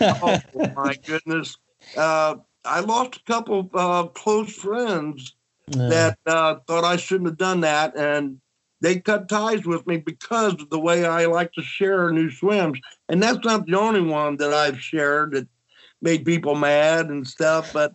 oh 0.00 0.38
my 0.76 0.94
goodness! 0.94 1.56
Uh, 1.96 2.36
I 2.64 2.80
lost 2.80 3.16
a 3.16 3.22
couple 3.24 3.70
uh, 3.74 4.04
close 4.08 4.52
friends 4.52 5.34
no. 5.68 5.88
that 5.88 6.18
uh, 6.26 6.56
thought 6.66 6.84
I 6.84 6.96
shouldn't 6.96 7.28
have 7.28 7.38
done 7.38 7.60
that, 7.60 7.96
and 7.96 8.40
they 8.80 9.00
cut 9.00 9.28
ties 9.28 9.64
with 9.64 9.86
me 9.86 9.98
because 9.98 10.54
of 10.54 10.70
the 10.70 10.78
way 10.78 11.06
I 11.06 11.26
like 11.26 11.52
to 11.52 11.62
share 11.62 12.10
new 12.10 12.30
swims. 12.30 12.78
And 13.08 13.22
that's 13.22 13.44
not 13.44 13.66
the 13.66 13.78
only 13.78 14.00
one 14.00 14.36
that 14.36 14.52
I've 14.52 14.80
shared 14.80 15.32
that 15.32 15.48
made 16.02 16.24
people 16.24 16.54
mad 16.54 17.06
and 17.06 17.26
stuff. 17.26 17.72
But 17.72 17.94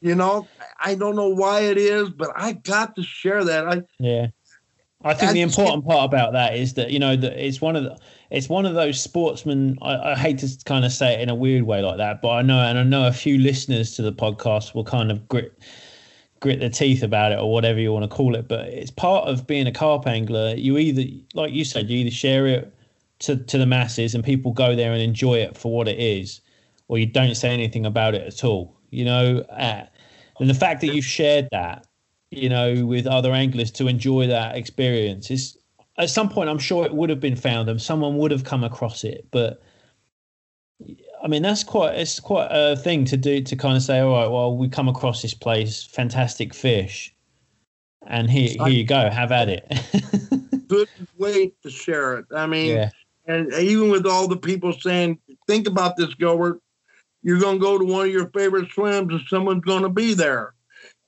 you 0.00 0.14
know, 0.14 0.46
I 0.78 0.94
don't 0.94 1.16
know 1.16 1.28
why 1.28 1.60
it 1.60 1.78
is, 1.78 2.10
but 2.10 2.30
I 2.34 2.52
got 2.52 2.96
to 2.96 3.02
share 3.02 3.44
that. 3.44 3.68
I 3.68 3.82
yeah. 3.98 4.28
I 5.02 5.14
think 5.14 5.32
the 5.32 5.40
important 5.40 5.86
part 5.86 6.04
about 6.04 6.34
that 6.34 6.56
is 6.56 6.74
that 6.74 6.90
you 6.90 6.98
know 6.98 7.16
that 7.16 7.42
it's 7.42 7.60
one 7.60 7.76
of 7.76 7.84
the 7.84 7.98
it's 8.30 8.48
one 8.48 8.64
of 8.64 8.74
those 8.74 9.00
sportsmen. 9.00 9.76
I, 9.82 10.12
I, 10.12 10.16
hate 10.16 10.38
to 10.38 10.48
kind 10.64 10.84
of 10.84 10.92
say 10.92 11.14
it 11.14 11.20
in 11.20 11.28
a 11.28 11.34
weird 11.34 11.64
way 11.64 11.82
like 11.82 11.96
that, 11.98 12.22
but 12.22 12.30
I 12.30 12.42
know 12.42 12.60
and 12.60 12.78
I 12.78 12.82
know 12.84 13.06
a 13.06 13.12
few 13.12 13.38
listeners 13.38 13.94
to 13.96 14.02
the 14.02 14.12
podcast 14.12 14.74
will 14.74 14.84
kind 14.84 15.10
of 15.10 15.28
grit 15.28 15.58
grit 16.40 16.58
their 16.58 16.70
teeth 16.70 17.02
about 17.02 17.32
it 17.32 17.38
or 17.38 17.52
whatever 17.52 17.78
you 17.78 17.92
want 17.92 18.02
to 18.02 18.08
call 18.08 18.34
it. 18.34 18.48
But 18.48 18.68
it's 18.68 18.90
part 18.90 19.28
of 19.28 19.46
being 19.46 19.66
a 19.66 19.72
carp 19.72 20.06
angler. 20.06 20.54
You 20.56 20.78
either, 20.78 21.02
like 21.34 21.52
you 21.52 21.64
said, 21.64 21.90
you 21.90 21.98
either 21.98 22.10
share 22.10 22.46
it 22.46 22.72
to, 23.20 23.36
to 23.36 23.58
the 23.58 23.66
masses 23.66 24.14
and 24.14 24.24
people 24.24 24.52
go 24.52 24.74
there 24.74 24.92
and 24.92 25.02
enjoy 25.02 25.38
it 25.38 25.56
for 25.56 25.70
what 25.70 25.86
it 25.86 25.98
is, 25.98 26.40
or 26.88 26.98
you 26.98 27.06
don't 27.06 27.34
say 27.34 27.50
anything 27.50 27.84
about 27.84 28.14
it 28.14 28.26
at 28.26 28.42
all. 28.44 28.74
You 28.90 29.04
know, 29.04 29.38
uh, 29.50 29.84
and 30.40 30.48
the 30.48 30.54
fact 30.54 30.80
that 30.80 30.94
you've 30.94 31.04
shared 31.04 31.48
that, 31.52 31.86
you 32.30 32.48
know, 32.48 32.86
with 32.86 33.06
other 33.06 33.32
anglers 33.32 33.70
to 33.72 33.88
enjoy 33.88 34.26
that 34.28 34.56
experience 34.56 35.30
is 35.30 35.58
at 35.98 36.10
some 36.10 36.28
point 36.28 36.48
I'm 36.48 36.58
sure 36.58 36.84
it 36.84 36.94
would 36.94 37.10
have 37.10 37.20
been 37.20 37.36
found 37.36 37.68
and 37.68 37.80
someone 37.80 38.16
would 38.18 38.30
have 38.30 38.44
come 38.44 38.64
across 38.64 39.04
it, 39.04 39.26
but 39.30 39.62
I 41.22 41.28
mean, 41.28 41.42
that's 41.42 41.64
quite 41.64 41.94
it's 41.96 42.18
quite 42.18 42.48
a 42.50 42.76
thing 42.76 43.04
to 43.06 43.16
do 43.16 43.42
to 43.42 43.56
kind 43.56 43.76
of 43.76 43.82
say, 43.82 44.00
all 44.00 44.12
right, 44.12 44.30
well, 44.30 44.56
we 44.56 44.68
come 44.68 44.88
across 44.88 45.22
this 45.22 45.34
place, 45.34 45.84
fantastic 45.84 46.54
fish, 46.54 47.14
and 48.06 48.30
here 48.30 48.50
here 48.58 48.68
you 48.68 48.84
go, 48.84 49.10
have 49.10 49.32
at 49.32 49.48
it. 49.48 49.66
good 50.68 50.88
way 51.18 51.52
to 51.62 51.70
share 51.70 52.16
it. 52.18 52.26
I 52.34 52.46
mean, 52.46 52.76
yeah. 52.76 52.90
and 53.26 53.52
even 53.54 53.90
with 53.90 54.06
all 54.06 54.28
the 54.28 54.36
people 54.36 54.72
saying, 54.72 55.18
think 55.46 55.66
about 55.66 55.96
this, 55.96 56.14
Gilbert, 56.14 56.60
you're 57.22 57.40
going 57.40 57.56
to 57.56 57.62
go 57.62 57.76
to 57.76 57.84
one 57.84 58.06
of 58.06 58.12
your 58.12 58.30
favorite 58.30 58.70
swims, 58.70 59.12
and 59.12 59.20
someone's 59.28 59.64
going 59.64 59.82
to 59.82 59.88
be 59.88 60.14
there. 60.14 60.54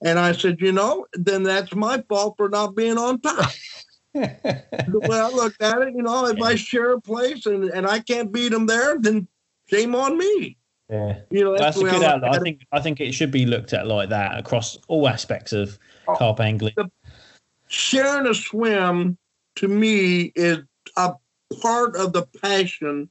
And 0.04 0.18
I 0.18 0.32
said, 0.32 0.60
you 0.60 0.72
know, 0.72 1.06
then 1.12 1.44
that's 1.44 1.74
my 1.74 2.02
fault 2.08 2.34
for 2.36 2.48
not 2.48 2.74
being 2.74 2.98
on 2.98 3.20
time. 3.20 3.48
the 4.14 5.06
way 5.08 5.18
I 5.18 5.28
looked 5.28 5.62
at 5.62 5.80
it, 5.82 5.94
you 5.94 6.02
know, 6.02 6.26
if 6.26 6.40
I 6.40 6.54
share 6.54 6.92
a 6.92 7.00
place 7.00 7.46
and, 7.46 7.64
and 7.64 7.86
I 7.86 8.00
can't 8.00 8.30
beat 8.30 8.50
them 8.50 8.66
there, 8.66 8.98
then 8.98 9.26
shame 9.66 9.94
on 9.94 10.18
me. 10.18 10.58
Yeah, 10.90 11.20
you 11.30 11.42
know 11.42 11.52
that's, 11.52 11.76
that's 11.76 11.78
a 11.78 11.90
good 11.90 12.02
outlook. 12.02 12.34
I 12.34 12.38
think 12.38 12.66
I 12.72 12.80
think 12.80 13.00
it 13.00 13.12
should 13.12 13.30
be 13.30 13.46
looked 13.46 13.72
at 13.72 13.86
like 13.86 14.10
that 14.10 14.38
across 14.38 14.76
all 14.88 15.08
aspects 15.08 15.54
of 15.54 15.78
oh, 16.06 16.16
carp 16.16 16.40
angling. 16.40 16.74
Sharing 17.68 18.26
a 18.26 18.34
swim 18.34 19.16
to 19.56 19.68
me 19.68 20.32
is 20.34 20.58
a 20.98 21.14
part 21.62 21.96
of 21.96 22.12
the 22.12 22.26
passion 22.42 23.08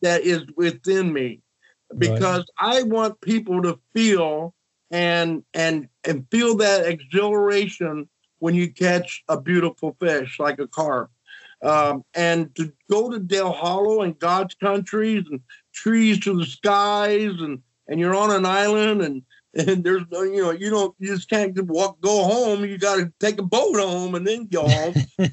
that 0.00 0.22
is 0.22 0.44
within 0.56 1.12
me 1.12 1.42
because 1.98 2.46
right. 2.60 2.78
I 2.78 2.82
want 2.84 3.20
people 3.20 3.60
to 3.62 3.78
feel 3.92 4.54
and 4.90 5.42
and 5.52 5.88
and 6.04 6.26
feel 6.30 6.56
that 6.56 6.86
exhilaration 6.86 8.08
when 8.38 8.54
you 8.54 8.72
catch 8.72 9.22
a 9.28 9.40
beautiful 9.40 9.96
fish 10.00 10.38
like 10.38 10.58
a 10.58 10.68
carp. 10.68 11.10
Um, 11.62 12.04
and 12.14 12.54
to 12.54 12.72
go 12.88 13.10
to 13.10 13.18
Dale 13.18 13.52
Hollow 13.52 14.02
and 14.02 14.18
God's 14.18 14.54
countries 14.54 15.24
and 15.30 15.40
trees 15.72 16.20
to 16.20 16.36
the 16.36 16.46
skies 16.46 17.34
and 17.40 17.60
and 17.88 17.98
you're 17.98 18.14
on 18.14 18.30
an 18.30 18.46
island 18.46 19.02
and 19.02 19.22
and 19.66 19.82
there's 19.82 20.04
no 20.10 20.22
you 20.22 20.42
know 20.42 20.50
you 20.50 20.70
don't 20.70 20.94
you 20.98 21.08
just 21.08 21.28
can't 21.30 21.58
walk 21.62 22.00
go 22.00 22.24
home 22.24 22.64
you 22.64 22.76
got 22.76 22.96
to 22.96 23.12
take 23.18 23.38
a 23.38 23.42
boat 23.42 23.76
home 23.76 24.14
and 24.14 24.26
then 24.26 24.46
go 24.46 24.68
home 24.68 24.94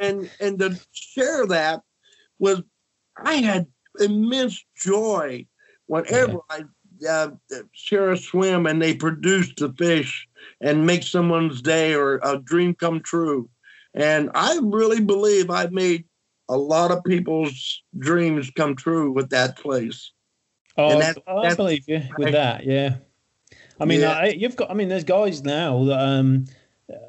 and 0.00 0.30
and 0.40 0.58
to 0.58 0.78
share 0.92 1.46
that 1.46 1.82
was 2.38 2.62
i 3.24 3.34
had 3.34 3.66
immense 3.98 4.64
joy 4.76 5.44
whenever 5.86 6.34
yeah. 6.34 6.38
i 6.48 6.64
uh, 7.08 7.30
share 7.72 8.10
a 8.10 8.16
swim 8.16 8.66
and 8.66 8.80
they 8.80 8.94
produce 8.94 9.52
the 9.56 9.72
fish 9.78 10.28
and 10.60 10.86
make 10.86 11.02
someone's 11.02 11.62
day 11.62 11.94
or 11.94 12.20
a 12.22 12.38
dream 12.38 12.74
come 12.74 13.00
true 13.00 13.48
and 13.94 14.30
i 14.34 14.58
really 14.62 15.00
believe 15.00 15.50
i 15.50 15.66
made 15.66 16.04
a 16.50 16.56
lot 16.56 16.90
of 16.90 17.02
people's 17.04 17.82
dreams 17.98 18.50
come 18.50 18.74
true 18.74 19.12
with 19.12 19.30
that 19.30 19.56
place. 19.56 20.10
Oh, 20.76 20.98
that, 20.98 21.16
I 21.26 21.54
believe 21.54 21.84
you 21.86 22.02
with 22.18 22.32
that. 22.32 22.64
Yeah, 22.64 22.96
I 23.78 23.84
mean, 23.84 24.00
yeah. 24.00 24.12
I, 24.12 24.26
you've 24.26 24.56
got. 24.56 24.70
I 24.70 24.74
mean, 24.74 24.88
there's 24.88 25.04
guys 25.04 25.42
now 25.42 25.84
that 25.84 26.00
um, 26.00 26.46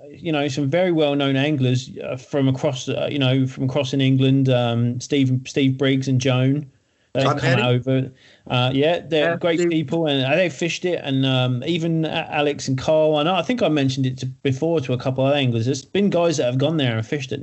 you 0.09 0.31
know, 0.31 0.47
some 0.47 0.69
very 0.69 0.91
well-known 0.91 1.35
anglers 1.35 1.89
uh, 2.03 2.17
from 2.17 2.47
across, 2.47 2.87
uh, 2.87 3.07
you 3.11 3.17
know, 3.19 3.47
from 3.47 3.63
across 3.63 3.93
in 3.93 4.01
England. 4.01 4.49
Um, 4.49 4.99
Steve, 4.99 5.41
Steve 5.45 5.77
Briggs, 5.77 6.07
and 6.07 6.21
Joan. 6.21 6.71
They 7.13 7.23
come 7.23 7.39
Eddie. 7.39 7.61
over. 7.61 8.11
Uh, 8.47 8.71
yeah, 8.73 8.99
they're 8.99 9.31
yeah, 9.31 9.37
great 9.37 9.59
Steve. 9.59 9.69
people, 9.71 10.07
and 10.07 10.39
they 10.39 10.49
fished 10.49 10.85
it. 10.85 11.01
And 11.03 11.25
um, 11.25 11.63
even 11.65 12.05
Alex 12.05 12.67
and 12.67 12.77
Carl. 12.77 13.17
I 13.17 13.23
know. 13.23 13.35
I 13.35 13.41
think 13.41 13.61
I 13.61 13.69
mentioned 13.69 14.05
it 14.05 14.17
to, 14.19 14.25
before 14.25 14.79
to 14.81 14.93
a 14.93 14.97
couple 14.97 15.27
of 15.27 15.33
anglers. 15.33 15.65
There's 15.65 15.83
been 15.83 16.09
guys 16.09 16.37
that 16.37 16.45
have 16.45 16.57
gone 16.57 16.77
there 16.77 16.97
and 16.97 17.05
fished 17.05 17.31
it 17.31 17.41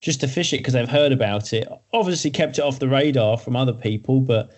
just 0.00 0.20
to 0.20 0.28
fish 0.28 0.52
it 0.52 0.58
because 0.58 0.74
they've 0.74 0.88
heard 0.88 1.12
about 1.12 1.52
it. 1.52 1.68
Obviously, 1.92 2.30
kept 2.30 2.58
it 2.58 2.62
off 2.62 2.78
the 2.78 2.88
radar 2.88 3.36
from 3.36 3.56
other 3.56 3.72
people, 3.72 4.20
but 4.20 4.50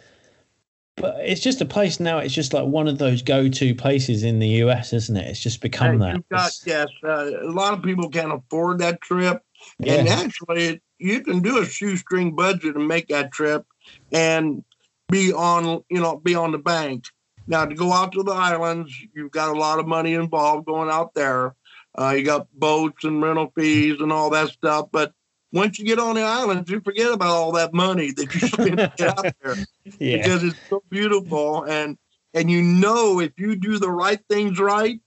but 0.96 1.16
it's 1.20 1.40
just 1.40 1.60
a 1.60 1.64
place 1.64 1.98
now. 1.98 2.18
It's 2.18 2.34
just 2.34 2.52
like 2.52 2.66
one 2.66 2.86
of 2.86 2.98
those 2.98 3.22
go-to 3.22 3.74
places 3.74 4.22
in 4.22 4.38
the 4.38 4.48
US, 4.64 4.92
isn't 4.92 5.16
it? 5.16 5.28
It's 5.28 5.40
just 5.40 5.60
become 5.60 5.98
that. 6.00 6.28
Got, 6.28 6.52
yes, 6.66 6.88
uh, 7.02 7.30
a 7.42 7.50
lot 7.50 7.72
of 7.72 7.82
people 7.82 8.10
can't 8.10 8.32
afford 8.32 8.80
that 8.80 9.00
trip, 9.00 9.42
yeah. 9.78 9.94
and 9.94 10.08
actually, 10.08 10.82
you 10.98 11.20
can 11.20 11.40
do 11.40 11.58
a 11.58 11.64
shoestring 11.64 12.34
budget 12.34 12.76
and 12.76 12.86
make 12.86 13.08
that 13.08 13.32
trip, 13.32 13.64
and 14.12 14.64
be 15.08 15.32
on 15.32 15.82
you 15.88 16.00
know 16.00 16.16
be 16.16 16.34
on 16.34 16.52
the 16.52 16.58
bank. 16.58 17.04
Now 17.46 17.64
to 17.64 17.74
go 17.74 17.92
out 17.92 18.12
to 18.12 18.22
the 18.22 18.32
islands, 18.32 18.94
you've 19.14 19.32
got 19.32 19.54
a 19.54 19.58
lot 19.58 19.78
of 19.78 19.86
money 19.86 20.14
involved 20.14 20.66
going 20.66 20.90
out 20.90 21.14
there. 21.14 21.54
Uh, 21.98 22.10
you 22.10 22.24
got 22.24 22.46
boats 22.54 23.04
and 23.04 23.20
rental 23.20 23.52
fees 23.56 24.00
and 24.00 24.12
all 24.12 24.30
that 24.30 24.50
stuff, 24.50 24.88
but 24.92 25.12
once 25.52 25.78
you 25.78 25.84
get 25.84 25.98
on 25.98 26.14
the 26.14 26.22
islands, 26.22 26.70
you 26.70 26.80
forget 26.80 27.12
about 27.12 27.30
all 27.30 27.52
that 27.52 27.74
money 27.74 28.12
that 28.12 28.32
you 28.34 28.40
spend 28.48 28.78
to 28.78 28.92
get 28.96 29.18
out 29.18 29.34
there 29.42 29.56
yeah. 29.98 30.18
because 30.18 30.44
it's 30.44 30.58
so 30.68 30.82
beautiful. 30.90 31.64
And 31.64 31.98
and 32.34 32.50
you 32.50 32.62
know 32.62 33.20
if 33.20 33.32
you 33.36 33.56
do 33.56 33.78
the 33.78 33.90
right 33.90 34.20
things 34.28 34.58
right, 34.60 35.00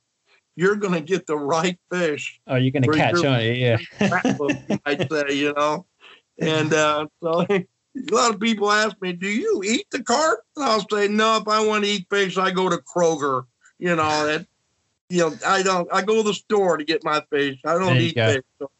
you're 0.55 0.75
going 0.75 0.93
to 0.93 1.01
get 1.01 1.25
the 1.25 1.38
right 1.38 1.80
fish. 1.91 2.39
Oh, 2.47 2.55
you're 2.55 2.71
going 2.71 2.84
to 2.84 2.91
catch 2.91 3.23
on 3.23 3.39
it, 3.39 3.57
yeah. 3.57 3.78
might 4.86 5.09
say, 5.09 5.34
you 5.34 5.53
know. 5.53 5.86
And 6.39 6.73
uh, 6.73 7.07
so 7.21 7.45
a 7.95 8.13
lot 8.13 8.33
of 8.33 8.39
people 8.39 8.71
ask 8.71 8.99
me, 9.01 9.13
"Do 9.13 9.27
you 9.27 9.61
eat 9.63 9.87
the 9.91 10.03
carp?" 10.03 10.41
And 10.55 10.65
I'll 10.65 10.85
say, 10.89 11.07
"No. 11.07 11.37
If 11.37 11.47
I 11.47 11.65
want 11.65 11.83
to 11.83 11.89
eat 11.89 12.07
fish, 12.09 12.37
I 12.37 12.51
go 12.51 12.69
to 12.69 12.77
Kroger. 12.77 13.45
You 13.79 13.95
know, 13.95 14.27
and 14.29 14.47
you 15.09 15.19
know, 15.19 15.35
I 15.45 15.63
don't. 15.63 15.87
I 15.91 16.01
go 16.01 16.17
to 16.17 16.23
the 16.23 16.33
store 16.33 16.77
to 16.77 16.83
get 16.83 17.03
my 17.03 17.21
fish. 17.29 17.59
I 17.65 17.77
don't 17.77 17.97
eat 17.97 18.15
go. 18.15 18.33
fish." 18.33 18.43
So 18.59 18.71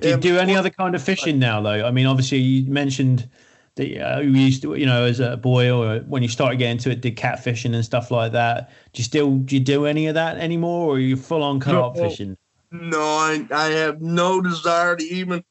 do 0.00 0.08
you 0.08 0.16
do 0.16 0.38
any 0.38 0.56
other 0.56 0.70
kind 0.70 0.94
of 0.94 1.02
fishing 1.02 1.38
now, 1.38 1.60
though? 1.60 1.86
I 1.86 1.90
mean, 1.90 2.06
obviously, 2.06 2.38
you 2.38 2.70
mentioned 2.70 3.28
that 3.74 4.16
uh, 4.16 4.20
you 4.20 4.30
used 4.30 4.62
to, 4.62 4.74
you 4.74 4.86
know, 4.86 5.04
as 5.04 5.20
a 5.20 5.36
boy 5.36 5.70
or 5.70 6.00
when 6.00 6.22
you 6.22 6.28
started 6.28 6.56
getting 6.58 6.72
into 6.72 6.90
it, 6.90 7.00
did 7.00 7.16
catfishing 7.16 7.74
and 7.74 7.84
stuff 7.84 8.10
like 8.10 8.32
that. 8.32 8.70
Do 8.92 9.00
you 9.00 9.04
still 9.04 9.36
do 9.36 9.56
you 9.56 9.60
do 9.60 9.86
any 9.86 10.06
of 10.06 10.14
that 10.14 10.38
anymore, 10.38 10.90
or 10.90 10.96
are 10.96 11.00
you 11.00 11.16
full 11.16 11.42
on 11.42 11.60
carp 11.60 11.96
no, 11.96 12.08
fishing? 12.08 12.36
No, 12.70 13.00
I, 13.00 13.46
I 13.52 13.66
have 13.70 14.00
no 14.00 14.40
desire 14.40 14.96
to 14.96 15.04
even. 15.04 15.44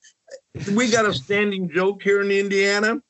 We 0.73 0.89
got 0.89 1.05
a 1.05 1.13
standing 1.13 1.69
joke 1.69 2.01
here 2.01 2.21
in 2.21 2.31
Indiana 2.31 3.01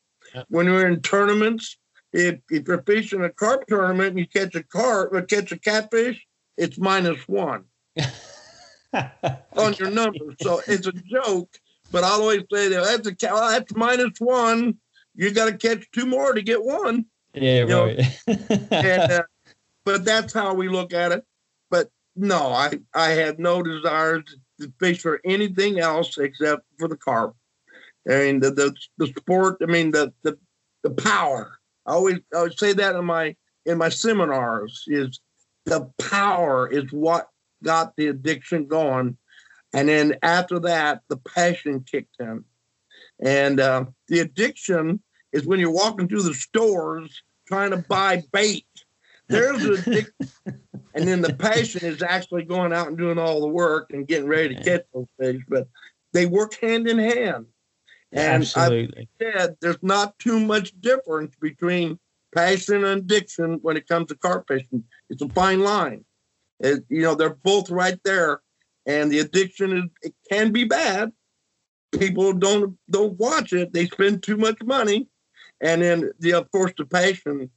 when 0.49 0.69
we're 0.69 0.87
in 0.87 1.01
tournaments. 1.01 1.77
If 2.11 2.39
if 2.49 2.67
you're 2.67 2.81
fishing 2.81 3.23
a 3.23 3.29
carp 3.29 3.67
tournament 3.67 4.09
and 4.09 4.19
you 4.19 4.27
catch 4.27 4.55
a 4.55 4.63
carp 4.63 5.13
or 5.13 5.21
catch 5.21 5.51
a 5.51 5.59
catfish, 5.59 6.25
it's 6.57 6.79
minus 6.79 7.27
one. 7.27 7.65
on 8.93 9.73
your 9.75 9.91
numbers. 9.91 10.35
So 10.41 10.61
it's 10.67 10.87
a 10.87 10.91
joke, 10.91 11.49
but 11.91 12.03
I 12.03 12.09
always 12.09 12.43
say 12.51 12.69
that 12.69 13.03
that's 13.03 13.07
a 13.07 13.15
that's 13.27 13.75
minus 13.75 14.19
one. 14.19 14.77
You 15.15 15.31
got 15.31 15.45
to 15.45 15.57
catch 15.57 15.89
two 15.91 16.05
more 16.05 16.33
to 16.33 16.41
get 16.41 16.63
one. 16.63 17.05
Yeah, 17.33 17.65
you 17.65 17.75
right. 17.75 17.99
and, 18.71 19.11
uh, 19.11 19.23
but 19.85 20.05
that's 20.05 20.33
how 20.33 20.53
we 20.53 20.69
look 20.69 20.93
at 20.93 21.11
it. 21.11 21.23
But 21.69 21.89
no, 22.15 22.47
I 22.47 22.79
I 22.93 23.09
have 23.09 23.39
no 23.39 23.61
desire 23.61 24.21
to 24.21 24.73
fish 24.79 25.01
for 25.01 25.19
anything 25.25 25.79
else 25.79 26.17
except 26.17 26.63
for 26.77 26.87
the 26.87 26.97
carp. 26.97 27.35
I 28.09 28.19
mean 28.19 28.39
the 28.39 28.51
the, 28.51 28.75
the 28.97 29.07
sport. 29.07 29.57
I 29.61 29.65
mean 29.65 29.91
the 29.91 30.13
the 30.23 30.37
the 30.83 30.91
power. 30.91 31.59
I 31.85 31.93
always 31.93 32.19
I 32.33 32.37
always 32.37 32.59
say 32.59 32.73
that 32.73 32.95
in 32.95 33.05
my 33.05 33.35
in 33.65 33.77
my 33.77 33.89
seminars 33.89 34.83
is 34.87 35.19
the 35.65 35.89
power 35.99 36.67
is 36.67 36.91
what 36.91 37.29
got 37.63 37.95
the 37.95 38.07
addiction 38.07 38.67
going, 38.67 39.17
and 39.73 39.89
then 39.89 40.15
after 40.23 40.59
that 40.59 41.01
the 41.09 41.17
passion 41.17 41.83
kicked 41.89 42.15
in, 42.19 42.43
and 43.21 43.59
uh, 43.59 43.85
the 44.07 44.19
addiction 44.19 45.01
is 45.31 45.45
when 45.45 45.59
you're 45.59 45.71
walking 45.71 46.07
through 46.07 46.23
the 46.23 46.33
stores 46.33 47.21
trying 47.47 47.71
to 47.71 47.77
buy 47.77 48.23
bait. 48.31 48.65
There's 49.27 49.63
a 49.63 49.73
addiction. 49.73 50.13
and 50.95 51.07
then 51.07 51.21
the 51.21 51.33
passion 51.33 51.85
is 51.85 52.01
actually 52.01 52.43
going 52.43 52.73
out 52.73 52.87
and 52.87 52.97
doing 52.97 53.19
all 53.19 53.41
the 53.41 53.47
work 53.47 53.91
and 53.91 54.07
getting 54.07 54.27
ready 54.27 54.55
to 54.55 54.63
catch 54.63 54.83
those 54.93 55.05
fish. 55.19 55.41
But 55.47 55.67
they 56.13 56.25
work 56.25 56.55
hand 56.55 56.87
in 56.87 56.97
hand. 56.97 57.45
And 58.11 58.43
Absolutely. 58.43 59.07
I 59.21 59.23
said 59.23 59.55
there's 59.61 59.81
not 59.81 60.17
too 60.19 60.39
much 60.39 60.79
difference 60.81 61.35
between 61.39 61.99
passion 62.33 62.83
and 62.83 63.01
addiction 63.01 63.59
when 63.61 63.77
it 63.77 63.87
comes 63.87 64.07
to 64.07 64.15
carp 64.15 64.47
fishing. 64.47 64.83
It's 65.09 65.21
a 65.21 65.29
fine 65.29 65.61
line. 65.61 66.05
It, 66.59 66.83
you 66.89 67.01
know, 67.01 67.15
they're 67.15 67.35
both 67.35 67.69
right 67.69 67.99
there. 68.03 68.41
And 68.85 69.11
the 69.11 69.19
addiction 69.19 69.77
is 69.77 69.83
it 70.01 70.15
can 70.31 70.51
be 70.51 70.63
bad. 70.63 71.11
People 71.91 72.33
don't 72.33 72.77
don't 72.89 73.17
watch 73.19 73.53
it. 73.53 73.73
They 73.73 73.85
spend 73.85 74.23
too 74.23 74.37
much 74.37 74.57
money. 74.63 75.07
And 75.61 75.81
then 75.81 76.11
the 76.19 76.33
of 76.33 76.51
course 76.51 76.73
the 76.77 76.85
passion, 76.85 77.51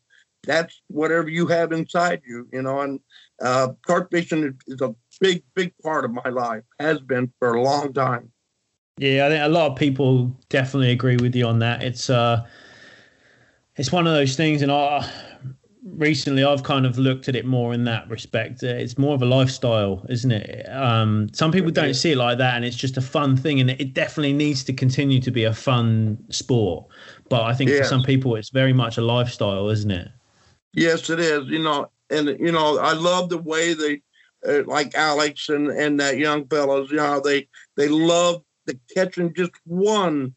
that's 0.45 0.83
whatever 0.89 1.29
you 1.29 1.47
have 1.47 1.73
inside 1.73 2.23
you, 2.27 2.49
you 2.53 2.63
know, 2.63 2.81
and 2.81 3.01
uh 3.43 3.69
carp 3.87 4.11
fishing 4.11 4.45
is, 4.45 4.55
is 4.67 4.81
a 4.81 4.95
big, 5.21 5.45
big 5.55 5.73
part 5.83 6.05
of 6.05 6.13
my 6.13 6.29
life, 6.31 6.65
has 6.79 7.01
been 7.01 7.33
for 7.39 7.55
a 7.55 7.63
long 7.63 7.93
time. 7.93 8.32
Yeah, 9.03 9.27
I 9.27 9.31
think 9.31 9.43
a 9.43 9.49
lot 9.49 9.69
of 9.69 9.77
people 9.77 10.31
definitely 10.49 10.93
agree 10.93 11.17
with 11.17 11.35
you 11.35 11.45
on 11.49 11.59
that. 11.59 11.83
It's 11.83 12.09
uh, 12.09 12.47
it's 13.75 13.91
one 13.91 14.07
of 14.07 14.13
those 14.13 14.37
things, 14.37 14.63
and 14.63 14.71
I 14.71 15.11
recently 15.85 16.45
I've 16.45 16.63
kind 16.63 16.87
of 16.87 16.99
looked 16.99 17.29
at 17.29 17.35
it 17.35 17.45
more 17.45 17.75
in 17.75 17.83
that 17.83 18.09
respect. 18.09 18.63
It's 18.63 18.97
more 18.97 19.17
of 19.17 19.23
a 19.23 19.27
lifestyle, 19.27 20.07
isn't 20.09 20.31
it? 20.31 20.69
Um, 20.71 21.29
some 21.33 21.51
people 21.51 21.73
don't 21.73 21.95
see 21.95 22.13
it 22.13 22.17
like 22.17 22.39
that, 22.39 22.55
and 22.55 22.65
it's 22.65 22.77
just 22.77 22.97
a 22.97 23.01
fun 23.01 23.37
thing, 23.37 23.59
and 23.59 23.71
it 23.71 23.93
definitely 23.93 24.35
needs 24.35 24.63
to 24.63 24.73
continue 24.73 25.21
to 25.21 25.33
be 25.33 25.43
a 25.43 25.53
fun 25.53 26.17
sport. 26.31 26.87
But 27.29 27.43
I 27.43 27.55
think 27.55 27.71
Yes. 27.71 27.81
for 27.81 27.85
some 27.87 28.05
people, 28.05 28.37
it's 28.37 28.51
very 28.51 28.73
much 28.73 28.99
a 28.99 29.03
lifestyle, 29.03 29.69
isn't 29.69 29.91
it? 29.91 30.11
Yes, 30.75 31.11
it 31.11 31.19
is. 31.19 31.49
You 31.49 31.59
know, 31.59 31.91
and 32.09 32.29
you 32.39 32.53
know, 32.53 32.79
I 32.79 32.93
love 32.93 33.31
the 33.31 33.39
way 33.39 33.75
they, 33.75 34.01
uh, 34.47 34.63
like 34.65 34.95
Alex 34.95 35.49
and 35.49 35.73
and 35.73 35.99
that 35.99 36.19
young 36.19 36.47
fellows. 36.47 36.93
You 36.93 36.99
know, 36.99 37.19
they 37.19 37.49
they 37.77 37.89
love 37.89 38.45
the 38.67 38.79
catching 38.95 39.35
just 39.35 39.53
one 39.65 40.35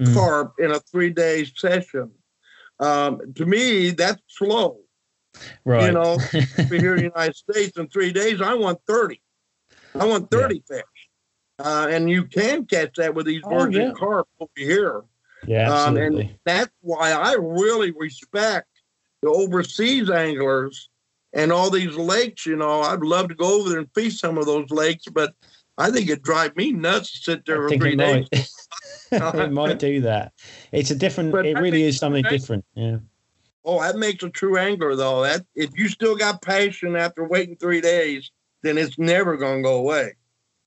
Mm. 0.00 0.14
carp 0.14 0.54
in 0.58 0.70
a 0.70 0.80
three 0.80 1.10
day 1.10 1.44
session. 1.44 2.10
Um, 2.80 3.20
to 3.34 3.44
me, 3.44 3.90
that's 3.90 4.22
slow. 4.26 4.80
Right. 5.66 5.88
You 5.88 5.92
know, 5.92 6.12
over 6.58 6.74
here 6.74 6.94
in 6.94 7.00
the 7.02 7.10
United 7.14 7.36
States 7.36 7.76
in 7.76 7.88
three 7.88 8.10
days, 8.10 8.40
I 8.40 8.54
want 8.54 8.78
thirty. 8.86 9.20
I 9.94 10.06
want 10.06 10.30
thirty 10.30 10.64
fish, 10.66 10.82
uh, 11.58 11.88
and 11.90 12.08
you 12.08 12.24
can 12.24 12.64
catch 12.64 12.94
that 12.96 13.14
with 13.14 13.26
these 13.26 13.42
Oh, 13.44 13.50
virgin 13.50 13.88
yeah. 13.88 13.92
carp 13.92 14.28
over 14.40 14.50
here. 14.56 15.02
yeah, 15.46 15.70
Um, 15.70 15.98
absolutely. 15.98 16.22
and 16.30 16.38
that's 16.46 16.72
why 16.80 17.12
I 17.12 17.34
really 17.34 17.90
respect 17.90 18.68
the 19.20 19.28
overseas 19.28 20.08
anglers 20.08 20.88
and 21.34 21.52
all 21.52 21.68
these 21.68 21.96
lakes. 21.96 22.46
You 22.46 22.56
know, 22.56 22.80
I'd 22.80 23.00
love 23.02 23.28
to 23.28 23.34
go 23.34 23.60
over 23.60 23.68
there 23.68 23.80
and 23.80 23.92
fish 23.94 24.18
some 24.18 24.38
of 24.38 24.46
those 24.46 24.70
lakes, 24.70 25.04
but 25.12 25.34
I 25.78 25.90
think 25.90 26.08
it'd 26.08 26.22
drive 26.22 26.56
me 26.56 26.72
nuts 26.72 27.12
to 27.12 27.18
sit 27.18 27.46
there 27.46 27.66
I 27.66 27.70
for 27.70 27.76
three 27.76 27.94
it 27.94 27.96
days. 27.96 28.28
might. 28.32 28.48
it 29.34 29.52
might 29.52 29.78
do 29.78 30.00
that. 30.00 30.32
It's 30.72 30.90
a 30.90 30.94
different. 30.94 31.32
But 31.32 31.46
it 31.46 31.58
really 31.58 31.82
is 31.82 31.98
something 31.98 32.24
different. 32.24 32.64
Yeah. 32.74 32.98
Oh, 33.64 33.80
that 33.80 33.96
makes 33.96 34.22
a 34.24 34.30
true 34.30 34.56
angler 34.56 34.96
though. 34.96 35.22
That 35.22 35.44
if 35.54 35.76
you 35.76 35.88
still 35.88 36.16
got 36.16 36.42
passion 36.42 36.96
after 36.96 37.26
waiting 37.26 37.56
three 37.56 37.80
days, 37.80 38.30
then 38.62 38.78
it's 38.78 38.98
never 38.98 39.36
gonna 39.36 39.62
go 39.62 39.76
away. 39.76 40.14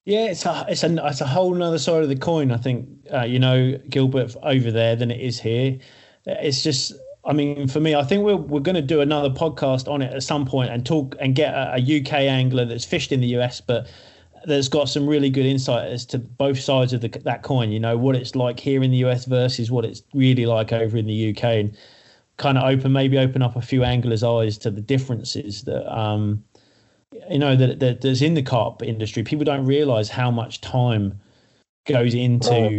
Yeah, 0.06 0.28
it's 0.28 0.46
a 0.46 0.66
it's 0.70 0.84
a 0.84 1.06
it's 1.08 1.22
a 1.22 1.28
whole 1.28 1.62
other 1.62 1.80
side 1.80 2.04
of 2.04 2.10
the 2.10 2.16
coin. 2.16 2.52
I 2.52 2.58
think 2.58 2.88
uh, 3.12 3.24
you 3.24 3.40
know 3.40 3.78
Gilbert 3.90 4.36
over 4.44 4.72
there 4.72 4.96
than 4.96 5.10
it 5.10 5.20
is 5.20 5.40
here. 5.40 5.80
It's 6.28 6.64
just, 6.64 6.94
I 7.24 7.34
mean, 7.34 7.68
for 7.68 7.80
me, 7.80 7.96
I 7.96 8.04
think 8.04 8.24
we're 8.24 8.36
we're 8.36 8.60
going 8.60 8.76
to 8.76 8.82
do 8.82 9.02
another 9.02 9.30
podcast 9.30 9.92
on 9.92 10.02
it 10.02 10.14
at 10.14 10.24
some 10.24 10.46
point 10.46 10.72
and 10.72 10.86
talk 10.86 11.16
and 11.20 11.36
get 11.36 11.54
a, 11.54 11.76
a 11.76 12.02
UK 12.02 12.14
angler 12.14 12.66
that's 12.66 12.86
fished 12.86 13.12
in 13.12 13.20
the 13.22 13.28
US, 13.40 13.62
but 13.62 13.88
that's 14.48 14.68
got 14.68 14.90
some 14.90 15.08
really 15.08 15.30
good 15.30 15.46
insight 15.46 15.90
as 15.92 16.06
to 16.08 16.18
both 16.20 16.60
sides 16.60 16.94
of 16.94 17.02
the, 17.02 17.10
that 17.24 17.44
coin. 17.44 17.72
You 17.72 17.80
know 17.80 17.98
what 17.98 18.16
it's 18.16 18.36
like 18.36 18.60
here 18.60 18.84
in 18.84 18.92
the 18.92 18.98
US 19.06 19.26
versus 19.26 19.72
what 19.72 19.86
it's 19.86 20.02
really 20.14 20.46
like 20.46 20.72
over 20.74 20.98
in 20.98 21.06
the 21.08 21.30
UK, 21.36 21.44
and 21.44 21.78
kind 22.38 22.58
of 22.58 22.64
open 22.64 22.92
maybe 22.92 23.18
open 23.18 23.42
up 23.42 23.56
a 23.56 23.62
few 23.62 23.84
anglers' 23.84 24.24
eyes 24.24 24.58
to 24.60 24.72
the 24.72 24.82
differences 24.82 25.64
that. 25.64 25.86
um 25.98 26.44
you 27.30 27.40
know 27.40 27.56
that, 27.56 27.80
that 27.80 28.02
there's 28.02 28.22
in 28.22 28.34
the 28.34 28.42
carp 28.42 28.84
industry 28.84 29.24
people 29.24 29.46
don't 29.46 29.66
realize 29.66 30.10
how 30.10 30.30
much 30.30 30.60
time 30.60 31.18
goes 31.86 32.14
into 32.14 32.50
Oh. 32.54 32.70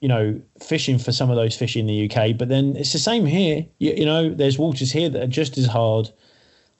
you 0.00 0.08
know 0.08 0.40
fishing 0.60 0.98
for 0.98 1.12
some 1.12 1.30
of 1.30 1.36
those 1.36 1.56
fish 1.56 1.76
in 1.76 1.86
the 1.86 2.10
uk 2.10 2.36
but 2.38 2.48
then 2.48 2.74
it's 2.76 2.92
the 2.92 2.98
same 2.98 3.24
here 3.24 3.64
you, 3.78 3.92
you 3.92 4.04
know 4.04 4.34
there's 4.34 4.58
waters 4.58 4.90
here 4.90 5.08
that 5.08 5.22
are 5.22 5.26
just 5.28 5.56
as 5.58 5.66
hard 5.66 6.10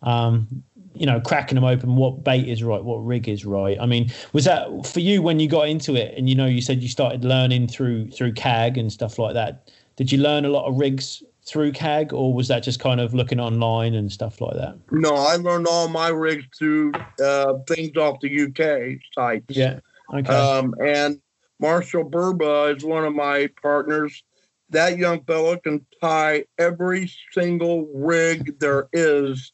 um 0.03 0.65
you 0.95 1.07
know 1.07 1.21
cracking 1.21 1.55
them 1.55 1.65
open 1.65 1.97
what 1.97 2.25
bait 2.25 2.49
is 2.49 2.63
right 2.63 2.83
what 2.83 2.97
rig 2.97 3.29
is 3.29 3.45
right 3.45 3.79
i 3.81 3.87
mean 3.87 4.11
was 4.33 4.45
that 4.45 4.69
for 4.87 5.01
you 5.01 5.23
when 5.23 5.39
you 5.39 5.49
got 5.49 5.69
into 5.69 5.95
it 5.95 6.15
and 6.17 6.29
you 6.29 6.35
know 6.35 6.47
you 6.47 6.61
said 6.61 6.83
you 6.83 6.89
started 6.89 7.25
learning 7.25 7.69
through 7.69 8.11
through 8.11 8.33
cag 8.33 8.79
and 8.79 8.93
stuff 8.93 9.19
like 9.19 9.35
that 9.35 9.71
did 9.97 10.11
you 10.11 10.19
learn 10.19 10.45
a 10.45 10.49
lot 10.49 10.67
of 10.67 10.77
rigs 10.77 11.23
through 11.45 11.73
cag 11.73 12.13
or 12.13 12.35
was 12.35 12.49
that 12.49 12.63
just 12.63 12.79
kind 12.79 13.01
of 13.01 13.15
looking 13.15 13.41
online 13.41 13.95
and 13.95 14.13
stuff 14.13 14.41
like 14.41 14.55
that 14.55 14.77
No, 14.91 15.15
I 15.15 15.37
learned 15.37 15.67
all 15.67 15.89
my 15.89 16.09
rigs 16.09 16.45
through 16.59 16.93
uh, 17.23 17.55
things 17.67 17.97
off 17.97 18.21
the 18.21 18.45
UK 18.45 18.99
sites. 19.15 19.45
yeah 19.49 19.81
okay 20.13 20.35
Um, 20.35 20.75
and 20.85 21.21
Marshall 21.59 22.09
Burba 22.09 22.77
is 22.77 22.85
one 22.85 23.05
of 23.05 23.15
my 23.15 23.49
partners. 23.63 24.23
That 24.71 24.99
young 24.99 25.25
fellow 25.25 25.57
can 25.57 25.85
tie 26.03 26.45
every 26.59 27.11
single 27.33 27.87
rig 27.95 28.59
there 28.61 28.89
is. 28.93 29.53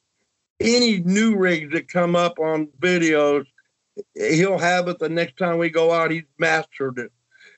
Any 0.61 1.01
new 1.01 1.37
rigs 1.37 1.73
that 1.73 1.89
come 1.89 2.15
up 2.15 2.39
on 2.39 2.69
videos, 2.81 3.45
he'll 4.15 4.59
have 4.59 4.89
it 4.89 4.99
the 4.99 5.09
next 5.09 5.37
time 5.37 5.59
we 5.59 5.71
go 5.71 5.93
out. 5.93 6.11
He's 6.11 6.23
mastered 6.39 6.99
it. 6.99 7.13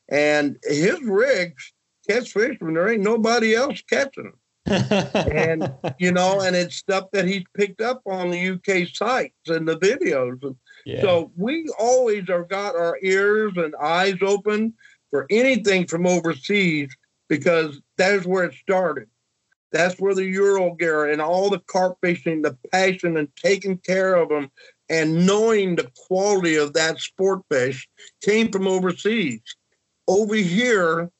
And 0.09 0.57
his 0.65 1.01
rigs 1.03 1.73
catch 2.09 2.33
fish 2.33 2.57
when 2.61 2.75
there 2.75 2.89
ain't 2.89 3.03
nobody 3.03 3.55
else 3.55 3.83
catching 3.83 4.25
them 4.25 4.39
and 4.67 5.73
you 5.99 6.11
know, 6.11 6.41
and 6.41 6.57
it's 6.57 6.75
stuff 6.77 7.05
that 7.13 7.27
he's 7.27 7.45
picked 7.55 7.81
up 7.81 8.03
on 8.05 8.31
the 8.31 8.51
UK 8.51 8.89
sites 8.89 9.35
and 9.47 9.69
the 9.69 9.79
videos. 9.79 10.43
And 10.43 10.57
yeah. 10.85 11.03
So 11.03 11.31
we 11.37 11.69
always 11.79 12.29
have 12.29 12.49
got 12.49 12.75
our 12.75 12.99
ears 13.01 13.53
and 13.57 13.75
eyes 13.77 14.17
open 14.23 14.75
for 15.11 15.27
anything 15.31 15.87
from 15.87 16.05
overseas 16.05 16.89
because 17.29 17.81
that 17.97 18.13
is 18.15 18.27
where 18.27 18.45
it 18.45 18.55
started. 18.55 19.09
That's 19.73 19.99
where 20.01 20.15
the 20.15 20.25
Euro 20.25 20.75
gear 20.75 21.07
and 21.07 21.21
all 21.21 21.51
the 21.51 21.59
carp 21.59 21.99
fishing, 22.03 22.43
the 22.43 22.57
passion 22.73 23.17
and 23.17 23.29
taking 23.37 23.79
care 23.79 24.15
of 24.15 24.29
them 24.29 24.51
and 24.89 25.27
knowing 25.27 25.77
the 25.77 25.91
quality 26.07 26.57
of 26.57 26.73
that 26.75 27.01
sport 27.01 27.43
fish 27.51 27.89
came 28.23 28.51
from 28.51 28.69
overseas. 28.69 29.41
Over 30.07 30.37
here, 30.37 31.11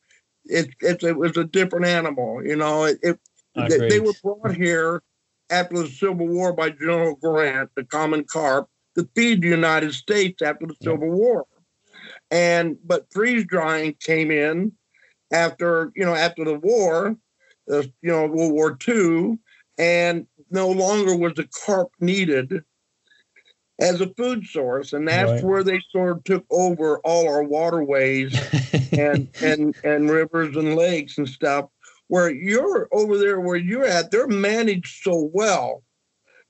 it, 0.45 0.69
it, 0.81 1.03
it 1.03 1.17
was 1.17 1.35
a 1.35 1.43
different 1.43 1.85
animal. 1.85 2.43
You 2.43 2.55
know, 2.55 2.85
it, 2.85 2.99
it 3.01 3.19
they, 3.55 3.89
they 3.89 3.99
were 3.99 4.13
brought 4.23 4.55
here 4.55 5.01
after 5.49 5.79
the 5.83 5.89
Civil 5.89 6.27
War 6.27 6.53
by 6.53 6.69
General 6.69 7.15
Grant, 7.15 7.71
the 7.75 7.83
common 7.83 8.23
carp, 8.23 8.69
to 8.97 9.07
feed 9.15 9.41
the 9.41 9.47
United 9.47 9.93
States 9.93 10.41
after 10.41 10.67
the. 10.67 10.75
Civil 10.81 11.09
War. 11.09 11.45
And 12.31 12.77
but 12.83 13.07
freeze 13.11 13.45
drying 13.45 13.95
came 13.99 14.31
in 14.31 14.73
after 15.31 15.91
you 15.95 16.05
know 16.05 16.15
after 16.15 16.45
the 16.45 16.59
war, 16.59 17.17
uh, 17.71 17.83
you 18.01 18.11
know 18.11 18.27
World 18.27 18.53
War 18.53 18.77
II, 18.87 19.37
and 19.77 20.27
no 20.51 20.69
longer 20.69 21.15
was 21.15 21.33
the 21.35 21.47
carp 21.65 21.91
needed 21.99 22.63
as 23.79 24.01
a 24.01 24.07
food 24.15 24.45
source, 24.45 24.93
and 24.93 25.07
that's 25.07 25.31
Right. 25.31 25.43
where 25.43 25.63
they 25.63 25.81
sort 25.91 26.17
of 26.17 26.23
took 26.23 26.45
over 26.49 26.99
all 26.99 27.27
our 27.29 27.43
waterways 27.43 28.41
and 28.97 29.27
and 29.41 29.75
and 29.83 30.09
rivers 30.09 30.55
and 30.55 30.75
lakes 30.75 31.17
and 31.17 31.27
stuff 31.27 31.65
where 32.07 32.29
you're 32.29 32.87
over 32.91 33.17
there 33.17 33.39
where 33.39 33.57
you're 33.57 33.85
at 33.85 34.11
they're 34.11 34.27
managed 34.27 35.03
so 35.03 35.29
well 35.33 35.83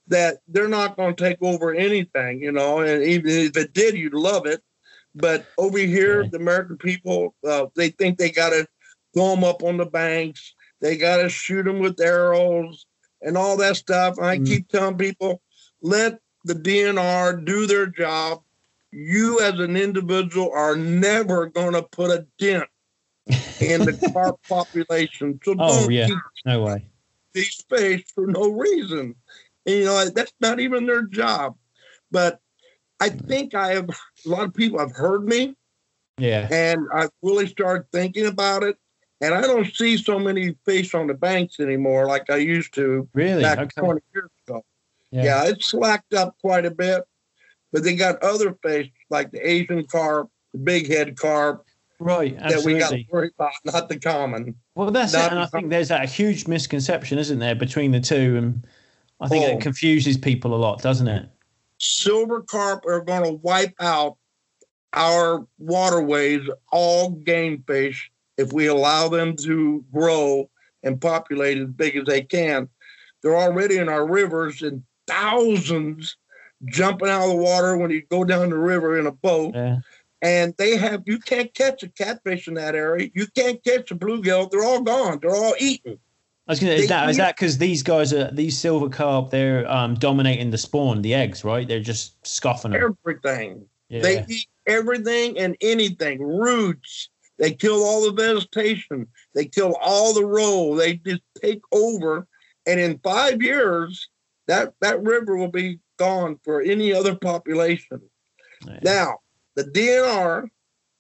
that 0.07 0.37
they're 0.47 0.67
not 0.69 0.95
going 0.95 1.15
to 1.15 1.23
take 1.23 1.41
over 1.41 1.73
anything 1.73 2.41
you 2.41 2.51
know 2.51 2.79
and 2.79 3.03
even 3.03 3.29
if 3.29 3.57
it 3.57 3.73
did 3.73 3.95
you'd 3.95 4.13
love 4.13 4.45
it 4.45 4.61
but 5.15 5.47
over 5.57 5.77
here 5.79 6.23
the 6.31 6.37
american 6.37 6.77
people 6.77 7.33
uh, 7.47 7.65
they 7.75 7.89
think 7.89 8.17
they 8.17 8.29
got 8.29 8.49
to 8.49 8.67
throw 9.13 9.33
them 9.35 9.43
up 9.43 9.63
on 9.63 9.77
the 9.77 9.85
banks 9.85 10.53
they 10.81 10.97
got 10.97 11.17
to 11.17 11.29
shoot 11.29 11.63
them 11.63 11.79
with 11.79 11.99
arrows 11.99 12.85
and 13.21 13.37
all 13.37 13.57
that 13.57 13.75
stuff 13.75 14.17
and 14.17 14.25
i 14.25 14.37
Mm. 14.37 14.47
keep 14.47 14.67
telling 14.69 14.97
people 14.97 15.41
let 15.81 16.19
the 16.43 16.55
DNR 16.55 17.43
do 17.43 17.67
their 17.67 17.85
job. 17.87 18.41
You, 18.91 19.41
as 19.41 19.59
an 19.59 19.75
individual, 19.75 20.51
are 20.53 20.75
never 20.75 21.47
going 21.47 21.73
to 21.73 21.83
put 21.83 22.09
a 22.09 22.25
dent 22.39 22.69
in 23.59 23.81
the 23.81 23.93
carp 24.13 24.37
population. 24.49 25.39
So 25.43 25.55
Oh 25.59 25.83
don't 25.83 25.91
yeah, 25.91 26.07
no 26.45 26.63
way. 26.63 26.85
these 27.33 27.63
fish 27.69 28.05
for 28.15 28.27
no 28.27 28.49
reason. 28.49 29.15
And, 29.65 29.75
you 29.75 29.85
know, 29.85 30.09
that's 30.09 30.33
not 30.39 30.59
even 30.59 30.85
their 30.85 31.03
job. 31.03 31.55
But 32.09 32.39
I 32.99 33.09
think 33.09 33.53
I 33.53 33.73
have 33.73 33.89
a 33.89 34.29
lot 34.29 34.45
of 34.45 34.53
people 34.53 34.79
have 34.79 34.95
heard 34.95 35.25
me 35.25 35.55
Yeah, 36.17 36.47
and 36.49 36.87
I've 36.93 37.11
really 37.21 37.47
started 37.47 37.91
thinking 37.91 38.25
about 38.25 38.63
it. 38.63 38.77
And 39.21 39.33
I 39.33 39.41
don't 39.41 39.73
see 39.75 39.97
so 39.97 40.19
many 40.19 40.55
fish 40.65 40.93
on 40.93 41.07
the 41.07 41.13
banks 41.13 41.59
anymore 41.59 42.05
like 42.07 42.29
I 42.29 42.35
used 42.37 42.73
to 42.75 43.07
really. 43.13 43.41
back 43.41 43.57
Okay. 43.59 43.81
20 43.81 44.01
years 44.13 44.29
ago. 44.47 44.63
Yeah. 45.11 45.23
Yeah. 45.23 45.43
it's 45.45 45.67
slacked 45.67 46.13
up 46.13 46.35
quite 46.41 46.65
a 46.65 46.71
bit. 46.71 47.03
But 47.73 47.83
they 47.83 47.95
got 47.95 48.21
other 48.23 48.55
fish 48.63 48.89
like 49.09 49.31
the 49.31 49.45
Asian 49.47 49.85
carp, 49.85 50.29
the 50.53 50.59
big 50.59 50.87
head 50.87 51.17
carp 51.17 51.65
Right. 51.99 52.37
absolutely. 52.39 52.73
that 52.73 52.75
we 52.75 52.79
got 52.79 52.89
to 52.91 53.03
worry 53.11 53.31
about, 53.37 53.51
not 53.65 53.89
the 53.89 53.99
common. 53.99 54.55
Well, 54.75 54.91
that's 54.91 55.15
it, 55.15 55.31
and 55.31 55.39
I 55.39 55.47
think 55.47 55.69
there's 55.71 55.87
that 55.87 56.07
huge 56.07 56.47
misconception, 56.47 57.17
isn't 57.17 57.39
there, 57.39 57.55
between 57.55 57.89
the 57.91 57.99
two, 57.99 58.37
and 58.37 58.67
I 59.19 59.27
think 59.27 59.45
Oh. 59.45 59.57
it 59.57 59.61
confuses 59.61 60.15
people 60.15 60.53
a 60.53 60.57
lot, 60.57 60.81
doesn't 60.81 61.07
it? 61.07 61.27
silver 61.79 62.41
carp 62.41 62.83
are 62.87 63.01
going 63.01 63.23
to 63.23 63.33
wipe 63.33 63.73
out 63.79 64.17
our 64.93 65.45
waterways, 65.59 66.41
all 66.71 67.11
game 67.11 67.63
fish, 67.67 68.11
if 68.37 68.53
we 68.53 68.67
allow 68.67 69.09
them 69.09 69.35
to 69.35 69.83
grow 69.91 70.49
and 70.83 71.01
populate 71.01 71.57
as 71.57 71.67
big 71.67 71.95
as 71.95 72.05
they 72.05 72.21
can. 72.21 72.69
They're 73.21 73.37
already 73.37 73.77
in 73.77 73.89
our 73.89 74.07
rivers 74.07 74.61
in 74.61 74.83
thousands 75.07 76.17
jumping 76.65 77.09
out 77.09 77.23
of 77.23 77.29
the 77.29 77.35
water 77.35 77.77
when 77.77 77.91
you 77.91 78.03
go 78.09 78.23
down 78.23 78.49
the 78.49 78.57
river 78.57 78.97
in 78.99 79.07
a 79.07 79.11
boat. 79.11 79.55
Yeah. 79.55 79.79
And 80.21 80.55
they 80.57 80.75
have, 80.77 81.03
you 81.05 81.19
can't 81.19 81.53
catch 81.53 81.83
a 81.83 81.89
catfish 81.89 82.47
in 82.47 82.55
that 82.55 82.73
area. 82.73 83.09
You 83.13 83.27
can't 83.35 83.63
catch 83.63 83.91
a 83.91 83.95
bluegill. 83.95 84.49
They're 84.49 84.63
all 84.63 84.81
gone. 84.81 85.19
They're 85.21 85.35
all 85.35 85.53
eaten. 85.59 85.99
I 86.47 86.53
was 86.53 86.59
gonna. 86.59 86.71
Is 86.73 86.81
They 86.81 86.87
that 86.87 87.09
is 87.09 87.17
eat- 87.17 87.19
that 87.19 87.35
because 87.35 87.57
these 87.57 87.83
guys 87.83 88.13
are 88.13 88.31
these 88.31 88.57
silver 88.57 88.87
carp? 88.87 89.31
They're 89.31 89.69
um, 89.69 89.95
dominating 89.95 90.49
the 90.49 90.57
spawn, 90.57 91.01
the 91.01 91.13
eggs, 91.13 91.43
right? 91.43 91.67
They're 91.67 91.81
just 91.81 92.25
scoffing 92.25 92.71
them. 92.71 92.95
Everything. 93.05 93.65
Yeah. 93.89 94.01
They 94.01 94.25
eat 94.29 94.47
everything 94.65 95.37
and 95.37 95.57
anything, 95.59 96.23
roots. 96.23 97.09
They 97.37 97.53
kill 97.53 97.83
all 97.83 98.05
the 98.05 98.13
vegetation. 98.13 99.07
They 99.35 99.45
kill 99.45 99.75
all 99.81 100.13
the 100.13 100.25
roe. 100.25 100.75
They 100.75 100.95
just 100.95 101.21
take 101.41 101.61
over. 101.71 102.27
And 102.65 102.79
in 102.79 102.99
five 102.99 103.41
years, 103.41 104.09
that, 104.47 104.73
that 104.81 105.01
river 105.03 105.37
will 105.37 105.51
be 105.51 105.79
gone 105.97 106.39
for 106.43 106.61
any 106.61 106.93
other 106.93 107.15
population. 107.15 108.01
Now, 108.83 109.19
the 109.55 109.65
DNR 109.65 110.47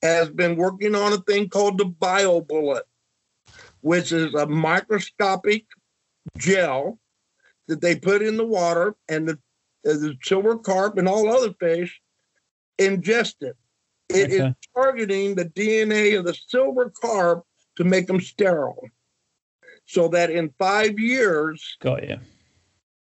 has 0.01 0.29
been 0.29 0.55
working 0.55 0.95
on 0.95 1.13
a 1.13 1.17
thing 1.17 1.49
called 1.49 1.77
the 1.77 1.85
BioBullet, 1.85 2.83
which 3.81 4.11
is 4.11 4.33
a 4.33 4.45
microscopic 4.45 5.65
gel 6.37 6.99
that 7.67 7.81
they 7.81 7.95
put 7.95 8.21
in 8.21 8.37
the 8.37 8.45
water, 8.45 8.95
and 9.09 9.27
the, 9.27 9.39
the 9.83 10.15
silver 10.23 10.57
carp 10.57 10.97
and 10.97 11.07
all 11.07 11.29
other 11.29 11.53
fish 11.59 12.01
ingest 12.77 13.35
it. 13.41 13.57
It 14.09 14.31
is 14.31 14.41
Okay. 14.41 14.53
targeting 14.75 15.35
the 15.35 15.45
DNA 15.45 16.17
of 16.17 16.25
the 16.25 16.33
silver 16.47 16.89
carp 16.89 17.43
to 17.75 17.83
make 17.83 18.07
them 18.07 18.21
sterile, 18.21 18.87
so 19.85 20.07
that 20.09 20.29
in 20.29 20.49
five 20.57 20.97
years 20.99 21.77
Got 21.81 22.07
you. 22.07 22.17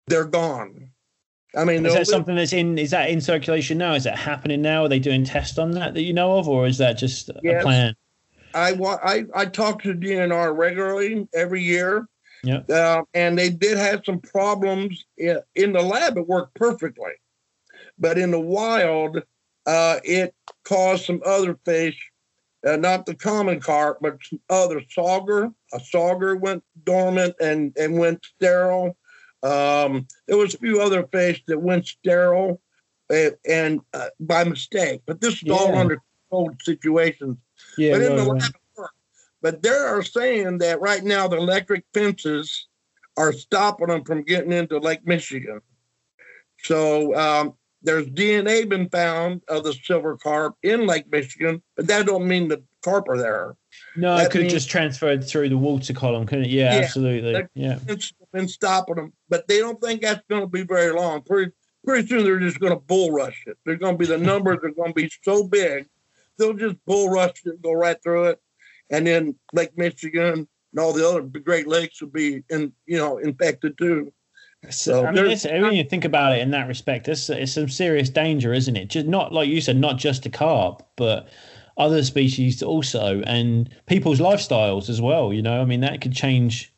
they're 0.06 0.24
gone. 0.26 0.90
I 1.56 1.64
mean, 1.64 1.84
Is 1.84 1.94
that 1.94 2.06
something 2.06 2.36
that's 2.36 2.52
in? 2.52 2.78
Is 2.78 2.90
that 2.92 3.10
in 3.10 3.20
circulation 3.20 3.78
now? 3.78 3.94
Is 3.94 4.04
that 4.04 4.16
happening 4.16 4.62
now? 4.62 4.84
Are 4.84 4.88
they 4.88 5.00
doing 5.00 5.24
tests 5.24 5.58
on 5.58 5.72
that 5.72 5.94
that 5.94 6.02
you 6.02 6.12
know 6.12 6.38
of, 6.38 6.48
or 6.48 6.66
is 6.66 6.78
that 6.78 6.92
just 6.94 7.28
a 7.28 7.40
plan? 7.62 7.94
I 8.54 8.72
wa- 8.72 9.00
I 9.02 9.24
I 9.34 9.46
talk 9.46 9.82
to 9.82 9.94
DNR 9.94 10.56
regularly 10.56 11.26
every 11.34 11.62
year. 11.62 12.06
Yeah. 12.44 12.60
Uh, 12.68 13.02
and 13.14 13.36
they 13.38 13.50
did 13.50 13.76
have 13.78 14.02
some 14.06 14.18
problems 14.20 15.04
in, 15.18 15.40
in 15.56 15.72
the 15.72 15.82
lab. 15.82 16.16
It 16.16 16.26
worked 16.26 16.54
perfectly, 16.54 17.12
but 17.98 18.16
in 18.16 18.30
the 18.30 18.40
wild, 18.40 19.20
uh, 19.66 20.00
it 20.04 20.34
caused 20.64 21.04
some 21.04 21.20
other 21.24 21.58
fish, 21.64 21.98
uh, 22.66 22.76
not 22.76 23.06
the 23.06 23.14
common 23.14 23.60
carp, 23.60 23.98
but 24.00 24.18
some 24.22 24.40
other 24.48 24.80
sauger. 24.80 25.52
A 25.72 25.78
sauger 25.78 26.38
went 26.38 26.62
dormant 26.84 27.34
and 27.40 27.76
and 27.76 27.98
went 27.98 28.24
sterile. 28.24 28.96
Um, 29.42 30.06
there 30.26 30.36
was 30.36 30.54
a 30.54 30.58
few 30.58 30.80
other 30.80 31.06
fish 31.06 31.42
that 31.46 31.58
went 31.58 31.86
sterile, 31.86 32.60
uh, 33.10 33.30
and 33.48 33.80
uh, 33.94 34.08
by 34.20 34.44
mistake. 34.44 35.02
But 35.06 35.20
this 35.20 35.42
is 35.42 35.50
all 35.50 35.76
under 35.76 35.98
controlled 36.30 36.60
situations 36.62 37.38
Yeah. 37.76 37.92
but 37.92 38.02
in 38.02 38.16
the 38.16 38.22
right, 38.22 38.28
lab 38.28 38.42
right. 38.42 38.50
it 38.50 38.60
worked. 38.76 38.94
But 39.42 39.62
they 39.62 39.70
are 39.70 40.02
saying 40.02 40.58
that 40.58 40.80
right 40.80 41.02
now 41.02 41.28
the 41.28 41.36
electric 41.36 41.84
fences 41.94 42.68
are 43.16 43.32
stopping 43.32 43.88
them 43.88 44.04
from 44.04 44.22
getting 44.22 44.52
into 44.52 44.78
Lake 44.78 45.06
Michigan. 45.06 45.60
So 46.62 47.14
um, 47.14 47.54
there's 47.82 48.06
DNA 48.08 48.68
been 48.68 48.88
found 48.88 49.42
of 49.48 49.64
the 49.64 49.72
silver 49.84 50.16
carp 50.16 50.56
in 50.62 50.86
Lake 50.86 51.10
Michigan, 51.10 51.62
but 51.76 51.86
that 51.86 52.06
don't 52.06 52.26
mean 52.28 52.48
the 52.48 52.62
carp 52.82 53.08
are 53.08 53.18
there. 53.18 53.56
No, 53.96 54.14
it 54.14 54.18
that 54.18 54.30
could 54.30 54.40
have 54.42 54.42
means- 54.44 54.52
just 54.52 54.70
transferred 54.70 55.24
through 55.24 55.48
the 55.48 55.56
water 55.58 55.92
column, 55.92 56.26
couldn't 56.26 56.44
it? 56.46 56.50
Yeah, 56.50 56.74
Yeah, 56.76 56.80
absolutely. 56.82 57.46
yeah. 57.54 57.78
Been 58.32 58.46
stopping 58.48 58.94
them, 58.94 59.12
but 59.28 59.48
they 59.48 59.58
don't 59.58 59.80
think 59.80 60.02
that's 60.02 60.22
going 60.28 60.42
to 60.42 60.46
be 60.46 60.62
very 60.62 60.92
long. 60.92 61.22
Pretty, 61.22 61.50
pretty 61.84 62.06
soon 62.06 62.22
they're 62.22 62.38
just 62.38 62.60
going 62.60 62.72
to 62.72 62.78
bull 62.78 63.10
rush 63.10 63.42
it. 63.46 63.56
They're 63.66 63.74
going 63.76 63.94
to 63.94 63.98
be 63.98 64.06
the 64.06 64.18
numbers 64.18 64.58
are 64.62 64.70
going 64.70 64.90
to 64.90 64.94
be 64.94 65.10
so 65.24 65.42
big, 65.48 65.86
they'll 66.38 66.52
just 66.54 66.76
bull 66.84 67.08
rush 67.08 67.42
it, 67.44 67.60
go 67.60 67.72
right 67.72 68.00
through 68.02 68.26
it, 68.26 68.40
and 68.90 69.06
then 69.06 69.34
Lake 69.52 69.76
Michigan 69.76 70.46
and 70.72 70.78
all 70.78 70.92
the 70.92 71.08
other 71.08 71.22
Great 71.22 71.66
Lakes 71.66 72.00
will 72.00 72.10
be 72.10 72.44
in, 72.50 72.72
you 72.86 72.98
know, 72.98 73.18
infected 73.18 73.76
too. 73.76 74.12
So 74.68 75.06
I 75.06 75.06
mean, 75.06 75.14
there's- 75.14 75.44
it's, 75.44 75.52
when 75.62 75.72
you 75.72 75.84
think 75.84 76.04
about 76.04 76.34
it 76.34 76.40
in 76.42 76.50
that 76.50 76.68
respect, 76.68 77.08
it's, 77.08 77.30
it's 77.30 77.52
some 77.52 77.68
serious 77.68 78.10
danger, 78.10 78.52
isn't 78.52 78.76
it? 78.76 78.88
Just 78.88 79.06
not 79.06 79.32
like 79.32 79.48
you 79.48 79.60
said, 79.60 79.76
not 79.76 79.96
just 79.96 80.22
the 80.24 80.28
carp, 80.30 80.86
but 80.96 81.28
other 81.78 82.02
species 82.02 82.62
also, 82.62 83.22
and 83.22 83.70
people's 83.86 84.20
lifestyles 84.20 84.90
as 84.90 85.00
well. 85.00 85.32
You 85.32 85.40
know, 85.40 85.62
I 85.62 85.64
mean, 85.64 85.80
that 85.80 86.00
could 86.02 86.12
change 86.12 86.74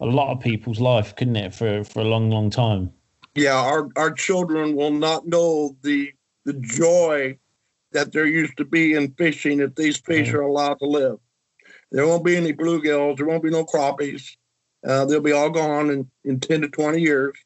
a 0.00 0.06
lot 0.06 0.32
of 0.32 0.40
people's 0.40 0.80
life, 0.80 1.14
couldn't 1.14 1.36
it, 1.36 1.54
for 1.54 1.84
for 1.84 2.00
a 2.00 2.04
long, 2.04 2.30
long 2.30 2.50
time? 2.50 2.90
Yeah, 3.36 3.54
our 3.54 3.88
our 3.96 4.10
children 4.10 4.74
will 4.74 4.90
not 4.90 5.26
know 5.26 5.76
the 5.82 6.12
the 6.44 6.54
joy 6.54 7.38
that 7.92 8.12
there 8.12 8.26
used 8.26 8.56
to 8.56 8.64
be 8.64 8.94
in 8.94 9.12
fishing 9.12 9.60
if 9.60 9.74
these 9.76 9.98
fish 9.98 10.32
are 10.32 10.42
allowed 10.42 10.78
to 10.80 10.86
live. 10.86 11.18
There 11.92 12.06
won't 12.06 12.24
be 12.24 12.36
any 12.36 12.52
bluegills. 12.52 13.16
There 13.16 13.26
won't 13.26 13.42
be 13.42 13.50
no 13.50 13.64
crappies. 13.64 14.36
Uh, 14.86 15.04
they'll 15.04 15.20
be 15.20 15.32
all 15.32 15.50
gone 15.50 15.90
in, 15.90 16.10
in 16.24 16.40
10 16.40 16.62
to 16.62 16.68
20 16.68 17.00
years. 17.00 17.36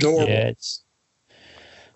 Horrible. 0.00 0.28
Yeah, 0.28 0.48
it's. 0.48 0.82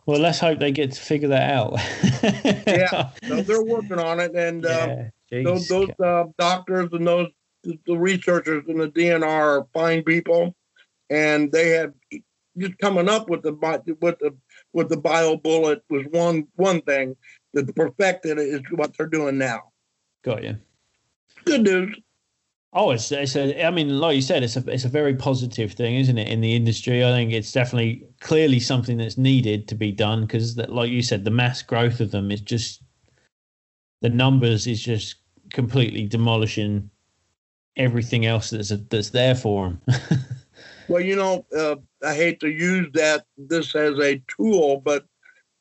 Well, 0.06 0.18
let's 0.18 0.40
hope 0.40 0.58
they 0.58 0.72
get 0.72 0.92
to 0.92 1.00
figure 1.00 1.28
that 1.28 1.50
out. 1.50 1.78
Yeah, 2.66 3.10
So 3.26 3.42
they're 3.42 3.62
working 3.62 3.98
on 3.98 4.20
it. 4.20 4.34
And 4.34 4.64
yeah. 4.64 5.10
those, 5.30 5.68
those 5.68 5.90
uh, 6.02 6.24
doctors 6.38 6.88
and 6.92 7.06
those 7.06 7.28
the 7.62 7.96
researchers 7.96 8.64
in 8.68 8.78
the 8.78 8.88
DNR 8.88 9.22
are 9.22 9.66
fine 9.72 10.02
people. 10.02 10.54
And 11.10 11.50
they 11.52 11.70
have 11.70 11.92
just 12.56 12.78
coming 12.78 13.08
up 13.08 13.28
with 13.28 13.42
the 13.42 13.52
with 14.00 14.18
the 14.18 14.36
with 14.72 14.88
the 14.88 14.96
bio 14.96 15.36
bullet 15.36 15.82
was 15.90 16.04
one 16.10 16.46
one 16.56 16.80
thing. 16.82 17.16
The 17.52 17.64
perfected 17.72 18.38
it 18.38 18.48
is 18.48 18.62
what 18.70 18.96
they're 18.96 19.06
doing 19.06 19.38
now. 19.38 19.72
Got 20.22 20.44
you. 20.44 20.56
Good 21.44 21.62
news. 21.62 21.96
Oh, 22.72 22.92
it's 22.92 23.10
it's 23.10 23.34
a. 23.34 23.64
I 23.64 23.70
mean, 23.70 23.98
like 23.98 24.14
you 24.14 24.22
said, 24.22 24.44
it's 24.44 24.56
a 24.56 24.62
it's 24.70 24.84
a 24.84 24.88
very 24.88 25.14
positive 25.14 25.72
thing, 25.72 25.96
isn't 25.96 26.18
it? 26.18 26.28
In 26.28 26.40
the 26.40 26.54
industry, 26.54 27.04
I 27.04 27.10
think 27.10 27.32
it's 27.32 27.50
definitely 27.50 28.06
clearly 28.20 28.60
something 28.60 28.96
that's 28.98 29.18
needed 29.18 29.66
to 29.68 29.74
be 29.74 29.90
done 29.90 30.22
because, 30.22 30.56
like 30.56 30.90
you 30.90 31.02
said, 31.02 31.24
the 31.24 31.32
mass 31.32 31.62
growth 31.62 31.98
of 32.00 32.12
them 32.12 32.30
is 32.30 32.40
just 32.40 32.82
the 34.02 34.08
numbers 34.08 34.66
is 34.68 34.80
just 34.82 35.16
completely 35.50 36.06
demolishing 36.06 36.90
everything 37.76 38.24
else 38.24 38.50
that's 38.50 38.72
that's 38.88 39.10
there 39.10 39.34
for 39.34 39.70
them. 39.70 40.00
Well, 40.90 41.00
you 41.00 41.14
know, 41.14 41.46
uh, 41.56 41.76
I 42.04 42.16
hate 42.16 42.40
to 42.40 42.50
use 42.50 42.88
that 42.94 43.24
this 43.38 43.76
as 43.76 43.96
a 44.00 44.20
tool, 44.26 44.82
but 44.84 45.04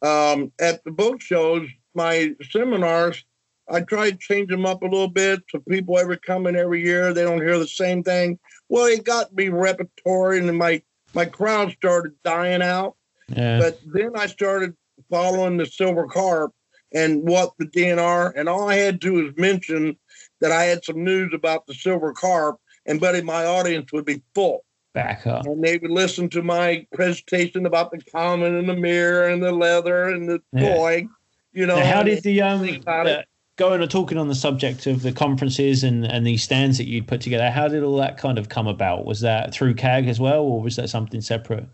um, 0.02 0.52
at 0.60 0.84
the 0.84 0.90
boat 0.90 1.22
shows, 1.22 1.70
my 1.94 2.34
seminars, 2.50 3.24
I 3.72 3.82
try 3.82 4.12
to 4.12 4.18
change 4.18 4.50
them 4.50 4.66
up 4.66 4.82
a 4.82 4.86
little 4.88 5.08
bit 5.10 5.42
so 5.50 5.60
people 5.70 5.98
ever 5.98 6.16
come 6.16 6.48
in 6.48 6.56
every 6.56 6.84
year, 6.84 7.14
they 7.14 7.24
don't 7.24 7.42
hear 7.42 7.60
the 7.60 7.68
same 7.68 8.04
thing. 8.04 8.40
Well, 8.68 8.86
it 8.86 9.04
got 9.04 9.34
me 9.34 9.50
repertory, 9.50 10.40
and 10.40 10.58
my 10.58 10.82
my 11.14 11.26
crowd 11.26 11.72
started 11.72 12.14
dying 12.24 12.62
out. 12.62 12.96
yeah, 13.36 13.60
But 13.60 13.80
then 13.86 14.12
I 14.16 14.28
started 14.28 14.76
following 15.10 15.58
the 15.58 15.66
silver 15.66 16.06
carp 16.08 16.54
and 16.94 17.28
what 17.28 17.54
the 17.58 17.66
DNR, 17.66 18.34
and 18.36 18.50
all 18.50 18.70
I 18.70 18.76
had 18.76 19.02
to 19.02 19.10
do 19.10 19.24
was 19.24 19.34
mention 19.38 19.98
that 20.42 20.52
I 20.52 20.64
had 20.66 20.84
some 20.86 21.04
news 21.04 21.34
about 21.34 21.66
the 21.68 21.74
silver 21.74 22.14
carp, 22.14 22.60
and 22.86 23.00
buddy, 23.00 23.22
my 23.22 23.46
audience 23.46 23.92
would 23.92 24.06
be 24.06 24.22
full. 24.34 24.64
Back 24.96 25.28
up. 25.28 25.46
and 25.46 25.64
they 25.64 25.78
would 25.78 25.92
listen 25.92 26.28
to 26.30 26.42
my 26.42 26.86
presentation 26.94 27.68
about 27.68 27.92
the 27.92 28.02
common 28.12 28.56
and 28.56 28.68
the 28.68 28.76
mirror 28.76 29.28
and 29.30 29.42
the 29.42 29.52
leather 29.52 30.10
and 30.10 30.28
the 30.28 30.42
Yeah. 30.52 30.74
toy. 30.74 31.08
You 31.54 31.68
know, 31.68 31.78
Now, 31.78 31.86
how 31.86 32.04
did 32.04 32.24
the 32.24 32.42
um 32.42 32.66
it. 32.66 33.29
Going 33.60 33.82
and 33.82 33.92
talking 33.92 34.18
on 34.18 34.28
the 34.28 34.36
subject 34.36 34.88
of 34.88 35.04
the 35.04 35.12
conferences 35.12 35.84
and 35.84 36.06
and 36.06 36.26
these 36.26 36.42
stands 36.42 36.80
that 36.80 36.88
you'd 36.88 37.08
put 37.08 37.22
together? 37.22 37.52
How 37.52 37.68
did 37.68 37.84
all 37.84 37.98
that 37.98 38.18
kind 38.18 38.40
of 38.40 38.50
come 38.50 38.66
about? 38.66 39.06
Was 39.06 39.20
that 39.22 39.54
through 39.54 39.76
CAG 39.76 40.08
as 40.08 40.20
well, 40.20 40.42
or 40.42 40.62
was 40.62 40.78
that 40.78 40.90
something 40.90 41.22
separate? 41.22 41.66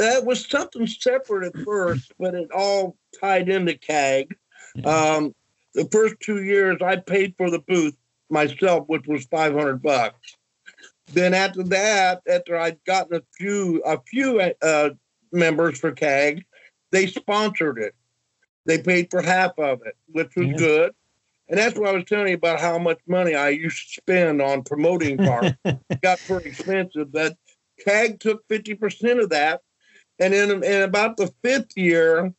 that 0.00 0.24
was 0.24 0.48
something 0.48 0.86
separate 0.86 1.54
at 1.54 1.62
first, 1.62 2.12
but 2.18 2.34
it 2.34 2.50
all 2.52 2.96
tied 3.20 3.50
into 3.50 3.76
CAG. 3.76 4.34
Yeah. 4.74 4.86
Um, 4.86 5.34
the 5.74 5.86
first 5.92 6.14
two 6.20 6.42
years, 6.42 6.78
I 6.82 6.96
paid 6.96 7.34
for 7.36 7.50
the 7.50 7.58
booth 7.60 7.96
myself, 8.30 8.84
which 8.88 9.06
was 9.06 9.26
five 9.26 9.52
hundred 9.52 9.82
bucks. 9.82 10.36
Then 11.12 11.34
after 11.34 11.62
that, 11.64 12.22
after 12.26 12.56
I'd 12.56 12.82
gotten 12.84 13.18
a 13.18 13.22
few 13.36 13.82
a 13.84 14.00
few 14.08 14.40
uh, 14.40 14.90
members 15.32 15.78
for 15.78 15.92
CAG, 15.92 16.44
they 16.92 17.06
sponsored 17.06 17.78
it. 17.78 17.94
They 18.66 18.78
paid 18.78 19.10
for 19.10 19.22
half 19.22 19.58
of 19.58 19.80
it, 19.86 19.96
which 20.06 20.34
was 20.36 20.48
Yeah. 20.48 20.56
good. 20.58 20.92
And 21.48 21.58
that's 21.58 21.76
what 21.76 21.88
I 21.88 21.92
was 21.92 22.04
telling 22.04 22.28
you 22.28 22.34
about 22.34 22.60
how 22.60 22.78
much 22.78 23.00
money 23.08 23.34
I 23.34 23.48
used 23.48 23.94
to 23.94 24.00
spend 24.02 24.40
on 24.40 24.62
promoting 24.62 25.18
cars. 25.18 25.52
it 25.64 25.78
got 26.02 26.24
pretty 26.24 26.50
expensive. 26.50 27.10
But 27.10 27.36
CAG 27.84 28.20
took 28.20 28.46
50% 28.48 29.20
of 29.20 29.30
that. 29.30 29.60
And 30.20 30.32
in, 30.32 30.62
in 30.62 30.82
about 30.82 31.16
the 31.16 31.32
fifth 31.42 31.76
year, 31.76 32.32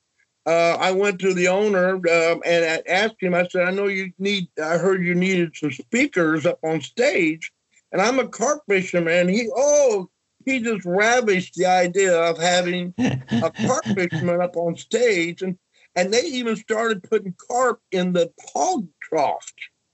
uh, 0.45 0.77
I 0.79 0.91
went 0.91 1.19
to 1.19 1.33
the 1.33 1.49
owner 1.49 1.95
um, 1.95 2.41
and 2.45 2.65
I 2.65 2.81
asked 2.89 3.15
him, 3.19 3.33
I 3.33 3.47
said, 3.47 3.67
I 3.67 3.71
know 3.71 3.87
you 3.87 4.11
need, 4.17 4.47
I 4.63 4.77
heard 4.77 5.03
you 5.03 5.13
needed 5.13 5.55
some 5.55 5.71
speakers 5.71 6.45
up 6.45 6.59
on 6.63 6.79
stage. 6.81 7.51
And 7.91 8.01
I'm 8.01 8.19
a 8.19 8.27
carp 8.27 8.61
fisherman. 8.69 9.27
He, 9.27 9.49
oh, 9.53 10.09
he 10.45 10.61
just 10.61 10.85
ravished 10.85 11.55
the 11.55 11.65
idea 11.65 12.17
of 12.17 12.37
having 12.37 12.93
a 12.97 13.51
carp 13.65 13.85
fisherman 13.97 14.41
up 14.41 14.55
on 14.55 14.77
stage. 14.77 15.41
And, 15.41 15.57
and 15.95 16.13
they 16.13 16.21
even 16.21 16.55
started 16.55 17.03
putting 17.03 17.33
carp 17.49 17.81
in 17.91 18.13
the 18.13 18.31
hog 18.53 18.87
trough. 19.01 19.51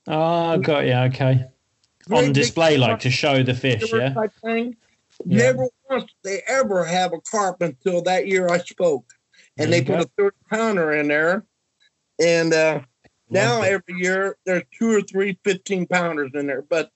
Oh, 0.08 0.58
got 0.60 0.86
you. 0.86 0.94
Okay. 0.94 1.46
On 2.12 2.32
display, 2.32 2.78
like 2.78 3.00
to 3.00 3.10
show 3.10 3.44
the 3.44 3.54
fish, 3.54 3.92
yeah. 3.92 4.14
thing. 4.42 4.78
Yeah. 5.26 5.38
Never 5.38 5.68
once 5.90 6.12
they 6.24 6.42
ever 6.48 6.86
have 6.86 7.14
a 7.14 7.20
carp 7.22 7.62
until 7.62 8.02
that 8.04 8.28
year 8.28 8.48
I 8.50 8.60
spoke. 8.60 9.06
And 9.58 9.74
There 9.74 9.82
they 9.82 9.86
put 9.86 10.06
a 10.06 10.10
30 10.18 10.38
pounder 10.50 10.94
in 10.94 11.08
there. 11.08 11.44
And 12.20 12.54
uh, 12.54 12.82
now 13.30 13.62
every 13.62 13.96
year 13.98 14.38
there's 14.46 14.64
two 14.78 14.92
or 14.92 15.02
three 15.02 15.38
15 15.44 15.88
pounders 15.88 16.32
in 16.34 16.48
there. 16.48 16.62
But, 16.62 16.92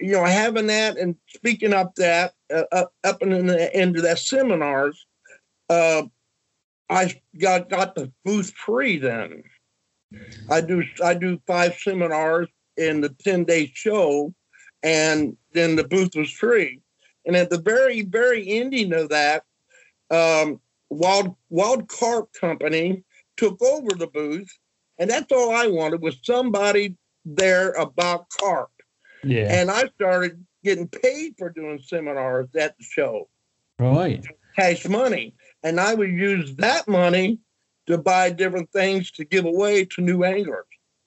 you 0.00 0.12
know, 0.12 0.24
having 0.24 0.66
that 0.68 0.98
and 0.98 1.16
speaking 1.28 1.72
up 1.72 1.94
that, 1.96 2.32
uh, 2.52 2.64
up, 2.72 2.92
up 3.04 3.22
in 3.22 3.46
the, 3.46 3.78
into 3.78 4.00
that 4.02 4.18
seminars, 4.18 5.06
uh, 5.68 6.02
I 6.88 7.20
got, 7.38 7.68
got 7.68 7.94
the 7.94 8.12
booth 8.24 8.52
free 8.52 8.98
then. 8.98 9.42
I 10.48 10.60
do 10.60 10.84
I 11.02 11.14
do 11.14 11.40
five 11.46 11.74
seminars 11.74 12.48
in 12.76 13.00
the 13.00 13.08
10 13.08 13.44
day 13.44 13.70
show, 13.74 14.32
and 14.82 15.36
then 15.52 15.76
the 15.76 15.84
booth 15.84 16.14
was 16.14 16.30
free. 16.30 16.80
And 17.24 17.34
at 17.36 17.50
the 17.50 17.60
very, 17.60 18.02
very 18.02 18.48
ending 18.48 18.92
of 18.92 19.08
that, 19.08 19.42
um, 20.10 20.60
Wild 20.90 21.34
Wild 21.50 21.88
Carp 21.88 22.32
Company 22.32 23.02
took 23.36 23.60
over 23.60 23.94
the 23.96 24.06
booth, 24.06 24.48
and 24.98 25.10
that's 25.10 25.32
all 25.32 25.50
I 25.50 25.66
wanted 25.66 26.02
was 26.02 26.18
somebody 26.22 26.94
there 27.24 27.72
about 27.72 28.28
carp. 28.30 28.70
Yeah. 29.24 29.48
And 29.50 29.70
I 29.70 29.88
started 29.96 30.44
getting 30.62 30.88
paid 30.88 31.34
for 31.36 31.50
doing 31.50 31.80
seminars 31.82 32.48
at 32.54 32.76
the 32.78 32.84
show, 32.84 33.28
right. 33.80 34.24
cash 34.54 34.86
money, 34.88 35.34
and 35.66 35.80
I 35.80 35.94
would 35.94 36.10
use 36.10 36.54
that 36.56 36.86
money 36.88 37.38
to 37.86 37.98
buy 37.98 38.30
different 38.30 38.70
things 38.72 39.10
to 39.12 39.24
give 39.24 39.44
away 39.44 39.84
to 39.84 40.00
new 40.00 40.24
anglers. 40.24 40.64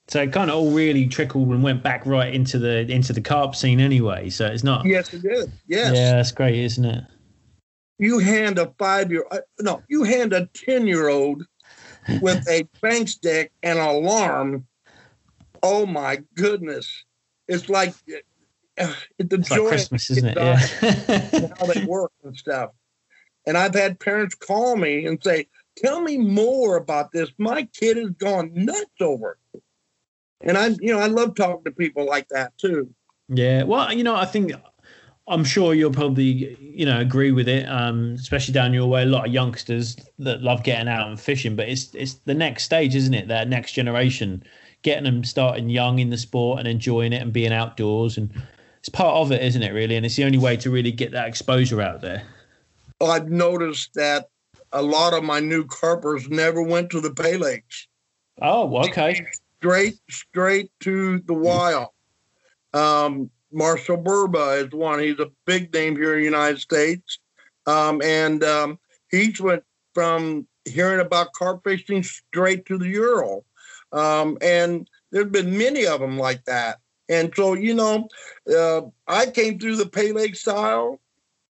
So 0.07 0.21
it 0.23 0.33
kind 0.33 0.49
of 0.49 0.57
all 0.57 0.71
really 0.71 1.07
trickled 1.07 1.49
and 1.49 1.61
went 1.61 1.83
back 1.83 2.05
right 2.05 2.33
into 2.33 2.57
the 2.57 2.79
into 2.91 3.13
the 3.13 3.21
carp 3.21 3.55
scene 3.55 3.79
anyway. 3.79 4.29
So 4.29 4.47
it's 4.47 4.63
not. 4.63 4.85
Yes, 4.85 5.13
it 5.13 5.21
did. 5.21 5.51
Yes. 5.67 5.95
Yeah, 5.95 6.11
that's 6.13 6.31
great, 6.31 6.55
isn't 6.55 6.85
it? 6.85 7.03
you 7.99 8.17
hand 8.17 8.57
a 8.57 8.73
five 8.79 9.11
year 9.11 9.25
uh, 9.29 9.39
no 9.59 9.83
you 9.89 10.03
hand 10.03 10.33
a 10.33 10.47
10 10.47 10.87
year 10.87 11.09
old 11.09 11.45
with 12.21 12.43
a 12.49 12.63
bank 12.81 13.07
stick 13.09 13.51
and 13.61 13.77
alarm 13.77 14.65
oh 15.61 15.85
my 15.85 16.23
goodness 16.33 17.03
it's 17.47 17.69
like 17.69 17.93
uh, 18.79 18.93
the 19.17 19.35
It's 19.35 19.49
joy 19.49 19.57
like 19.57 19.67
Christmas, 19.67 20.09
isn't 20.11 20.37
it? 20.37 20.37
Yeah. 20.37 21.49
how 21.59 21.65
they 21.65 21.83
work 21.83 22.13
and 22.23 22.35
stuff 22.37 22.69
and 23.49 23.57
i've 23.57 23.73
had 23.75 23.99
parents 23.99 24.35
call 24.35 24.77
me 24.77 25.05
and 25.05 25.21
say 25.23 25.45
tell 25.75 25.99
me 26.01 26.17
more 26.17 26.77
about 26.77 27.11
this 27.11 27.29
my 27.37 27.67
kid 27.73 27.97
has 27.97 28.11
gone 28.11 28.49
nuts 28.53 29.01
over 29.01 29.37
it 29.53 29.61
and 30.41 30.57
i 30.57 30.67
you 30.79 30.93
know 30.93 30.99
i 30.99 31.07
love 31.07 31.35
talking 31.35 31.63
to 31.65 31.71
people 31.71 32.05
like 32.05 32.27
that 32.29 32.57
too 32.57 32.89
Yeah, 33.29 33.63
well, 33.63 33.93
you 33.93 34.03
know, 34.03 34.15
I 34.15 34.25
think 34.25 34.51
I'm 35.27 35.43
sure 35.43 35.75
you'll 35.75 35.91
probably, 35.91 36.57
you 36.59 36.85
know, 36.85 36.99
agree 36.99 37.31
with 37.31 37.47
it. 37.47 37.69
Um, 37.69 38.15
especially 38.17 38.53
down 38.53 38.73
your 38.73 38.87
way, 38.87 39.03
a 39.03 39.05
lot 39.05 39.27
of 39.27 39.33
youngsters 39.33 39.95
that 40.17 40.41
love 40.41 40.63
getting 40.63 40.87
out 40.87 41.07
and 41.07 41.19
fishing, 41.19 41.55
but 41.55 41.69
it's 41.69 41.93
it's 41.93 42.15
the 42.25 42.33
next 42.33 42.63
stage, 42.63 42.95
isn't 42.95 43.13
it? 43.13 43.27
That 43.27 43.47
next 43.47 43.73
generation, 43.73 44.43
getting 44.81 45.03
them 45.03 45.23
starting 45.23 45.69
young 45.69 45.99
in 45.99 46.09
the 46.09 46.17
sport 46.17 46.59
and 46.59 46.67
enjoying 46.67 47.13
it 47.13 47.21
and 47.21 47.31
being 47.31 47.53
outdoors, 47.53 48.17
and 48.17 48.31
it's 48.79 48.89
part 48.89 49.15
of 49.15 49.31
it, 49.31 49.43
isn't 49.43 49.61
it? 49.61 49.73
Really, 49.73 49.95
and 49.95 50.05
it's 50.05 50.15
the 50.15 50.23
only 50.25 50.39
way 50.39 50.57
to 50.57 50.71
really 50.71 50.91
get 50.91 51.11
that 51.11 51.27
exposure 51.27 51.81
out 51.81 52.01
there. 52.01 52.23
I've 53.01 53.29
noticed 53.29 53.93
that 53.95 54.29
a 54.71 54.81
lot 54.81 55.13
of 55.13 55.23
my 55.23 55.39
new 55.39 55.65
carpers 55.65 56.29
never 56.29 56.61
went 56.61 56.89
to 56.91 57.01
the 57.01 57.13
pay 57.13 57.37
lakes 57.37 57.87
Oh, 58.41 58.77
okay. 58.85 59.25
straight 59.59 59.99
straight 60.09 60.71
to 60.81 61.19
the 61.19 61.33
wild. 61.33 61.89
Um, 62.73 63.29
Marshall 63.51 63.97
Burba 63.97 64.65
is 64.65 64.71
one. 64.71 64.99
He's 64.99 65.19
a 65.19 65.31
big 65.45 65.73
name 65.73 65.95
here 65.95 66.13
in 66.13 66.19
the 66.19 66.25
United 66.25 66.59
States, 66.59 67.19
um, 67.65 68.01
and 68.01 68.43
um, 68.43 68.79
he's 69.09 69.41
went 69.41 69.63
from 69.93 70.47
hearing 70.65 70.99
about 70.99 71.33
carp 71.33 71.63
fishing 71.63 72.03
straight 72.03 72.65
to 72.67 72.77
the 72.77 72.87
Euro. 72.89 73.43
Um, 73.91 74.37
and 74.41 74.87
there's 75.11 75.31
been 75.31 75.57
many 75.57 75.87
of 75.87 75.99
them 75.99 76.17
like 76.17 76.45
that. 76.45 76.77
And 77.09 77.33
so, 77.35 77.53
you 77.53 77.73
know, 77.73 78.07
uh, 78.55 78.81
I 79.07 79.25
came 79.25 79.57
through 79.57 79.77
the 79.77 79.87
Pay 79.87 80.11
Lake 80.11 80.35
style, 80.35 80.99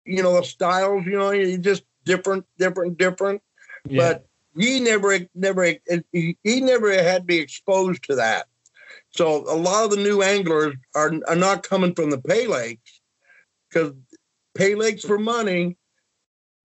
you 0.06 0.22
know, 0.22 0.34
the 0.34 0.44
styles, 0.44 1.04
you 1.04 1.18
know, 1.18 1.30
you 1.30 1.58
just 1.58 1.84
different, 2.04 2.44
different, 2.58 2.98
different 2.98 3.42
Yeah. 3.88 4.14
but 4.14 4.26
he 4.56 4.80
never 4.80 5.18
never 5.34 5.74
he, 6.12 6.36
never 6.44 6.92
had 6.92 7.22
to 7.22 7.24
be 7.24 7.38
exposed 7.38 8.02
to 8.04 8.16
that 8.16 8.46
so 9.10 9.44
a 9.50 9.56
lot 9.56 9.84
of 9.84 9.90
the 9.90 9.96
new 9.96 10.22
anglers 10.22 10.74
are, 10.94 11.12
are 11.28 11.36
not 11.36 11.62
coming 11.62 11.94
from 11.94 12.10
the 12.10 12.18
pay 12.18 12.46
lakes 12.46 13.00
because 13.68 13.92
pay 14.54 14.74
lakes 14.74 15.04
for 15.04 15.18
money 15.18 15.76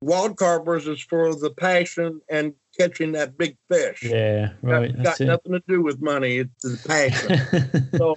wild 0.02 0.38
carpers 0.38 0.88
is 0.88 1.02
for 1.02 1.36
the 1.36 1.52
passion 1.52 2.22
and 2.30 2.54
catching 2.78 3.12
that 3.12 3.38
big 3.38 3.58
fish 3.70 4.04
yeah, 4.04 4.54
right. 4.62 4.96
got, 4.96 5.04
That's 5.04 5.20
got 5.20 5.22
it. 5.22 5.28
nothing 5.28 5.52
to 5.54 5.64
do 5.68 5.82
with 5.82 6.02
money 6.02 6.38
it's 6.38 6.64
the 6.64 6.80
passion 6.88 7.92
so 7.98 8.16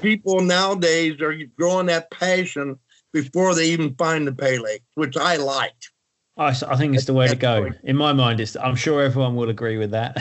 people 0.00 0.40
nowadays 0.40 1.20
are 1.20 1.34
growing 1.56 1.86
that 1.86 2.10
passion 2.10 2.78
before 3.12 3.54
they 3.54 3.66
even 3.66 3.94
find 3.94 4.26
the 4.26 4.32
pay 4.32 4.58
lakes 4.58 4.86
which 4.94 5.16
i 5.16 5.36
like 5.36 5.74
I 6.38 6.76
think 6.76 6.94
it's 6.94 7.04
the 7.04 7.12
way 7.12 7.28
to 7.28 7.36
go. 7.36 7.70
In 7.84 7.94
my 7.94 8.14
mind, 8.14 8.40
it's, 8.40 8.56
I'm 8.56 8.74
sure 8.74 9.02
everyone 9.02 9.36
will 9.36 9.50
agree 9.50 9.76
with 9.76 9.90
that. 9.90 10.16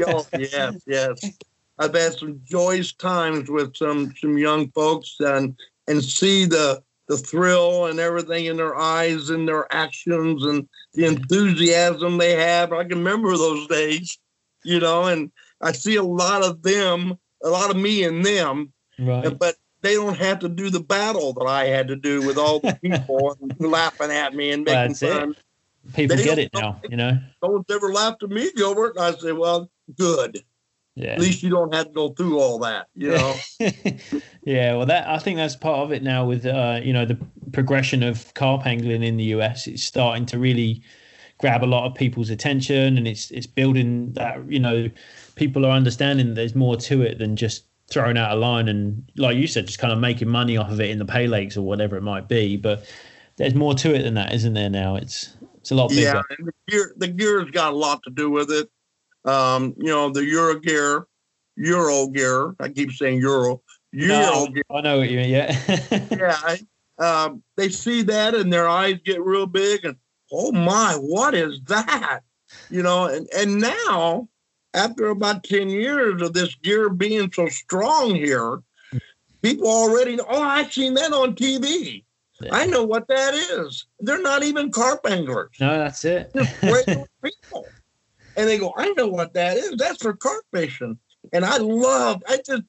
Oh, 0.08 0.26
yes, 0.38 0.76
yes. 0.86 1.20
I've 1.78 1.94
had 1.94 2.14
some 2.14 2.40
joyous 2.44 2.94
times 2.94 3.50
with 3.50 3.76
some 3.76 4.14
some 4.18 4.38
young 4.38 4.70
folks 4.70 5.16
and 5.20 5.54
and 5.88 6.02
see 6.02 6.46
the 6.46 6.82
the 7.08 7.16
thrill 7.16 7.86
and 7.86 8.00
everything 8.00 8.46
in 8.46 8.56
their 8.56 8.76
eyes 8.76 9.30
and 9.30 9.46
their 9.46 9.72
actions 9.72 10.44
and 10.44 10.68
the 10.94 11.04
enthusiasm 11.04 12.18
they 12.18 12.32
have. 12.32 12.72
I 12.72 12.84
can 12.84 12.98
remember 12.98 13.36
those 13.36 13.66
days, 13.68 14.18
you 14.64 14.80
know, 14.80 15.04
and 15.04 15.30
I 15.60 15.72
see 15.72 15.96
a 15.96 16.02
lot 16.02 16.42
of 16.42 16.62
them, 16.62 17.18
a 17.44 17.48
lot 17.48 17.70
of 17.70 17.76
me 17.76 18.04
in 18.04 18.22
them, 18.22 18.72
right. 18.98 19.38
but 19.38 19.56
they 19.86 19.94
don't 19.94 20.18
have 20.18 20.40
to 20.40 20.48
do 20.48 20.68
the 20.68 20.80
battle 20.80 21.32
that 21.34 21.46
I 21.46 21.66
had 21.66 21.86
to 21.88 21.96
do 21.96 22.26
with 22.26 22.38
all 22.38 22.58
the 22.58 22.76
people 22.82 23.36
laughing 23.60 24.10
at 24.10 24.34
me 24.34 24.50
and 24.50 24.64
making 24.64 24.88
That's 24.88 25.02
it. 25.02 25.12
fun. 25.12 25.36
People 25.94 26.16
they 26.16 26.24
get 26.24 26.38
it 26.40 26.50
now, 26.52 26.80
you 26.88 26.96
know? 26.96 27.18
No 27.42 27.50
one's 27.50 27.66
ever 27.70 27.92
laughed 27.92 28.24
at 28.24 28.30
me, 28.30 28.50
Gilbert. 28.56 28.96
And 28.96 29.04
I 29.04 29.12
say, 29.12 29.30
well, 29.30 29.70
good. 29.96 30.42
Yeah. 30.96 31.10
At 31.10 31.20
least 31.20 31.44
you 31.44 31.50
don't 31.50 31.72
have 31.72 31.86
to 31.86 31.92
go 31.92 32.08
through 32.08 32.40
all 32.40 32.58
that, 32.60 32.88
you 32.96 33.12
know. 33.12 33.34
yeah, 34.44 34.74
well, 34.74 34.86
that 34.86 35.06
I 35.06 35.18
think 35.18 35.36
that's 35.36 35.54
part 35.54 35.80
of 35.80 35.92
it 35.92 36.02
now 36.02 36.24
with 36.24 36.46
uh, 36.46 36.80
you 36.82 36.92
know 36.94 37.04
the 37.04 37.18
progression 37.52 38.02
of 38.02 38.32
carp 38.32 38.66
angling 38.66 39.02
in 39.02 39.18
the 39.18 39.24
US. 39.24 39.66
It's 39.66 39.82
starting 39.82 40.24
to 40.26 40.38
really 40.38 40.82
grab 41.36 41.62
a 41.62 41.66
lot 41.66 41.84
of 41.84 41.94
people's 41.94 42.30
attention, 42.30 42.96
and 42.96 43.06
it's 43.06 43.30
it's 43.30 43.46
building 43.46 44.14
that 44.14 44.50
you 44.50 44.58
know 44.58 44.88
people 45.34 45.66
are 45.66 45.70
understanding 45.70 46.28
that 46.28 46.34
there's 46.34 46.54
more 46.54 46.76
to 46.76 47.02
it 47.02 47.18
than 47.18 47.36
just 47.36 47.64
throwing 47.90 48.18
out 48.18 48.32
a 48.32 48.34
line 48.34 48.68
and 48.68 49.04
like 49.16 49.36
you 49.36 49.46
said, 49.46 49.66
just 49.66 49.78
kind 49.78 49.92
of 49.92 49.98
making 49.98 50.28
money 50.28 50.56
off 50.56 50.70
of 50.70 50.80
it 50.80 50.90
in 50.90 50.98
the 50.98 51.04
pay 51.04 51.26
lakes 51.26 51.56
or 51.56 51.62
whatever 51.62 51.96
it 51.96 52.02
might 52.02 52.28
be. 52.28 52.56
But 52.56 52.84
there's 53.36 53.54
more 53.54 53.74
to 53.74 53.94
it 53.94 54.02
than 54.02 54.14
that, 54.14 54.32
isn't 54.34 54.54
there? 54.54 54.70
Now 54.70 54.96
it's 54.96 55.36
it's 55.56 55.70
a 55.70 55.74
lot 55.74 55.88
bigger. 55.88 56.02
Yeah, 56.02 56.22
and 56.38 56.48
the 56.48 56.52
gear 56.68 56.94
the 56.96 57.08
gear's 57.08 57.50
got 57.50 57.72
a 57.72 57.76
lot 57.76 58.02
to 58.04 58.10
do 58.10 58.30
with 58.30 58.50
it. 58.50 58.68
Um, 59.24 59.74
you 59.78 59.86
know, 59.90 60.10
the 60.10 60.24
Euro 60.24 60.58
gear, 60.60 61.06
Euro 61.56 62.06
gear. 62.08 62.54
I 62.60 62.68
keep 62.68 62.92
saying 62.92 63.20
Euro. 63.20 63.60
Euro 63.92 64.18
No, 64.18 64.46
gear. 64.48 64.62
I 64.70 64.80
know 64.80 64.98
what 64.98 65.10
you 65.10 65.16
mean. 65.18 65.30
Yeah. 65.30 65.56
Yeah, 66.10 66.36
I- 66.42 66.66
um, 66.98 67.42
they 67.58 67.68
see 67.68 68.00
that 68.04 68.34
and 68.34 68.50
their 68.50 68.66
eyes 68.66 68.96
get 69.04 69.20
real 69.22 69.44
big 69.44 69.84
and 69.84 69.96
oh 70.32 70.50
my, 70.50 70.94
what 70.94 71.34
is 71.34 71.60
that? 71.66 72.20
You 72.70 72.82
know, 72.82 73.04
and 73.04 73.28
and 73.36 73.60
now 73.60 74.28
after 74.74 75.06
about 75.08 75.44
ten 75.44 75.68
years 75.70 76.20
of 76.22 76.32
this 76.32 76.54
gear 76.56 76.88
being 76.90 77.30
so 77.32 77.48
strong 77.48 78.14
here, 78.14 78.60
people 79.42 79.68
already 79.68 80.16
know. 80.16 80.26
Oh, 80.28 80.42
I've 80.42 80.72
seen 80.72 80.94
that 80.94 81.12
on 81.12 81.34
TV. 81.34 82.04
I 82.50 82.66
know 82.66 82.84
what 82.84 83.08
that 83.08 83.32
is. 83.34 83.86
They're 84.00 84.20
not 84.20 84.42
even 84.42 84.70
carp 84.70 85.00
anglers. 85.08 85.56
no, 85.58 85.78
that's 85.78 86.04
it. 86.04 86.30
just 86.36 86.52
regular 86.62 87.06
people. 87.24 87.72
And 88.36 88.46
they 88.46 88.58
go, 88.58 88.74
I 88.76 88.90
know 88.90 89.06
what 89.08 89.32
that 89.32 89.56
is. 89.56 89.76
That's 89.78 90.02
for 90.02 90.12
carp 90.12 90.44
fishing. 90.52 90.98
And 91.32 91.46
I 91.46 91.56
love, 91.56 92.22
I 92.28 92.36
just, 92.46 92.62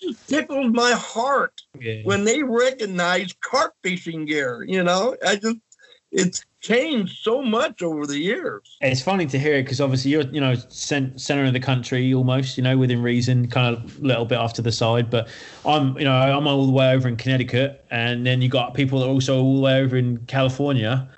just 0.00 0.24
tickles 0.28 0.72
my 0.72 0.92
heart 0.92 1.60
Yeah. 1.80 2.02
when 2.04 2.22
they 2.24 2.44
recognize 2.44 3.34
carp 3.40 3.74
fishing 3.82 4.24
gear. 4.26 4.64
You 4.68 4.84
know, 4.84 5.16
I 5.26 5.34
just, 5.34 5.56
it's 6.12 6.44
changed 6.60 7.18
so 7.22 7.40
much 7.40 7.82
over 7.82 8.06
the 8.06 8.18
years. 8.18 8.76
It's 8.80 9.02
funny 9.02 9.26
to 9.26 9.38
hear 9.38 9.54
it 9.54 9.62
because 9.64 9.80
obviously 9.80 10.10
you're, 10.10 10.22
you 10.22 10.40
know, 10.40 10.54
cent- 10.68 11.20
center 11.20 11.44
of 11.44 11.52
the 11.52 11.60
country 11.60 12.12
almost, 12.12 12.56
you 12.56 12.62
know, 12.62 12.76
within 12.76 13.02
reason, 13.02 13.48
kind 13.48 13.76
of 13.76 13.98
a 13.98 14.02
little 14.02 14.24
bit 14.24 14.38
off 14.38 14.54
to 14.54 14.62
the 14.62 14.72
side. 14.72 15.10
But 15.10 15.28
I'm, 15.64 15.96
you 15.98 16.04
know, 16.04 16.14
I'm 16.14 16.46
all 16.46 16.66
the 16.66 16.72
way 16.72 16.92
over 16.92 17.08
in 17.08 17.16
Connecticut, 17.16 17.84
and 17.90 18.26
then 18.26 18.42
you 18.42 18.48
got 18.48 18.74
people 18.74 19.00
that 19.00 19.06
are 19.06 19.10
also 19.10 19.40
all 19.40 19.56
the 19.56 19.62
way 19.62 19.80
over 19.80 19.96
in 19.96 20.18
California. 20.26 21.08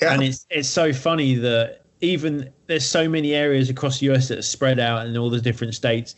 Yeah. 0.00 0.14
And 0.14 0.22
it's 0.22 0.46
it's 0.50 0.68
so 0.68 0.92
funny 0.92 1.34
that 1.34 1.82
even 2.00 2.50
there's 2.66 2.86
so 2.86 3.08
many 3.08 3.34
areas 3.34 3.68
across 3.68 4.00
the 4.00 4.10
US 4.10 4.28
that 4.28 4.38
are 4.38 4.42
spread 4.42 4.78
out 4.78 5.06
in 5.06 5.16
all 5.16 5.30
the 5.30 5.40
different 5.40 5.74
states. 5.74 6.14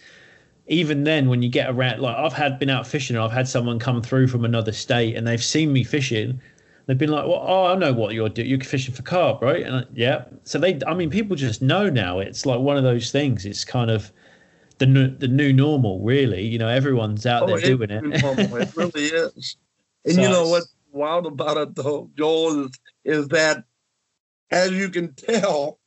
Even 0.68 1.02
then, 1.02 1.28
when 1.28 1.42
you 1.42 1.48
get 1.48 1.68
around, 1.68 2.00
like 2.00 2.16
I've 2.16 2.32
had 2.32 2.58
been 2.60 2.70
out 2.70 2.86
fishing, 2.86 3.16
and 3.16 3.24
I've 3.24 3.32
had 3.32 3.48
someone 3.48 3.80
come 3.80 4.00
through 4.00 4.28
from 4.28 4.44
another 4.44 4.72
state, 4.72 5.16
and 5.16 5.26
they've 5.26 5.42
seen 5.42 5.72
me 5.72 5.82
fishing. 5.82 6.40
They've 6.86 6.98
been 6.98 7.10
like, 7.10 7.26
"Well, 7.26 7.42
oh, 7.46 7.66
I 7.66 7.74
know 7.76 7.92
what 7.92 8.14
you're 8.14 8.28
doing. 8.28 8.48
You're 8.48 8.60
fishing 8.60 8.94
for 8.94 9.02
carp, 9.02 9.40
right?" 9.40 9.62
And 9.62 9.76
I, 9.76 9.84
yeah, 9.94 10.24
so 10.44 10.58
they, 10.58 10.80
I 10.86 10.94
mean, 10.94 11.10
people 11.10 11.36
just 11.36 11.62
know 11.62 11.88
now. 11.88 12.18
It's 12.18 12.44
like 12.44 12.60
one 12.60 12.76
of 12.76 12.82
those 12.82 13.12
things. 13.12 13.46
It's 13.46 13.64
kind 13.64 13.90
of 13.90 14.12
the 14.78 14.86
new, 14.86 15.08
the 15.08 15.28
new 15.28 15.52
normal, 15.52 16.00
really. 16.00 16.42
You 16.42 16.58
know, 16.58 16.68
everyone's 16.68 17.24
out 17.26 17.46
there 17.46 17.54
Oh, 17.56 17.58
it 17.58 17.64
doing 17.64 17.90
it. 17.90 18.22
normal. 18.22 18.56
it 18.56 18.72
really 18.76 19.04
is. 19.06 19.56
And 20.04 20.14
So 20.14 20.22
you 20.22 20.28
know 20.28 20.48
what's 20.48 20.74
wild 20.90 21.26
about 21.26 21.56
it 21.56 21.74
though, 21.76 22.10
Joel, 22.16 22.64
is, 22.64 22.70
is 23.04 23.28
that 23.28 23.64
as 24.50 24.72
you 24.72 24.88
can 24.88 25.14
tell, 25.14 25.78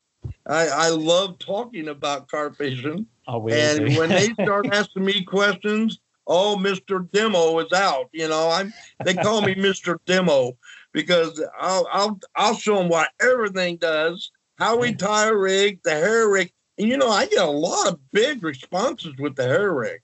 I, 0.48 0.68
I 0.68 0.90
love 0.90 1.40
talking 1.40 1.90
about 1.90 2.30
carp 2.30 2.58
fishing. 2.58 3.06
Oh, 3.28 3.40
we 3.40 3.54
And 3.54 3.98
when 3.98 4.10
they 4.10 4.30
start 4.42 4.68
asking 4.72 5.06
me 5.06 5.24
questions, 5.24 6.00
oh, 6.28 6.58
Mr. 6.60 7.10
Demo 7.12 7.60
is 7.60 7.72
out. 7.74 8.10
You 8.12 8.28
know, 8.30 8.50
I'm 8.50 8.74
they 9.04 9.14
call 9.14 9.42
me 9.42 9.56
Mr. 9.56 9.98
Demo 10.06 10.54
because 10.96 11.44
I'll 11.60 11.88
I'll 11.92 12.20
I'll 12.36 12.56
show 12.56 12.78
them 12.78 12.88
what 12.88 13.10
everything 13.22 13.76
does, 13.76 14.32
how 14.58 14.78
we 14.78 14.94
mm. 14.94 14.98
tie 14.98 15.28
a 15.28 15.36
rig, 15.36 15.82
the 15.84 15.92
hair 15.92 16.30
rig. 16.30 16.52
And 16.78 16.88
you 16.88 16.98
know, 16.98 17.10
I 17.10 17.28
get 17.28 17.44
a 17.44 17.52
lot 17.52 17.90
of 17.90 18.00
big 18.12 18.42
responses 18.42 19.14
with 19.20 19.36
the 19.36 19.44
hair 19.44 19.74
rig. 19.74 20.00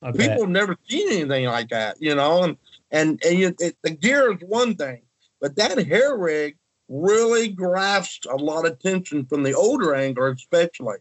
I. 0.00 0.12
People 0.12 0.42
have 0.42 0.48
never 0.48 0.76
seen 0.88 1.10
anything 1.10 1.46
like 1.46 1.70
that, 1.70 1.96
you 2.00 2.14
know. 2.14 2.44
And 2.44 2.56
and 2.92 3.20
and 3.26 3.38
you, 3.38 3.54
it, 3.58 3.76
the 3.82 3.90
gear 3.90 4.32
is 4.32 4.38
one 4.42 4.76
thing, 4.76 5.02
but 5.40 5.56
that 5.56 5.84
hair 5.84 6.16
rig 6.16 6.56
really 6.88 7.48
grasps 7.48 8.26
a 8.30 8.36
lot 8.36 8.64
of 8.64 8.72
attention 8.72 9.26
from 9.26 9.42
the 9.42 9.54
older 9.54 9.94
angler, 9.94 10.30
especially. 10.30 10.98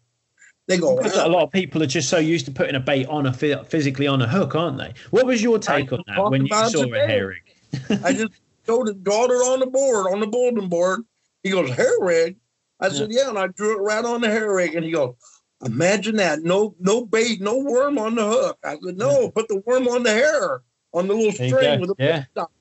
They 0.67 0.77
go, 0.77 0.97
Because 0.97 1.15
a 1.15 1.29
lot 1.29 1.43
of 1.43 1.51
people 1.51 1.81
are 1.81 1.87
just 1.87 2.09
so 2.09 2.17
used 2.17 2.45
to 2.47 2.51
putting 2.51 2.75
a 2.75 2.79
bait 2.79 3.05
on 3.05 3.25
a 3.27 3.31
physically 3.31 4.07
on 4.07 4.21
a 4.21 4.27
hook, 4.27 4.53
aren't 4.53 4.77
they? 4.77 4.93
What 5.11 5.25
was 5.25 5.41
your 5.41 5.59
take 5.59 5.93
on 5.93 6.03
that 6.07 6.29
when 6.29 6.45
you 6.45 6.69
saw 6.69 6.83
a 6.83 7.07
hair 7.07 7.27
rig? 7.27 7.99
I 8.03 8.11
just 8.11 8.33
showed 8.67 8.89
it, 8.89 9.03
drawed 9.03 9.31
it 9.31 9.35
on 9.35 9.59
the 9.59 9.67
board, 9.67 10.07
on 10.11 10.19
the 10.19 10.27
bulletin 10.27 10.69
board. 10.69 11.01
He 11.43 11.49
goes, 11.49 11.69
hair 11.69 11.93
rig. 11.99 12.37
I 12.79 12.89
said, 12.89 13.11
yeah, 13.11 13.29
and 13.29 13.39
I 13.39 13.47
drew 13.47 13.77
it 13.77 13.81
right 13.81 14.05
on 14.05 14.21
the 14.21 14.29
hair 14.29 14.53
rig. 14.53 14.75
And 14.75 14.85
he 14.85 14.91
goes, 14.91 15.15
imagine 15.63 16.17
that. 16.17 16.43
No, 16.43 16.75
no 16.79 17.05
bait, 17.05 17.41
no 17.41 17.57
worm 17.57 17.97
on 17.97 18.15
the 18.15 18.25
hook. 18.25 18.57
I 18.63 18.77
said, 18.83 18.97
no, 18.97 19.31
put 19.31 19.47
the 19.47 19.63
worm 19.65 19.87
on 19.87 20.03
the 20.03 20.11
hair, 20.11 20.61
on 20.93 21.07
the 21.07 21.13
little 21.13 21.31
string 21.31 21.79
with 21.79 21.89
the 21.89 21.95
Yeah. 21.97 22.25
stop. 22.31 22.51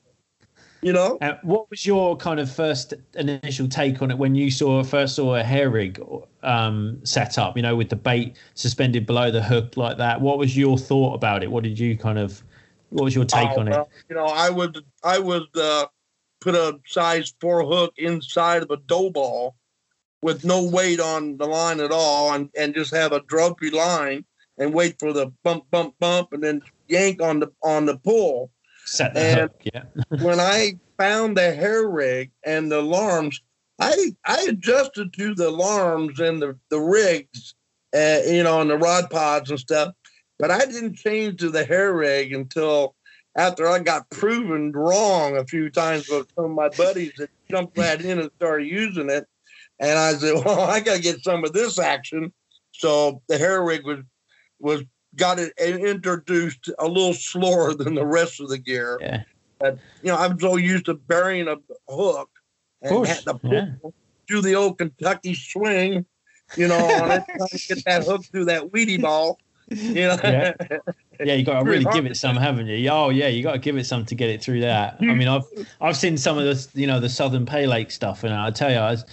You 0.81 0.93
know? 0.93 1.17
Uh, 1.21 1.33
what 1.41 1.69
was 1.69 1.85
your 1.85 2.15
kind 2.15 2.39
of 2.39 2.51
first 2.51 2.93
initial 3.15 3.67
take 3.67 4.01
on 4.01 4.11
it 4.11 4.17
when 4.17 4.35
you 4.35 4.51
saw 4.51 4.83
first 4.83 5.15
saw 5.15 5.35
a 5.35 5.43
hair 5.43 5.69
rig 5.69 5.99
um, 6.43 6.99
set 7.03 7.37
up? 7.37 7.57
You 7.57 7.63
know, 7.63 7.75
with 7.75 7.89
the 7.89 7.95
bait 7.95 8.37
suspended 8.53 9.05
below 9.05 9.31
the 9.31 9.41
hook 9.41 9.75
like 9.75 9.97
that. 9.97 10.21
What 10.21 10.37
was 10.37 10.55
your 10.55 10.77
thought 10.77 11.15
about 11.15 11.43
it? 11.43 11.51
What 11.51 11.63
did 11.63 11.77
you 11.79 11.97
kind 11.97 12.19
of? 12.19 12.43
What 12.89 13.03
was 13.03 13.15
your 13.15 13.25
take 13.25 13.49
Oh, 13.55 13.61
on 13.61 13.67
it? 13.67 13.87
You 14.07 14.15
know, 14.15 14.25
I 14.25 14.49
would 14.49 14.85
I 15.03 15.17
would 15.19 15.47
uh, 15.55 15.87
put 16.47 16.55
a 16.55 16.79
size 16.85 17.33
four 17.41 17.65
hook 17.65 17.93
inside 17.97 18.63
of 18.63 18.71
a 18.71 18.77
dough 18.77 19.09
ball 19.09 19.53
with 20.21 20.45
no 20.45 20.63
weight 20.63 21.01
on 21.01 21.35
the 21.35 21.45
line 21.45 21.81
at 21.81 21.91
all, 21.91 22.31
and 22.31 22.49
and 22.57 22.73
just 22.73 22.95
have 22.95 23.11
a 23.11 23.19
druppy 23.21 23.69
line 23.69 24.23
and 24.57 24.73
wait 24.73 24.97
for 24.97 25.11
the 25.11 25.27
bump 25.43 25.65
bump 25.71 25.93
bump, 25.99 26.31
and 26.31 26.41
then 26.41 26.61
yank 26.87 27.21
on 27.21 27.41
the 27.41 27.51
on 27.63 27.85
the 27.85 27.97
pull. 27.97 28.49
Set 28.85 29.13
the 29.13 29.19
and- 29.19 29.39
hook. 29.41 29.61
Yeah. 29.73 29.83
when 30.21 30.39
I 30.39 30.79
found 30.97 31.35
the 31.35 31.53
hair 31.53 31.89
rig 31.89 32.31
and 32.45 32.71
the 32.71 32.79
alarms, 32.79 33.41
I 33.79 34.15
I 34.25 34.47
adjusted 34.47 35.11
to 35.13 35.35
the 35.35 35.49
alarms 35.49 36.21
and 36.21 36.41
the 36.41 36.57
the 36.69 36.79
rigs, 36.79 37.55
uh, 37.93 38.19
you 38.25 38.43
know, 38.43 38.61
and 38.61 38.69
the 38.69 38.77
rod 38.77 39.09
pods 39.09 39.49
and 39.49 39.59
stuff. 39.59 39.93
But 40.39 40.51
I 40.51 40.59
didn't 40.65 40.95
change 40.95 41.41
to 41.41 41.49
the 41.49 41.65
hair 41.65 41.93
rig 41.93 42.31
until 42.31 42.95
after 43.37 43.69
I 43.69 43.79
got 43.79 44.09
proven 44.09 44.71
wrong 44.71 45.37
a 45.37 45.45
few 45.45 45.69
times 45.69 46.09
with 46.09 46.27
some 46.35 46.45
of 46.45 46.51
my 46.51 46.69
buddies 46.69 47.13
that 47.17 47.29
jumped 47.49 47.77
right 47.77 48.01
in 48.01 48.19
and 48.19 48.31
started 48.35 48.67
using 48.67 49.09
it. 49.09 49.27
And 49.79 49.97
I 49.97 50.13
said, 50.13 50.33
well, 50.45 50.61
I 50.61 50.79
got 50.79 50.95
to 50.97 51.01
get 51.01 51.23
some 51.23 51.43
of 51.45 51.53
this 51.53 51.79
action. 51.79 52.33
So 52.71 53.21
the 53.27 53.37
hair 53.37 53.63
rig 53.63 53.85
was 53.85 53.99
was 54.59 54.83
got 55.15 55.39
it 55.39 55.53
introduced 55.57 56.69
a 56.79 56.87
little 56.87 57.13
slower 57.13 57.73
than 57.73 57.95
the 57.95 58.05
rest 58.05 58.39
of 58.41 58.49
the 58.49 58.57
gear 58.57 58.97
Yeah. 58.99 59.23
But 59.59 59.79
you 60.01 60.11
know, 60.11 60.17
I'm 60.17 60.39
so 60.39 60.57
used 60.57 60.85
to 60.85 60.95
burying 60.95 61.47
a 61.47 61.57
hook 61.89 62.29
and 62.81 63.05
had 63.07 63.19
to 63.19 63.39
yeah. 63.43 63.65
pull- 63.81 63.93
do 64.27 64.41
the 64.41 64.55
old 64.55 64.77
Kentucky 64.77 65.33
swing, 65.33 66.05
you 66.57 66.67
know, 66.67 66.77
on 66.77 67.11
it, 67.11 67.23
trying 67.25 67.47
to 67.49 67.67
get 67.67 67.85
that 67.85 68.03
hook 68.03 68.25
through 68.25 68.45
that 68.45 68.71
weedy 68.73 68.97
ball. 68.97 69.39
You 69.69 69.93
know, 70.07 70.17
Yeah. 70.23 70.53
Yeah, 71.19 71.33
you 71.33 71.43
got 71.43 71.59
to 71.59 71.65
really 71.65 71.85
give 71.93 72.05
it 72.05 72.15
some, 72.17 72.35
haven't 72.35 72.67
you? 72.67 72.89
Oh 72.89 73.09
yeah, 73.09 73.27
you 73.27 73.43
got 73.43 73.53
to 73.53 73.59
give 73.59 73.77
it 73.77 73.85
some 73.85 74.05
to 74.05 74.15
get 74.15 74.29
it 74.29 74.41
through 74.41 74.61
that. 74.61 74.97
I 75.01 75.05
mean, 75.05 75.27
I've 75.27 75.45
I've 75.81 75.97
seen 75.97 76.17
some 76.17 76.37
of 76.37 76.45
the 76.45 76.79
you 76.79 76.87
know 76.87 76.99
the 76.99 77.09
Southern 77.09 77.45
Pay 77.45 77.67
Lake 77.67 77.91
stuff, 77.91 78.23
and 78.23 78.33
I 78.33 78.51
tell 78.51 78.71
you, 78.71 78.77
I 78.77 78.91
was, 78.91 79.05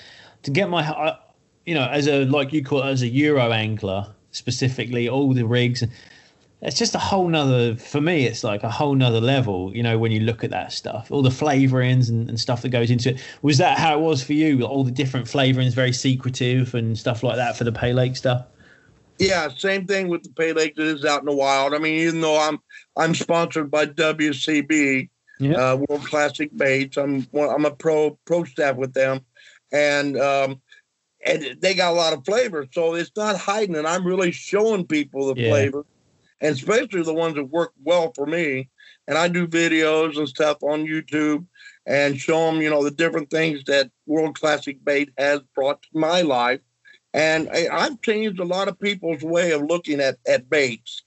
to 0.43 0.51
get 0.51 0.69
my 0.69 0.83
I, 0.83 1.19
you 1.67 1.75
know 1.75 1.87
as 1.87 2.07
a 2.09 2.25
like 2.27 2.53
you 2.53 2.63
call 2.63 2.83
it 2.83 2.91
as 2.91 3.03
a 3.03 3.09
Euro 3.09 3.53
angler 3.53 4.07
specifically, 4.35 5.09
all 5.09 5.33
the 5.33 5.45
rigs. 5.45 5.85
It's 6.63 6.79
just 6.79 6.95
a 6.95 6.99
whole 6.99 7.29
nother 7.29 7.77
for 7.77 8.01
me. 8.01 8.25
It's 8.25 8.43
like 8.43 8.63
a 8.63 8.71
whole 8.71 8.95
nother 8.95 9.21
level, 9.21 9.75
you 9.77 9.83
know, 9.83 9.99
when 9.99 10.13
you 10.13 10.21
look 10.21 10.43
at 10.45 10.51
that 10.51 10.73
stuff, 10.73 11.11
all 11.11 11.21
the 11.21 11.29
flavorings 11.29 12.09
and, 12.09 12.27
and 12.31 12.41
stuff 12.41 12.63
that 12.63 12.71
goes 12.71 12.91
into 12.91 13.11
it. 13.11 13.23
Was 13.43 13.59
that 13.59 13.79
how 13.79 13.99
it 13.99 14.01
was 14.01 14.25
for 14.25 14.33
you? 14.33 14.63
All 14.63 14.83
the 14.83 14.91
different 14.91 15.27
flavorings, 15.27 15.73
very 15.73 15.93
secretive 15.93 16.75
and 16.75 16.99
stuff 16.99 17.23
like 17.23 17.37
that 17.37 17.59
for 17.59 17.65
the 17.65 17.73
Pay 17.73 17.93
Lake 17.93 18.17
stuff. 18.17 18.47
Yeah, 19.19 19.49
same 19.49 19.87
thing 19.87 20.09
with 20.09 20.23
the 20.25 20.31
Pay 20.31 20.53
Lake 20.53 20.75
that 20.77 20.87
is 20.87 21.05
out 21.05 21.21
in 21.21 21.27
the 21.27 21.35
wild. 21.35 21.73
I 21.75 21.79
mean, 21.79 21.95
even 22.01 22.21
though 22.21 22.39
I'm 22.39 22.59
I'm 22.97 23.15
sponsored 23.15 23.71
by 23.71 23.87
WCB, 23.87 25.09
uh, 25.57 25.79
World 25.89 26.05
Classic 26.05 26.51
Baits, 26.57 26.97
I'm 26.97 27.27
I'm 27.35 27.65
a 27.65 27.71
pro 27.71 28.19
pro 28.25 28.45
staff 28.45 28.77
with 28.77 28.93
them, 28.93 29.21
and 29.73 30.19
um, 30.19 30.61
and 31.25 31.57
they 31.61 31.75
got 31.75 31.93
a 31.93 31.97
lot 31.97 32.13
of 32.13 32.25
flavor, 32.25 32.67
so 32.73 32.95
it's 32.95 33.13
not 33.17 33.37
hiding, 33.37 33.77
and 33.77 33.87
I'm 33.87 34.07
really 34.07 34.31
showing 34.33 34.87
people 34.87 35.33
the 35.33 35.41
Yeah. 35.41 35.49
flavor, 35.49 35.87
and 36.41 36.55
especially 36.55 37.03
the 37.03 37.15
ones 37.15 37.37
that 37.37 37.45
work 37.45 37.73
well 37.83 38.13
for 38.15 38.27
me. 38.27 38.69
And 39.07 39.19
I 39.19 39.29
do 39.29 39.47
videos 39.47 40.17
and 40.17 40.29
stuff 40.29 40.63
on 40.63 40.87
YouTube 40.87 41.47
and 41.87 42.19
show 42.19 42.47
them, 42.47 42.63
you 42.63 42.71
know, 42.71 42.83
the 42.83 42.91
different 42.91 43.31
things 43.31 43.63
that 43.65 43.91
World 44.07 44.39
Classic 44.39 44.83
Bait 44.83 45.11
has 45.19 45.41
brought 45.55 45.83
to 45.83 45.89
my 45.93 46.23
life. 46.23 46.61
And 47.15 47.49
I, 47.51 47.69
I've 47.71 48.01
changed 48.03 48.41
a 48.41 48.45
lot 48.45 48.69
of 48.69 48.79
people's 48.79 49.23
way 49.23 49.53
of 49.53 49.63
looking 49.63 50.01
at, 50.01 50.17
at 50.27 50.51
baits. 50.51 51.03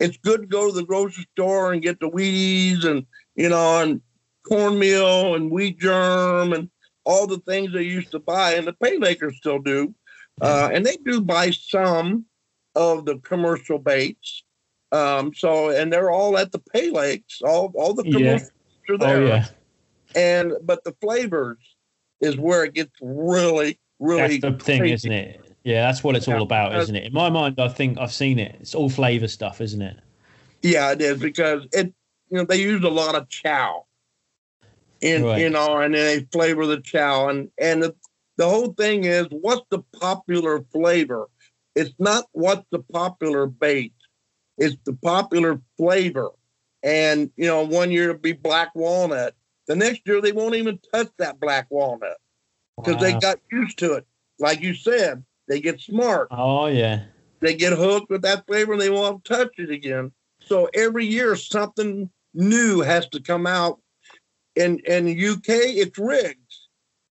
It's 0.00 0.16
good 0.16 0.42
to 0.42 0.46
go 0.46 0.68
to 0.68 0.72
the 0.72 0.84
grocery 0.84 1.26
store 1.32 1.72
and 1.72 1.82
get 1.82 1.98
the 1.98 2.08
Wheaties 2.08 2.84
and, 2.84 3.04
you 3.34 3.48
know, 3.48 3.82
and 3.82 4.00
cornmeal 4.48 5.34
and 5.34 5.50
wheat 5.50 5.78
germ 5.78 6.52
and 6.52 6.70
all 7.04 7.26
the 7.26 7.38
things 7.40 7.72
they 7.72 7.82
used 7.82 8.12
to 8.12 8.20
buy. 8.20 8.52
And 8.54 8.66
the 8.68 8.72
pay 8.72 8.96
makers 8.98 9.36
still 9.36 9.58
do. 9.58 9.92
Uh, 10.40 10.70
and 10.72 10.86
they 10.86 10.96
do 11.04 11.20
buy 11.20 11.50
some 11.50 12.24
of 12.76 13.04
the 13.04 13.18
commercial 13.18 13.80
baits. 13.80 14.44
Um, 14.92 15.34
so, 15.34 15.70
and 15.70 15.92
they're 15.92 16.12
all 16.12 16.38
at 16.38 16.52
the 16.52 16.60
pay 16.72 16.90
lakes. 16.90 17.42
All, 17.42 17.72
all 17.74 17.92
the 17.92 18.04
Yeah. 18.04 18.12
commercials 18.38 18.50
are 18.88 18.94
Oh 18.94 18.98
there. 18.98 19.26
yeah. 19.26 19.46
and 20.14 20.52
but 20.62 20.84
the 20.84 20.94
flavors 21.00 21.58
is 22.20 22.36
where 22.36 22.64
it 22.64 22.74
gets 22.74 22.92
really, 23.02 23.78
really. 23.98 24.38
That's 24.38 24.58
the 24.58 24.64
thing, 24.64 24.80
crazy. 24.80 24.94
isn't 24.94 25.12
it? 25.12 25.47
Yeah, 25.68 25.82
that's 25.82 26.02
what 26.02 26.16
it's 26.16 26.26
all 26.26 26.40
about, 26.40 26.74
uh, 26.74 26.78
isn't 26.78 26.96
it? 26.96 27.04
In 27.08 27.12
my 27.12 27.28
mind, 27.28 27.56
I 27.60 27.68
think 27.68 27.98
I've 27.98 28.10
seen 28.10 28.38
it. 28.38 28.56
It's 28.58 28.74
all 28.74 28.88
flavor 28.88 29.28
stuff, 29.28 29.60
isn't 29.60 29.82
it? 29.82 29.98
Yeah, 30.62 30.92
it 30.92 31.02
is 31.02 31.20
because 31.20 31.66
it. 31.74 31.92
You 32.30 32.38
know, 32.38 32.44
they 32.44 32.56
use 32.56 32.82
a 32.84 32.88
lot 32.88 33.14
of 33.14 33.28
chow. 33.28 33.84
and 35.02 35.24
Right. 35.26 35.42
you 35.42 35.50
know, 35.50 35.76
and 35.76 35.94
they 35.94 36.26
flavor 36.32 36.64
the 36.64 36.80
chow, 36.80 37.28
and 37.28 37.50
and 37.58 37.82
the, 37.82 37.94
the 38.38 38.48
whole 38.48 38.72
thing 38.72 39.04
is 39.04 39.26
what's 39.30 39.66
the 39.68 39.80
popular 40.00 40.64
flavor? 40.72 41.28
It's 41.74 41.92
not 41.98 42.24
what's 42.32 42.64
the 42.70 42.78
popular 42.78 43.46
bait. 43.46 43.92
It's 44.56 44.78
the 44.86 44.94
popular 44.94 45.60
flavor. 45.76 46.30
And 46.82 47.30
you 47.36 47.46
know, 47.46 47.62
one 47.66 47.90
year 47.90 48.08
it'll 48.08 48.22
be 48.22 48.32
black 48.32 48.74
walnut. 48.74 49.34
The 49.66 49.76
next 49.76 50.00
year 50.06 50.22
they 50.22 50.32
won't 50.32 50.54
even 50.54 50.78
touch 50.94 51.08
that 51.18 51.38
black 51.38 51.66
walnut 51.68 52.16
because 52.78 53.02
they 53.02 53.12
got 53.20 53.38
used 53.52 53.78
to 53.80 53.92
it. 53.94 54.06
Like 54.38 54.62
you 54.62 54.72
said, 54.72 55.24
they 55.48 55.60
get 55.60 55.80
smart. 55.80 56.28
Oh 56.30 56.66
yeah. 56.66 57.04
They 57.40 57.54
get 57.54 57.72
hooked 57.72 58.10
with 58.10 58.22
that 58.22 58.46
flavor 58.46 58.72
and 58.72 58.80
they 58.80 58.90
won't 58.90 59.24
touch 59.24 59.54
it 59.58 59.70
again. 59.70 60.12
So 60.40 60.68
every 60.74 61.06
year 61.06 61.36
something 61.36 62.10
new 62.34 62.80
has 62.80 63.08
to 63.08 63.20
come 63.20 63.46
out. 63.46 63.80
In 64.56 64.78
in 64.80 65.06
the 65.06 65.28
UK, 65.28 65.44
it's 65.48 65.98
rigs. 65.98 66.68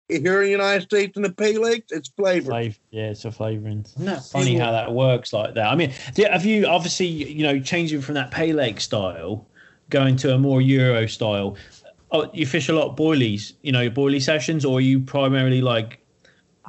Here 0.09 0.43
in 0.43 0.45
the 0.45 0.51
United 0.51 0.83
States 0.83 1.17
in 1.17 1.23
the 1.23 1.33
Pay 1.33 1.57
Lakes, 1.57 1.91
it's 1.91 2.11
flavor. 2.11 2.51
Flavor, 2.51 2.77
yeah, 2.91 3.11
it's 3.11 3.25
a 3.25 3.33
flavoring. 3.33 3.85
Isn't 3.97 4.05
that 4.05 4.25
funny 4.25 4.57
how 4.57 4.71
that 4.71 4.93
works 4.93 5.33
like 5.33 5.55
that? 5.55 5.67
I 5.67 5.75
mean, 5.75 5.93
have 6.17 6.45
you 6.45 6.67
obviously 6.67 7.07
you 7.07 7.43
know 7.43 7.59
changing 7.59 8.03
from 8.03 8.15
that 8.15 8.31
pay 8.31 8.53
lake 8.53 8.81
style, 8.81 9.47
going 9.91 10.17
to 10.17 10.35
a 10.35 10.39
more 10.39 10.61
Euro 10.61 11.07
style? 11.07 11.57
Oh, 12.11 12.31
you 12.33 12.47
fish 12.47 12.69
a 12.69 12.73
lot 12.73 12.91
of 12.91 12.97
boilies, 12.97 13.55
you 13.63 13.73
know, 13.73 13.91
boilie 13.91 14.23
sessions, 14.23 14.65
or 14.65 14.79
are 14.79 14.81
you 14.81 15.01
primarily 15.01 15.61
like 15.61 16.04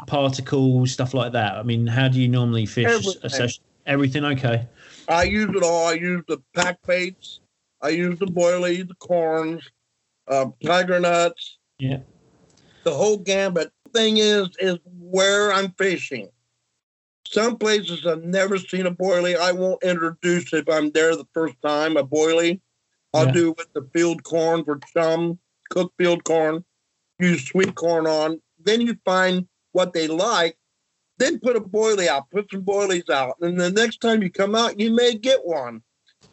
particles 0.08 0.92
stuff 0.92 1.14
like 1.14 1.32
that? 1.34 1.56
I 1.56 1.64
mean, 1.64 1.88
how 1.88 2.08
do 2.08 2.20
you 2.20 2.28
normally 2.28 2.66
fish 2.66 2.86
a 2.86 2.90
Everything. 2.96 3.30
session? 3.30 3.64
Everything 3.86 4.26
okay? 4.26 4.68
I 5.08 5.24
use 5.24 5.50
it 5.56 5.64
all. 5.64 5.88
I 5.88 5.94
use 5.94 6.24
the 6.28 6.42
pack 6.54 6.80
baits. 6.86 7.40
I 7.82 7.90
use 7.90 8.18
the 8.18 8.26
boilies, 8.26 8.88
the 8.88 8.96
corns, 8.96 9.64
uh, 10.28 10.48
tiger 10.66 11.00
nuts, 11.00 11.60
Yeah. 11.78 12.00
the 12.84 12.94
whole 12.94 13.18
gambit. 13.18 13.72
Thing 13.94 14.18
is, 14.18 14.50
is 14.60 14.78
where 15.00 15.54
I'm 15.54 15.72
fishing. 15.78 16.30
Some 17.28 17.58
places 17.58 18.06
I've 18.06 18.24
never 18.24 18.58
seen 18.58 18.86
a 18.88 18.92
boilie. 18.92 19.38
I 19.38 19.52
won't 19.52 19.82
introduce 19.84 20.52
if 20.54 20.68
I'm 20.70 20.92
there 20.92 21.16
the 21.16 21.28
first 21.34 21.56
time 21.62 21.96
a 21.98 22.04
boilie. 22.06 22.60
I'll 23.14 23.26
Yeah. 23.28 23.32
do 23.32 23.52
with 23.58 23.72
the 23.74 23.88
field 23.94 24.24
corn 24.24 24.66
for 24.66 24.80
chum, 24.94 25.40
cooked 25.70 25.96
field 25.98 26.24
corn, 26.24 26.66
use 27.20 27.46
sweet 27.46 27.76
corn 27.76 28.08
on. 28.08 28.42
Then 28.60 28.82
you 28.82 28.98
find 29.06 29.48
what 29.76 29.92
they 29.92 30.08
like. 30.08 30.58
Then 31.18 31.40
put 31.40 31.56
a 31.58 31.62
boilie 31.62 32.08
out, 32.08 32.30
put 32.32 32.50
some 32.50 32.64
boilies 32.64 33.10
out. 33.10 33.36
And 33.42 33.60
the 33.60 33.70
next 33.72 34.00
time 34.02 34.24
you 34.24 34.32
come 34.32 34.56
out, 34.56 34.80
you 34.80 34.94
may 34.94 35.16
get 35.16 35.46
one. 35.46 35.82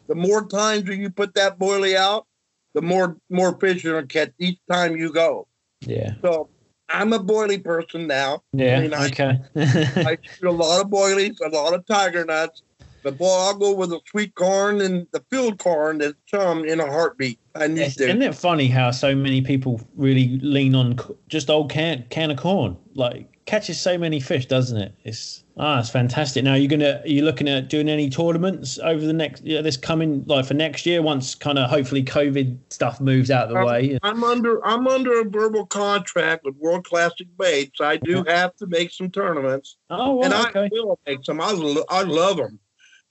The 0.07 0.15
more 0.15 0.45
times 0.47 0.85
that 0.85 0.95
you 0.95 1.09
put 1.09 1.35
that 1.35 1.59
boilie 1.59 1.95
out, 1.95 2.25
the 2.73 2.81
more 2.81 3.17
more 3.29 3.57
fish 3.59 3.83
you're 3.83 3.95
gonna 3.95 4.07
catch 4.07 4.31
each 4.39 4.59
time 4.69 4.95
you 4.95 5.11
go. 5.11 5.47
Yeah. 5.81 6.13
So 6.21 6.49
I'm 6.89 7.11
a 7.13 7.19
boilie 7.19 7.63
person 7.63 8.07
now. 8.07 8.43
Yeah. 8.53 8.79
mean, 8.81 8.93
I- 8.93 9.07
okay. 9.07 9.39
I 9.55 10.17
shoot 10.21 10.47
a 10.47 10.51
lot 10.51 10.81
of 10.81 10.89
boilies, 10.89 11.35
a 11.45 11.49
lot 11.49 11.73
of 11.73 11.85
tiger 11.85 12.25
nuts. 12.25 12.63
But 13.03 13.17
boy, 13.17 13.27
I'll 13.29 13.55
go 13.57 13.73
with 13.73 13.89
the 13.89 13.99
sweet 14.09 14.33
corn 14.35 14.81
and 14.81 15.05
the 15.11 15.23
field 15.29 15.59
corn 15.59 15.97
that's 15.99 16.15
chum 16.25 16.63
in 16.65 16.79
a 16.79 16.85
heartbeat. 16.87 17.39
I 17.55 17.67
need 17.67 17.79
Yes, 17.79 17.95
to. 17.97 18.05
Isn't 18.07 18.21
it 18.21 18.33
funny 18.35 18.67
how 18.67 18.91
so 18.91 19.13
many 19.15 19.41
people 19.41 19.81
really 19.95 20.39
lean 20.41 20.73
on 20.75 20.97
just 21.27 21.49
old 21.49 21.69
can 21.69 22.05
can 22.09 22.31
of 22.31 22.37
corn? 22.37 22.77
Like 22.95 23.29
catches 23.45 23.79
so 23.79 23.97
many 23.97 24.19
fish, 24.21 24.45
doesn't 24.45 24.77
it? 24.77 24.95
It's 25.03 25.43
ah, 25.57 25.79
it's 25.79 25.89
fantastic. 25.89 26.43
Now 26.43 26.55
you're 26.55 26.69
gonna 26.69 27.01
are 27.03 27.07
you 27.07 27.23
looking 27.23 27.47
at 27.49 27.69
doing 27.69 27.89
any 27.89 28.09
tournaments 28.09 28.79
over 28.79 29.05
the 29.05 29.13
next 29.13 29.43
yeah 29.43 29.61
this 29.61 29.77
coming 29.77 30.23
like 30.25 30.45
for 30.45 30.53
next 30.55 30.85
year 30.85 31.01
once 31.01 31.35
kind 31.35 31.59
of 31.59 31.69
hopefully 31.69 32.03
COVID 32.03 32.57
stuff 32.69 32.99
moves 33.01 33.29
out 33.29 33.47
of 33.47 33.49
the 33.53 33.59
Um, 33.59 33.65
way. 33.65 33.99
I'm 34.01 34.23
under 34.23 34.65
I'm 34.65 34.87
under 34.87 35.19
a 35.19 35.25
verbal 35.25 35.65
contract 35.67 36.45
with 36.45 36.55
World 36.55 36.85
Classic 36.85 37.27
Baits. 37.37 37.81
I 37.81 37.97
do 37.97 38.23
have 38.23 38.55
to 38.55 38.65
make 38.67 38.91
some 38.91 39.11
tournaments, 39.11 39.75
Oh, 39.91 40.15
well, 40.15 40.25
and 40.25 40.33
I 40.33 40.49
okay. 40.49 40.69
will 40.71 40.97
make 41.05 41.19
some. 41.23 41.39
I, 41.41 41.51
lo- 41.51 41.85
I 41.89 42.01
love 42.03 42.37
them. 42.37 42.59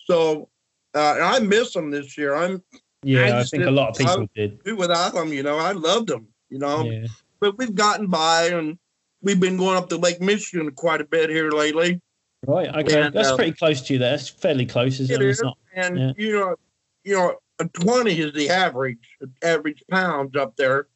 So 0.05 0.48
uh, 0.94 1.18
I 1.22 1.38
miss 1.40 1.72
them 1.72 1.90
this 1.90 2.16
year. 2.18 2.34
I'm 2.34 2.62
Yeah, 3.03 3.36
I 3.36 3.40
I 3.40 3.44
think 3.44 3.64
a 3.64 3.70
lot 3.70 3.90
of 3.90 3.96
people 3.96 4.22
I- 4.22 4.28
did. 4.34 4.62
do 4.64 4.76
without 4.76 5.14
them. 5.14 5.32
You 5.32 5.42
know, 5.42 5.59
I 5.59 5.72
loved 5.72 6.09
them. 6.09 6.28
You 6.50 6.59
know, 6.59 6.84
Yeah. 6.84 7.07
but 7.40 7.57
we've 7.59 7.74
gotten 7.74 8.07
by, 8.09 8.48
and 8.48 8.78
we've 9.22 9.40
been 9.40 9.57
going 9.57 9.76
up 9.76 9.88
to 9.90 9.96
Lake 9.96 10.20
Michigan 10.20 10.70
quite 10.72 11.00
a 11.00 11.05
bit 11.05 11.30
here 11.30 11.50
lately. 11.50 12.00
Right. 12.46 12.68
Okay. 12.68 13.03
And, 13.03 13.14
That's 13.14 13.28
uh, 13.28 13.36
pretty 13.36 13.53
close 13.53 13.80
to 13.82 13.92
you. 13.94 13.98
There. 13.98 14.11
That's 14.11 14.28
fairly 14.28 14.66
close, 14.66 15.00
isn't 15.00 15.14
It 15.14 15.22
it? 15.22 15.28
is. 15.30 15.40
Not. 15.42 15.57
and 15.74 15.98
Yeah. 15.98 16.12
you 16.18 16.32
know, 16.38 16.57
you 17.05 17.14
know, 17.14 17.36
a 17.59 17.64
twenty 17.68 18.18
is 18.20 18.32
the 18.34 18.50
average 18.50 18.98
average 19.42 19.82
pounds 19.90 20.36
up 20.36 20.57
there, 20.57 20.88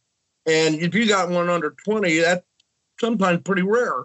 and 0.46 0.74
if 0.76 0.94
you 0.94 1.06
got 1.06 1.28
one 1.30 1.48
under 1.48 1.70
twenty, 1.84 2.18
that's 2.18 2.44
sometimes 3.00 3.40
pretty 3.44 3.62
rare, 3.62 4.04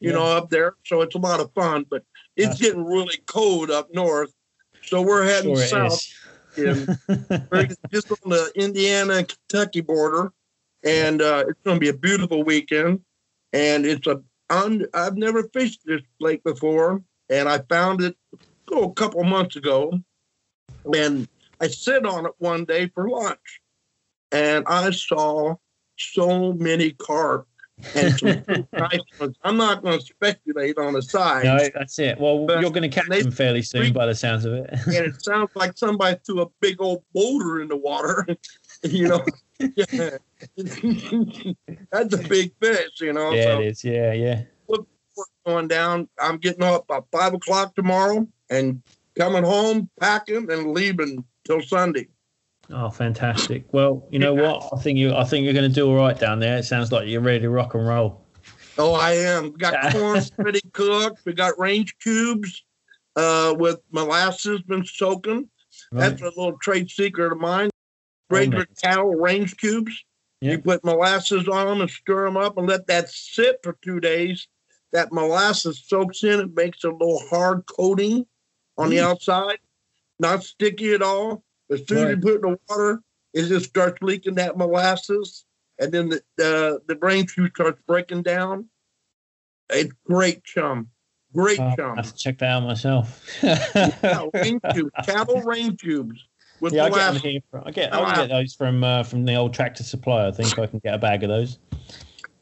you 0.00 0.10
Yeah. 0.10 0.16
know, 0.16 0.24
up 0.24 0.50
there. 0.50 0.74
So 0.86 1.02
it's 1.02 1.14
a 1.14 1.18
lot 1.18 1.40
of 1.40 1.52
fun, 1.54 1.84
but 1.90 2.02
it's 2.36 2.46
That's- 2.54 2.60
getting 2.60 2.84
really 2.84 3.18
cold 3.26 3.70
up 3.70 3.92
north, 3.94 4.32
so 4.88 5.02
we're 5.02 5.24
heading 5.24 5.54
Sure 5.56 5.66
south. 5.66 6.06
Just 7.92 8.10
on 8.10 8.30
the 8.30 8.50
Indiana 8.56 9.14
and 9.14 9.28
Kentucky 9.28 9.80
border, 9.80 10.32
and 10.84 11.22
uh, 11.22 11.44
it's 11.48 11.60
going 11.62 11.76
to 11.76 11.80
be 11.80 11.88
a 11.88 11.94
beautiful 11.94 12.42
weekend. 12.42 13.00
And 13.52 13.86
it's 13.86 14.06
a 14.06 14.20
un, 14.50 14.86
I've 14.92 15.16
never 15.16 15.44
fished 15.54 15.80
this 15.84 16.02
lake 16.20 16.42
before, 16.44 17.02
and 17.30 17.48
I 17.48 17.58
found 17.68 18.02
it 18.02 18.16
oh, 18.70 18.90
a 18.90 18.92
couple 18.94 19.22
months 19.24 19.56
ago, 19.56 19.92
and 20.92 21.28
I 21.60 21.68
sit 21.68 22.04
on 22.04 22.26
it 22.26 22.32
one 22.38 22.64
day 22.64 22.88
for 22.88 23.08
lunch, 23.08 23.60
and 24.32 24.64
I 24.66 24.90
saw 24.90 25.56
so 25.96 26.52
many 26.52 26.92
carp 26.92 27.47
and 27.94 28.18
some 28.18 28.66
nice 28.72 29.00
ones. 29.20 29.36
I'm 29.42 29.56
not 29.56 29.82
going 29.82 29.98
to 29.98 30.04
speculate 30.04 30.78
on 30.78 30.94
the 30.94 31.02
size. 31.02 31.44
No, 31.44 31.58
that's 31.74 31.98
it. 31.98 32.18
Well, 32.18 32.46
you're 32.60 32.70
going 32.70 32.82
to 32.82 32.88
catch 32.88 33.08
them 33.08 33.30
fairly 33.30 33.62
soon, 33.62 33.92
by 33.92 34.06
the 34.06 34.14
sounds 34.14 34.44
of 34.44 34.52
it. 34.54 34.70
and 34.86 34.94
it 34.94 35.22
sounds 35.22 35.50
like 35.54 35.76
somebody 35.76 36.18
threw 36.24 36.42
a 36.42 36.46
big 36.60 36.80
old 36.80 37.02
boulder 37.12 37.60
in 37.60 37.68
the 37.68 37.76
water. 37.76 38.26
you 38.82 39.08
know, 39.08 39.24
that's 41.90 42.14
a 42.14 42.28
big 42.28 42.52
fish. 42.60 43.00
You 43.00 43.12
know, 43.12 43.30
yeah, 43.30 43.44
so 43.44 43.60
it 43.60 43.66
is. 43.66 43.84
Yeah, 43.84 44.12
yeah. 44.12 44.42
we're 44.66 44.78
going 45.46 45.68
down. 45.68 46.08
I'm 46.20 46.38
getting 46.38 46.62
up 46.62 46.86
by 46.86 47.00
five 47.12 47.34
o'clock 47.34 47.74
tomorrow 47.74 48.26
and 48.50 48.82
coming 49.16 49.44
home, 49.44 49.90
packing, 50.00 50.50
and 50.50 50.72
leaving 50.72 51.24
till 51.44 51.60
Sunday. 51.62 52.08
Oh, 52.70 52.90
fantastic. 52.90 53.64
Well, 53.72 54.06
you 54.10 54.18
know 54.18 54.34
what? 54.34 54.68
I 54.72 54.80
think 54.82 54.98
you. 54.98 55.14
I 55.14 55.24
think 55.24 55.44
you're 55.44 55.54
going 55.54 55.68
to 55.68 55.74
do 55.74 55.88
all 55.88 55.96
right 55.96 56.18
down 56.18 56.38
there. 56.38 56.58
It 56.58 56.64
sounds 56.64 56.92
like 56.92 57.08
you're 57.08 57.20
ready 57.22 57.40
to 57.40 57.50
rock 57.50 57.74
and 57.74 57.86
roll. 57.86 58.26
Oh, 58.76 58.92
I 58.94 59.12
am. 59.12 59.44
We 59.52 59.58
got 59.58 59.92
corn 59.92 60.20
pretty 60.38 60.60
cooked. 60.72 61.22
We 61.24 61.32
got 61.32 61.58
range 61.58 61.96
cubes 61.98 62.64
uh, 63.16 63.54
with 63.58 63.80
molasses 63.90 64.60
been 64.62 64.84
soaking. 64.84 65.48
Right. 65.92 66.10
That's 66.10 66.20
a 66.22 66.26
little 66.26 66.58
trade 66.58 66.90
secret 66.90 67.32
of 67.32 67.38
mine. 67.38 67.70
Regular 68.30 68.66
nice. 68.68 68.80
cattle 68.82 69.14
range 69.14 69.56
cubes. 69.56 70.04
Yeah. 70.40 70.52
You 70.52 70.58
put 70.58 70.84
molasses 70.84 71.48
on 71.48 71.66
them 71.66 71.80
and 71.80 71.90
stir 71.90 72.26
them 72.26 72.36
up 72.36 72.58
and 72.58 72.68
let 72.68 72.86
that 72.88 73.08
sit 73.10 73.58
for 73.62 73.76
two 73.82 73.98
days. 73.98 74.46
That 74.92 75.12
molasses 75.12 75.82
soaks 75.86 76.22
in. 76.22 76.38
It 76.38 76.54
makes 76.54 76.84
a 76.84 76.90
little 76.90 77.20
hard 77.30 77.64
coating 77.66 78.26
on 78.76 78.90
the 78.90 78.98
Mm. 78.98 79.04
outside, 79.04 79.58
not 80.20 80.44
sticky 80.44 80.92
at 80.92 81.02
all. 81.02 81.42
As 81.70 81.86
soon 81.86 81.98
as 82.08 82.10
you 82.10 82.16
put 82.20 82.32
it 82.32 82.44
in 82.44 82.52
the 82.52 82.58
water, 82.68 83.02
it 83.34 83.46
just 83.48 83.66
starts 83.66 84.00
leaking 84.02 84.36
that 84.36 84.56
molasses, 84.56 85.44
and 85.78 85.92
then 85.92 86.08
the 86.08 86.22
the, 86.36 86.80
the 86.88 86.94
brain 86.94 87.26
juice 87.26 87.50
starts 87.54 87.80
breaking 87.86 88.22
down. 88.22 88.68
It's 89.70 89.92
great 90.06 90.44
chum, 90.44 90.88
great 91.34 91.60
Oh, 91.60 91.64
I 91.64 91.76
chum. 91.76 91.96
have 91.96 92.06
to 92.06 92.16
check 92.16 92.38
that 92.38 92.50
out 92.50 92.62
myself. 92.62 93.22
Yeah, 93.42 94.26
range 94.34 94.62
cubes, 94.72 94.90
cattle 95.04 95.42
range 95.42 95.80
cubes 95.82 96.26
with 96.60 96.72
yeah, 96.72 96.84
I 96.84 96.88
get 96.88 96.94
them 96.96 97.04
molasses. 97.14 97.22
here. 97.22 97.40
From, 97.50 97.62
I 97.66 97.70
get. 97.70 97.92
I 97.94 98.16
get 98.16 98.28
those 98.30 98.54
from 98.54 98.82
uh, 98.82 99.02
from 99.02 99.24
the 99.26 99.34
old 99.34 99.52
tractor 99.52 99.84
supply. 99.84 100.26
I 100.26 100.30
think 100.30 100.58
I 100.58 100.66
can 100.66 100.78
get 100.78 100.94
a 100.94 100.98
bag 100.98 101.22
of 101.22 101.28
those. 101.28 101.58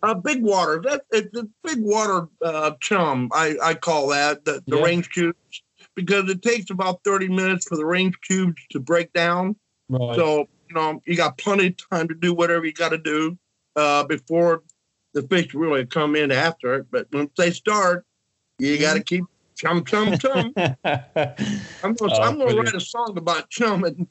Uh, 0.04 0.14
big 0.14 0.40
water. 0.42 0.80
That 0.84 1.02
it's 1.10 1.36
a 1.36 1.48
big 1.64 1.78
water 1.80 2.28
uh, 2.44 2.72
chum. 2.80 3.28
I, 3.32 3.56
I 3.60 3.74
call 3.74 4.08
that 4.08 4.44
the, 4.44 4.62
the 4.68 4.76
Yeah. 4.76 4.84
range 4.84 5.10
cubes 5.10 5.62
because 5.96 6.30
it 6.30 6.42
takes 6.42 6.70
about 6.70 7.02
thirty 7.02 7.28
minutes 7.28 7.66
for 7.66 7.76
the 7.76 7.84
range 7.84 8.14
cubes 8.20 8.62
to 8.70 8.78
break 8.78 9.12
down. 9.12 9.56
Right. 9.88 10.14
So 10.14 10.46
you 10.68 10.74
know 10.74 11.00
you 11.06 11.16
got 11.16 11.38
plenty 11.38 11.68
of 11.68 11.76
time 11.90 12.06
to 12.08 12.14
do 12.14 12.32
whatever 12.32 12.64
you 12.64 12.72
got 12.72 12.90
to 12.90 12.98
do 12.98 13.36
uh, 13.74 14.04
before 14.04 14.62
the 15.14 15.22
fish 15.22 15.54
really 15.54 15.86
come 15.86 16.14
in 16.14 16.30
after 16.30 16.74
it. 16.74 16.86
But 16.90 17.08
once 17.12 17.32
they 17.36 17.50
start, 17.50 18.04
you 18.58 18.78
got 18.78 18.94
to 18.94 19.02
keep 19.02 19.24
chum 19.56 19.84
chum 19.84 20.18
chum. 20.18 20.52
I'm 20.84 21.94
gonna 21.94 22.12
Oh, 22.12 22.36
gonna 22.36 22.54
write 22.54 22.74
a 22.74 22.80
song 22.80 23.16
about 23.16 23.48
chum 23.50 23.84
and 23.84 24.06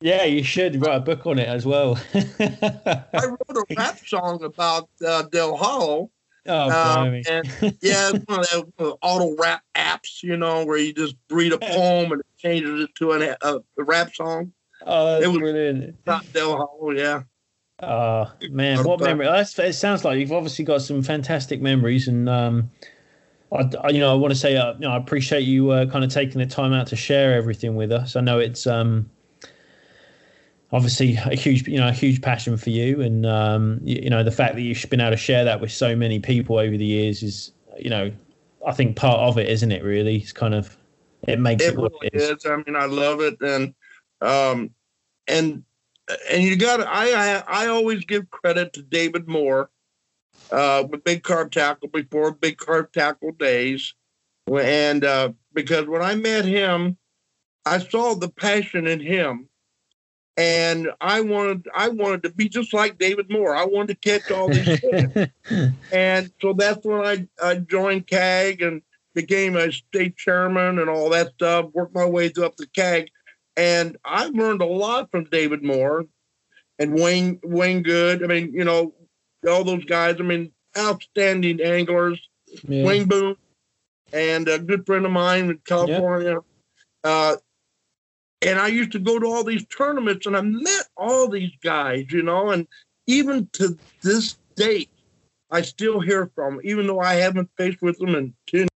Yeah, 0.00 0.24
you 0.24 0.42
should 0.42 0.80
write 0.80 0.96
a 0.96 1.00
book 1.00 1.26
on 1.26 1.38
it 1.38 1.48
as 1.48 1.66
well. 1.66 1.98
I 2.14 3.26
wrote 3.26 3.56
a 3.56 3.64
rap 3.76 3.98
song 4.06 4.42
about 4.44 4.88
uh, 5.04 5.22
Dale 5.22 5.56
Hollow. 5.56 6.10
Oh, 6.46 6.70
Um, 6.70 7.22
and 7.28 7.78
yeah, 7.82 8.10
one 8.26 8.40
of 8.40 8.50
those 8.50 8.64
uh, 8.78 8.90
auto 9.02 9.34
rap 9.40 9.62
apps, 9.74 10.22
you 10.22 10.36
know, 10.36 10.64
where 10.64 10.78
you 10.78 10.92
just 10.92 11.16
read 11.30 11.52
a 11.52 11.58
poem 11.60 12.12
and 12.12 12.20
it 12.20 12.26
changes 12.38 12.84
it 12.84 12.94
to 12.96 13.12
an, 13.12 13.34
a, 13.40 13.54
a 13.78 13.84
rap 13.84 14.14
song. 14.14 14.52
oh, 14.86 15.20
it 15.20 15.26
was- 15.28 15.38
brilliant. 15.38 15.96
Not 16.06 16.30
Dale 16.32 16.56
Hollow, 16.56 16.90
yeah. 16.90 17.22
Oh 17.82 18.30
man, 18.50 18.84
what 18.84 19.00
memory? 19.00 19.26
That's, 19.26 19.58
it 19.58 19.72
sounds 19.72 20.04
like 20.04 20.18
you've 20.18 20.32
obviously 20.32 20.64
got 20.64 20.80
some 20.80 21.02
fantastic 21.02 21.60
memories, 21.60 22.06
and 22.06 22.28
um, 22.28 22.70
I, 23.52 23.68
I- 23.82 23.88
you 23.90 23.98
know, 23.98 24.12
I 24.12 24.14
want 24.14 24.32
to 24.32 24.38
say, 24.38 24.56
uh, 24.56 24.74
you 24.74 24.80
know, 24.80 24.90
I 24.92 24.96
appreciate 24.96 25.40
you 25.40 25.70
uh, 25.70 25.86
kind 25.86 26.04
of 26.04 26.12
taking 26.12 26.38
the 26.38 26.46
time 26.46 26.72
out 26.72 26.86
to 26.88 26.96
share 26.96 27.34
everything 27.34 27.74
with 27.74 27.90
us. 27.90 28.14
I 28.16 28.20
know 28.20 28.38
it's 28.38 28.66
um, 28.66 29.10
obviously 30.74 31.14
a 31.14 31.36
huge, 31.36 31.66
you 31.68 31.78
know, 31.78 31.88
a 31.88 31.92
huge 31.92 32.20
passion 32.20 32.56
for 32.56 32.70
you, 32.70 33.00
and 33.00 33.24
um, 33.24 33.78
you, 33.82 34.00
you 34.02 34.10
know, 34.10 34.24
the 34.24 34.32
fact 34.32 34.56
that 34.56 34.62
you've 34.62 34.84
been 34.90 35.00
able 35.00 35.12
to 35.12 35.16
share 35.16 35.44
that 35.44 35.60
with 35.60 35.70
so 35.70 35.94
many 35.94 36.18
people 36.18 36.58
over 36.58 36.76
the 36.76 36.84
years 36.84 37.22
is, 37.22 37.52
you 37.78 37.88
know, 37.88 38.10
I 38.66 38.72
think 38.72 38.96
part 38.96 39.20
of 39.20 39.38
it, 39.38 39.48
isn't 39.48 39.70
it? 39.70 39.84
Really, 39.84 40.16
it's 40.16 40.32
kind 40.32 40.54
of 40.54 40.76
it 41.28 41.38
makes 41.38 41.64
it, 41.64 41.74
It 41.74 41.78
what 41.78 41.92
really 41.92 42.10
it 42.12 42.16
is. 42.16 42.30
is. 42.30 42.46
I 42.46 42.56
mean, 42.56 42.74
I 42.76 42.86
love 42.86 43.20
it, 43.20 43.40
and 43.40 43.72
um, 44.20 44.70
and 45.28 45.62
and 46.30 46.42
you 46.42 46.56
got 46.56 46.80
I, 46.80 47.36
I 47.36 47.44
I 47.46 47.66
always 47.68 48.04
give 48.04 48.28
credit 48.30 48.72
to 48.72 48.82
David 48.82 49.28
Moore 49.28 49.70
uh, 50.50 50.84
with 50.90 51.04
Big 51.04 51.22
Carp 51.22 51.52
Tackle 51.52 51.88
before 51.88 52.32
Big 52.32 52.58
Carp 52.58 52.92
Tackle 52.92 53.32
days, 53.32 53.94
and 54.52 55.04
uh, 55.04 55.30
because 55.52 55.86
when 55.86 56.02
I 56.02 56.16
met 56.16 56.44
him, 56.44 56.96
I 57.64 57.78
saw 57.78 58.16
the 58.16 58.28
passion 58.28 58.88
in 58.88 58.98
him, 58.98 59.48
and 60.36 60.90
I 61.00 61.20
wanted 61.20 61.68
I 61.74 61.88
wanted 61.88 62.24
to 62.24 62.30
be 62.30 62.48
just 62.48 62.74
like 62.74 62.98
David 62.98 63.30
Moore. 63.30 63.54
I 63.54 63.64
wanted 63.64 64.00
to 64.00 64.18
catch 64.18 64.30
all 64.30 64.48
these 64.48 64.80
fish. 64.80 65.28
And 65.92 66.30
so 66.40 66.52
that's 66.52 66.84
when 66.84 67.00
I, 67.00 67.28
I 67.42 67.56
joined 67.56 68.06
CAG 68.06 68.62
and 68.62 68.82
became 69.14 69.56
a 69.56 69.70
state 69.70 70.16
chairman 70.16 70.80
and 70.80 70.90
all 70.90 71.10
that 71.10 71.34
stuff, 71.34 71.66
worked 71.72 71.94
my 71.94 72.04
way 72.04 72.32
up 72.42 72.56
the 72.56 72.66
CAG. 72.74 73.10
And 73.56 73.96
I 74.04 74.26
learned 74.26 74.62
a 74.62 74.66
lot 74.66 75.10
from 75.12 75.24
David 75.24 75.62
Moore 75.62 76.06
and 76.80 76.94
Wayne 76.94 77.38
Wayne 77.44 77.82
Good. 77.82 78.24
I 78.24 78.26
mean, 78.26 78.52
you 78.52 78.64
know, 78.64 78.92
all 79.48 79.62
those 79.62 79.84
guys, 79.84 80.16
I 80.18 80.24
mean, 80.24 80.50
outstanding 80.76 81.60
anglers. 81.60 82.20
Yeah. 82.66 82.84
Wayne 82.84 83.06
Boone 83.06 83.36
and 84.12 84.48
a 84.48 84.58
good 84.58 84.86
friend 84.86 85.06
of 85.06 85.12
mine 85.12 85.50
in 85.50 85.58
California. 85.64 86.38
Uh, 87.02 87.36
and 88.44 88.58
I 88.58 88.68
used 88.68 88.92
to 88.92 88.98
go 88.98 89.18
to 89.18 89.26
all 89.26 89.44
these 89.44 89.64
tournaments 89.66 90.26
and 90.26 90.36
I 90.36 90.42
met 90.42 90.86
all 90.96 91.28
these 91.28 91.52
guys, 91.62 92.06
you 92.10 92.22
know, 92.22 92.50
and 92.50 92.66
even 93.06 93.48
to 93.54 93.76
this 94.02 94.36
date, 94.54 94.90
I 95.50 95.62
still 95.62 96.00
hear 96.00 96.30
from, 96.34 96.54
'em, 96.54 96.60
even 96.64 96.86
though 96.86 97.00
I 97.00 97.14
haven't 97.14 97.50
faced 97.56 97.82
with 97.82 97.98
them 97.98 98.14
in 98.14 98.34
10 98.46 98.68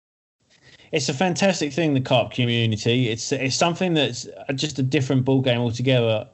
it's 0.93 1.09
a 1.09 1.15
fantastic 1.15 1.73
thing 1.73 1.95
the 1.95 2.01
carp 2.01 2.33
community. 2.33 3.09
It's 3.09 3.33
it's 3.33 3.57
something 3.57 3.95
that's 3.95 4.29
just 4.55 4.79
a 4.79 4.83
different 4.83 5.25
ball 5.25 5.43
game 5.43 5.59
altogether. 5.59 6.29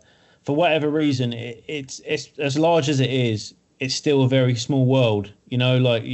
For 0.44 0.54
whatever 0.54 0.90
reason 0.90 1.32
it, 1.32 1.64
it's 1.68 2.00
it's 2.04 2.30
as 2.38 2.58
large 2.58 2.88
as 2.88 3.00
it 3.00 3.10
is 3.10 3.54
it's 3.80 3.94
still 3.94 4.22
a 4.22 4.28
very 4.28 4.54
small 4.54 4.86
world 4.86 5.32
you 5.48 5.58
know 5.58 5.78
like 5.78 6.04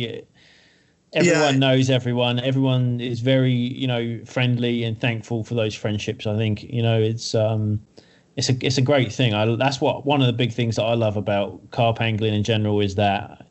everyone 1.15 1.55
Yeah. 1.55 1.59
knows 1.59 1.91
everyone 1.91 2.39
everyone 2.41 3.01
is 3.01 3.21
very 3.21 3.53
you 3.53 3.87
know 3.87 4.21
friendly 4.27 4.85
and 4.85 5.01
thankful 5.01 5.43
for 5.43 5.55
those 5.55 5.75
friendships 5.75 6.27
i 6.27 6.37
think 6.37 6.63
you 6.65 6.83
know 6.83 7.01
it's 7.01 7.35
um 7.35 7.81
it's 8.37 8.49
a 8.51 8.57
it's 8.61 8.77
a 8.79 8.83
great 8.83 9.11
thing 9.13 9.33
I, 9.35 9.57
that's 9.57 9.81
what 9.81 10.05
one 10.05 10.21
of 10.21 10.27
the 10.27 10.33
big 10.35 10.53
things 10.53 10.77
that 10.77 10.85
i 10.85 10.95
love 10.95 11.17
about 11.17 11.71
carp 11.71 12.01
angling 12.01 12.35
in 12.35 12.45
general 12.45 12.81
is 12.81 12.95
that 12.97 13.47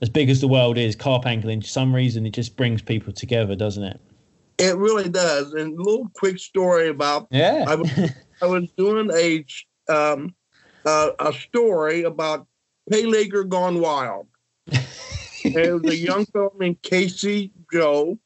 as 0.00 0.08
big 0.08 0.30
as 0.30 0.40
the 0.40 0.48
world 0.48 0.78
is 0.78 0.96
carp 0.96 1.26
angling 1.26 1.60
for 1.60 1.68
some 1.68 1.94
reason 1.94 2.24
it 2.26 2.30
just 2.32 2.56
brings 2.56 2.80
people 2.80 3.12
together 3.12 3.54
doesn't 3.54 3.84
it 3.84 4.00
It 4.58 4.76
really 4.76 5.08
does. 5.08 5.52
And 5.52 5.76
a 5.78 5.82
little 5.82 6.08
quick 6.14 6.38
story 6.38 6.88
about 6.88 7.26
yeah 7.30 7.64
I 7.66 7.74
was 7.74 7.90
I 8.42 8.46
was 8.46 8.70
doing 8.76 9.10
a 9.12 9.44
um, 9.92 10.34
uh, 10.84 11.10
a 11.18 11.32
story 11.32 12.04
about 12.04 12.46
Pay 12.90 13.04
Laker 13.06 13.44
gone 13.44 13.80
wild. 13.80 14.28
It 15.44 15.82
was 15.82 15.92
a 15.92 15.96
young 15.96 16.24
fellow 16.26 16.52
named 16.58 16.82
Casey 16.82 17.52
Joe, 17.72 18.18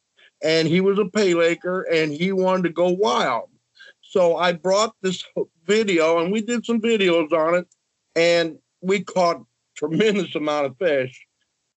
and 0.42 0.68
he 0.68 0.80
was 0.80 0.98
a 0.98 1.04
Pay 1.04 1.34
Laker, 1.34 1.82
and 1.82 2.12
he 2.12 2.32
wanted 2.32 2.62
to 2.64 2.68
go 2.70 2.88
wild. 2.90 3.50
So 4.00 4.36
I 4.36 4.52
brought 4.52 4.94
this 5.02 5.24
video, 5.66 6.18
and 6.20 6.32
we 6.32 6.40
did 6.40 6.64
some 6.64 6.80
videos 6.80 7.32
on 7.32 7.54
it, 7.54 7.66
and 8.14 8.58
we 8.80 9.02
caught 9.02 9.44
tremendous 9.76 10.34
amount 10.34 10.66
of 10.66 10.76
fish. 10.78 11.26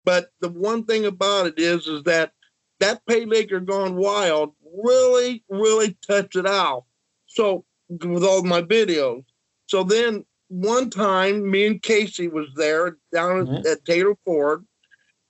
But 0.05 0.31
the 0.41 0.49
one 0.49 0.83
thing 0.83 1.05
about 1.05 1.47
it 1.47 1.57
is, 1.57 1.87
is 1.87 2.03
that 2.03 2.33
that 2.79 3.05
Pay 3.07 3.25
Laker 3.25 3.59
gone 3.59 3.95
wild 3.95 4.53
really, 4.83 5.43
really 5.49 5.97
touched 6.07 6.35
it 6.35 6.45
out. 6.45 6.85
So 7.27 7.65
with 7.89 8.23
all 8.23 8.43
my 8.43 8.61
videos. 8.61 9.25
So 9.67 9.83
then 9.83 10.25
one 10.47 10.89
time, 10.89 11.49
me 11.49 11.65
and 11.67 11.81
Casey 11.81 12.27
was 12.27 12.47
there 12.55 12.97
down 13.11 13.47
Mhm. 13.47 13.65
at 13.65 13.85
Taylor 13.85 14.15
Ford, 14.25 14.65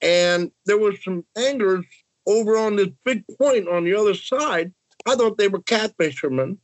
and 0.02 0.52
there 0.66 0.78
was 0.78 1.04
some 1.04 1.26
anglers 1.38 1.86
over 2.28 2.58
on 2.58 2.76
this 2.76 2.90
big 3.04 3.24
point 3.40 3.68
on 3.68 3.84
the 3.84 3.96
other 3.96 4.14
side. 4.14 4.72
I 5.06 5.16
thought 5.16 5.38
they 5.38 5.48
were 5.48 5.62
cat 5.62 5.94
fishermen. 5.98 6.58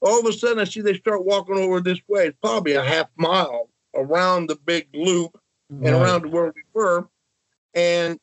All 0.00 0.20
of 0.20 0.26
a 0.26 0.32
sudden, 0.32 0.58
I 0.58 0.64
see 0.64 0.80
they 0.80 0.94
start 0.94 1.24
walking 1.24 1.56
over 1.56 1.80
this 1.80 2.00
way. 2.08 2.26
It's 2.26 2.38
probably 2.42 2.74
a 2.74 2.84
half 2.84 3.08
mile 3.16 3.70
around 3.94 4.48
the 4.48 4.56
big 4.56 4.88
loop 4.94 5.38
and 5.70 5.88
around 5.88 6.30
where 6.30 6.52
we 6.54 6.62
were. 6.74 7.08
And 7.74 8.18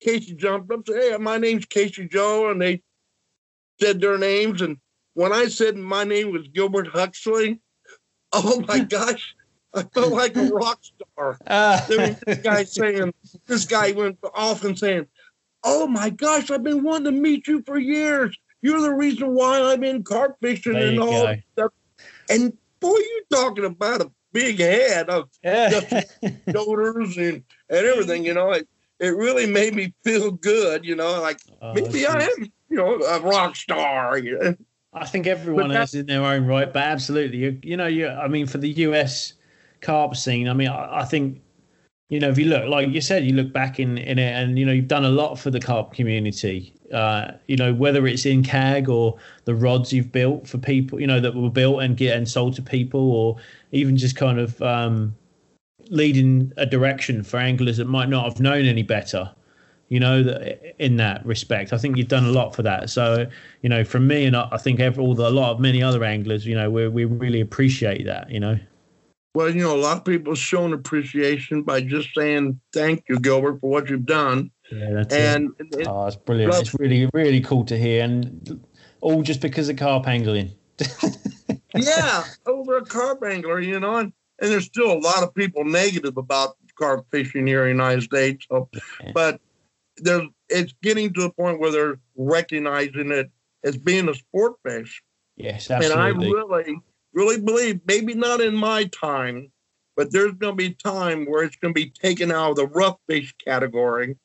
Casey 0.00 0.34
jumped 0.34 0.70
up 0.70 0.78
and 0.78 0.86
said, 0.86 1.12
Hey, 1.12 1.16
my 1.18 1.38
name's 1.38 1.66
Casey 1.66 2.08
Joe. 2.08 2.50
And 2.50 2.60
they 2.60 2.82
said 3.80 4.00
their 4.00 4.18
names. 4.18 4.62
And 4.62 4.78
when 5.14 5.32
I 5.32 5.46
said 5.48 5.76
my 5.76 6.04
name 6.04 6.32
was 6.32 6.48
Gilbert 6.48 6.88
Huxley, 6.88 7.60
oh 8.32 8.64
my 8.66 8.80
gosh, 8.84 9.34
I 9.74 9.82
felt 9.94 10.12
like 10.12 10.36
a 10.36 10.46
rock 10.48 10.80
star. 10.82 11.38
Ah. 11.48 11.84
There 11.88 12.08
was 12.08 12.20
this 12.26 12.38
guy 12.38 12.64
saying, 12.64 13.14
this 13.46 13.64
guy 13.64 13.92
went 13.92 14.18
off 14.34 14.64
and 14.64 14.78
saying, 14.78 15.06
Oh 15.62 15.86
my 15.86 16.10
gosh, 16.10 16.50
I've 16.50 16.62
been 16.62 16.82
wanting 16.82 17.12
to 17.14 17.20
meet 17.20 17.46
you 17.46 17.62
for 17.66 17.78
years. 17.78 18.36
You're 18.62 18.80
the 18.80 18.94
reason 18.94 19.34
why 19.34 19.60
I'm 19.60 19.84
in 19.84 20.02
carp 20.02 20.36
fishing 20.40 20.72
There 20.72 20.88
and 20.88 21.00
all 21.00 21.26
go. 21.26 21.36
stuff. 21.52 21.72
And 22.28 22.56
boy, 22.80 22.96
you're 22.96 23.40
talking 23.40 23.64
about 23.64 24.00
a 24.00 24.10
big 24.32 24.58
head 24.58 25.10
of 25.10 25.28
shoulders 26.50 27.16
and, 27.16 27.42
and 27.68 27.86
everything, 27.86 28.24
you 28.24 28.34
know, 28.34 28.52
it, 28.52 28.68
it 28.98 29.16
really 29.16 29.46
made 29.46 29.74
me 29.74 29.94
feel 30.04 30.30
good, 30.30 30.84
you 30.84 30.96
know, 30.96 31.20
like 31.20 31.38
Oh, 31.62 31.74
maybe 31.74 32.06
I 32.06 32.22
am, 32.22 32.52
you 32.68 32.76
know, 32.76 32.96
a 33.00 33.20
rock 33.20 33.56
star. 33.56 34.18
You 34.18 34.38
know? 34.38 34.56
I 34.92 35.06
think 35.06 35.26
everyone 35.26 35.70
is 35.72 35.94
in 35.94 36.06
their 36.06 36.24
own 36.24 36.46
right, 36.46 36.70
but 36.72 36.82
absolutely, 36.82 37.38
you, 37.38 37.58
you 37.62 37.76
know, 37.76 37.86
you. 37.86 38.08
I 38.08 38.28
mean, 38.28 38.46
for 38.46 38.58
the 38.58 38.70
US 38.70 39.34
carp 39.80 40.16
scene, 40.16 40.48
I 40.48 40.52
mean, 40.52 40.68
I, 40.68 41.00
I 41.00 41.04
think, 41.04 41.40
you 42.08 42.20
know, 42.20 42.28
if 42.28 42.38
you 42.38 42.46
look, 42.46 42.68
like 42.68 42.88
you 42.88 43.00
said, 43.00 43.24
you 43.24 43.34
look 43.34 43.52
back 43.52 43.78
in 43.78 43.98
in 43.98 44.18
it, 44.18 44.32
and 44.32 44.58
you 44.58 44.66
know, 44.66 44.72
you've 44.72 44.88
done 44.88 45.04
a 45.04 45.10
lot 45.10 45.38
for 45.38 45.50
the 45.50 45.60
carp 45.60 45.92
community. 45.92 46.72
Uh, 46.92 47.32
you 47.46 47.56
know, 47.56 47.72
whether 47.72 48.06
it's 48.06 48.26
in 48.26 48.42
CAG 48.42 48.88
or 48.88 49.16
the 49.44 49.54
rods 49.54 49.92
you've 49.92 50.10
built 50.10 50.48
for 50.48 50.58
people, 50.58 51.00
you 51.00 51.06
know, 51.06 51.20
that 51.20 51.34
were 51.34 51.50
built 51.50 51.82
and 51.82 51.96
get 51.96 52.16
and 52.16 52.28
sold 52.28 52.54
to 52.54 52.62
people, 52.62 53.12
or 53.12 53.36
even 53.70 53.96
just 53.96 54.16
kind 54.16 54.40
of 54.40 54.60
um, 54.60 55.14
leading 55.88 56.52
a 56.56 56.66
direction 56.66 57.22
for 57.22 57.38
anglers 57.38 57.76
that 57.76 57.86
might 57.86 58.08
not 58.08 58.24
have 58.24 58.40
known 58.40 58.64
any 58.64 58.82
better 58.82 59.30
you 59.90 59.98
know 60.00 60.22
that 60.22 60.74
in 60.82 60.96
that 60.96 61.24
respect 61.26 61.72
i 61.72 61.76
think 61.76 61.96
you've 61.96 62.08
done 62.08 62.24
a 62.24 62.30
lot 62.30 62.54
for 62.54 62.62
that 62.62 62.88
so 62.88 63.26
you 63.60 63.68
know 63.68 63.84
from 63.84 64.06
me 64.06 64.24
and 64.24 64.36
i 64.36 64.48
I 64.52 64.56
think 64.56 64.80
every, 64.80 65.02
all 65.04 65.14
the, 65.14 65.28
a 65.28 65.30
lot 65.30 65.50
of 65.50 65.60
many 65.60 65.82
other 65.82 66.02
anglers 66.02 66.46
you 66.46 66.54
know 66.54 66.70
we, 66.70 66.88
we 66.88 67.04
really 67.04 67.40
appreciate 67.40 68.06
that 68.06 68.30
you 68.30 68.40
know 68.40 68.58
Well, 69.34 69.48
you 69.48 69.62
know, 69.62 69.76
a 69.76 69.78
lot 69.78 69.98
of 69.98 70.04
people 70.04 70.34
shown 70.34 70.72
appreciation 70.72 71.62
by 71.62 71.82
just 71.82 72.08
saying 72.14 72.60
thank 72.72 73.04
you, 73.08 73.18
Gilbert, 73.20 73.60
for 73.60 73.70
what 73.70 73.88
you've 73.88 74.06
done. 74.06 74.50
yeah 74.70 74.90
that's 74.92 75.14
it. 75.14 75.36
And 75.36 75.50
it, 75.58 75.86
oh 75.86 76.06
it's 76.06 76.16
brilliant 76.16 76.54
it's 76.54 76.74
really 76.78 77.08
really 77.14 77.40
cool 77.40 77.64
to 77.64 77.78
hear 77.78 78.02
and 78.02 78.64
all 79.00 79.22
just 79.22 79.40
because 79.40 79.68
of 79.68 79.76
carp 79.76 80.06
angling 80.06 80.52
yeah, 81.76 82.24
over 82.46 82.78
a 82.78 82.84
carp 82.84 83.22
angler, 83.24 83.60
you 83.60 83.78
know, 83.80 83.96
and, 83.96 84.12
and 84.40 84.50
there's 84.50 84.66
still 84.66 84.92
a 84.92 84.98
lot 84.98 85.22
of 85.22 85.34
people 85.34 85.64
negative 85.64 86.16
about 86.16 86.56
carp 86.78 87.06
fishing 87.10 87.46
here 87.46 87.66
in 87.66 87.76
the 87.76 87.82
United 87.82 88.02
States. 88.02 88.46
So, 88.50 88.68
Yeah. 88.72 89.12
but 89.14 89.40
there's 89.98 90.26
it's 90.48 90.74
getting 90.82 91.12
to 91.14 91.22
a 91.24 91.32
point 91.32 91.60
where 91.60 91.70
they're 91.70 91.98
recognizing 92.16 93.12
it 93.12 93.30
as 93.62 93.76
being 93.76 94.08
a 94.08 94.14
sport 94.14 94.54
fish. 94.64 95.02
yes 95.36 95.70
absolutely. 95.70 96.08
And 96.08 96.24
I 96.24 96.26
really, 96.26 96.80
really 97.12 97.40
believe, 97.40 97.80
maybe 97.86 98.14
not 98.14 98.40
in 98.40 98.54
my 98.54 98.84
time, 98.84 99.50
but 99.96 100.12
there's 100.12 100.32
going 100.32 100.52
to 100.52 100.56
be 100.56 100.70
time 100.74 101.26
where 101.26 101.42
it's 101.44 101.56
going 101.56 101.74
to 101.74 101.80
be 101.80 101.90
taken 101.90 102.30
out 102.30 102.50
of 102.50 102.56
the 102.56 102.66
rough 102.68 102.96
fish 103.08 103.34
category 103.44 104.16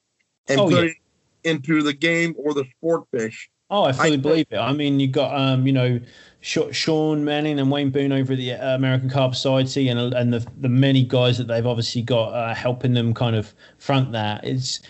and 0.48 0.60
Oh, 0.60 0.70
put 0.70 0.84
yeah. 0.86 0.92
it 0.92 0.98
into 1.44 1.82
the 1.84 1.94
game 1.94 2.34
or 2.38 2.54
the 2.54 2.66
sport 2.78 3.04
fish. 3.12 3.50
Oh, 3.70 3.84
I 3.86 3.92
fully 3.94 4.14
I- 4.14 4.18
believe 4.18 4.48
it. 4.52 4.58
I 4.58 4.74
mean, 4.74 5.00
you 5.00 5.08
got 5.08 5.36
um, 5.36 5.66
you 5.66 5.74
know, 5.74 6.00
Sean 6.42 7.26
Manning 7.26 7.60
and 7.60 7.72
Wayne 7.72 7.90
Boone 7.90 8.12
over 8.12 8.34
at 8.34 8.38
the 8.38 8.52
uh, 8.54 8.76
American 8.76 9.10
Carp 9.10 9.34
Society, 9.34 9.88
and 9.90 10.00
and 10.14 10.32
the 10.32 10.46
the 10.62 10.70
many 10.70 11.04
guys 11.04 11.40
that 11.40 11.48
they've 11.48 11.66
obviously 11.66 12.04
got 12.04 12.28
uh, 12.34 12.54
helping 12.54 12.94
them 12.94 13.14
kind 13.16 13.36
of 13.36 13.56
front 13.80 14.12
that. 14.12 14.44
It's 14.44 14.82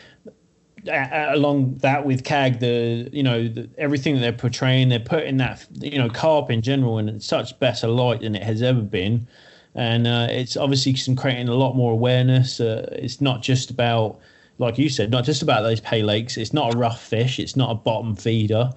along 0.88 1.78
that 1.78 2.06
with 2.06 2.24
CAG, 2.24 2.60
the 2.60 3.10
you 3.12 3.24
know 3.24 3.48
the, 3.48 3.70
everything 3.78 4.16
that 4.16 4.22
they're 4.22 4.32
portraying, 4.34 4.90
they're 4.90 5.00
putting 5.00 5.38
that 5.38 5.66
you 5.80 5.98
know 5.98 6.10
carp 6.10 6.50
in 6.50 6.62
general 6.62 6.98
in 6.98 7.20
such 7.20 7.58
better 7.60 7.88
light 7.88 8.22
than 8.22 8.36
it 8.36 8.44
has 8.44 8.62
ever 8.62 8.82
been, 8.82 9.28
and 9.74 10.08
uh, 10.08 10.28
it's 10.30 10.58
obviously 10.58 10.94
creating 11.16 11.50
a 11.50 11.56
lot 11.56 11.76
more 11.76 11.92
awareness. 11.92 12.60
Uh, 12.60 12.88
it's 12.92 13.22
not 13.22 13.42
just 13.42 13.70
about 13.70 14.20
like 14.58 14.78
you 14.78 14.90
said, 14.90 15.12
not 15.12 15.26
just 15.26 15.42
about 15.42 15.64
those 15.64 15.80
pay 15.82 16.02
lakes. 16.02 16.38
It's 16.38 16.54
not 16.54 16.74
a 16.74 16.78
rough 16.78 17.02
fish. 17.02 17.40
It's 17.40 17.56
not 17.56 17.72
a 17.72 17.76
bottom 17.76 18.16
feeder. 18.16 18.72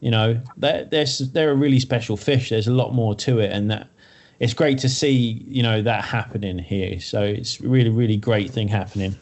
You 0.00 0.10
know, 0.10 0.40
they're, 0.56 0.84
they're, 0.86 1.06
they're 1.32 1.50
a 1.50 1.54
really 1.54 1.78
special 1.78 2.16
fish. 2.16 2.48
There's 2.48 2.68
a 2.68 2.72
lot 2.72 2.94
more 2.94 3.14
to 3.16 3.38
it, 3.38 3.52
and 3.52 3.70
that 3.70 3.88
it's 4.38 4.54
great 4.54 4.78
to 4.78 4.88
see 4.88 5.44
you 5.46 5.62
know 5.62 5.82
that 5.82 6.04
happening 6.04 6.58
here. 6.58 7.00
So 7.00 7.22
it's 7.22 7.60
really, 7.60 7.90
really 7.90 8.16
great 8.16 8.50
thing 8.50 8.68
happening. 8.68 9.16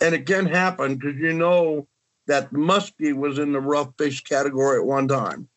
And 0.00 0.14
it 0.14 0.26
can 0.26 0.46
happen 0.46 0.96
because 0.96 1.16
you 1.16 1.32
know 1.32 1.86
that 2.26 2.52
muskie 2.52 3.14
was 3.14 3.38
in 3.38 3.52
the 3.52 3.60
rough 3.60 3.88
fish 3.98 4.22
category 4.22 4.78
at 4.78 4.84
one 4.86 5.08
time. 5.08 5.48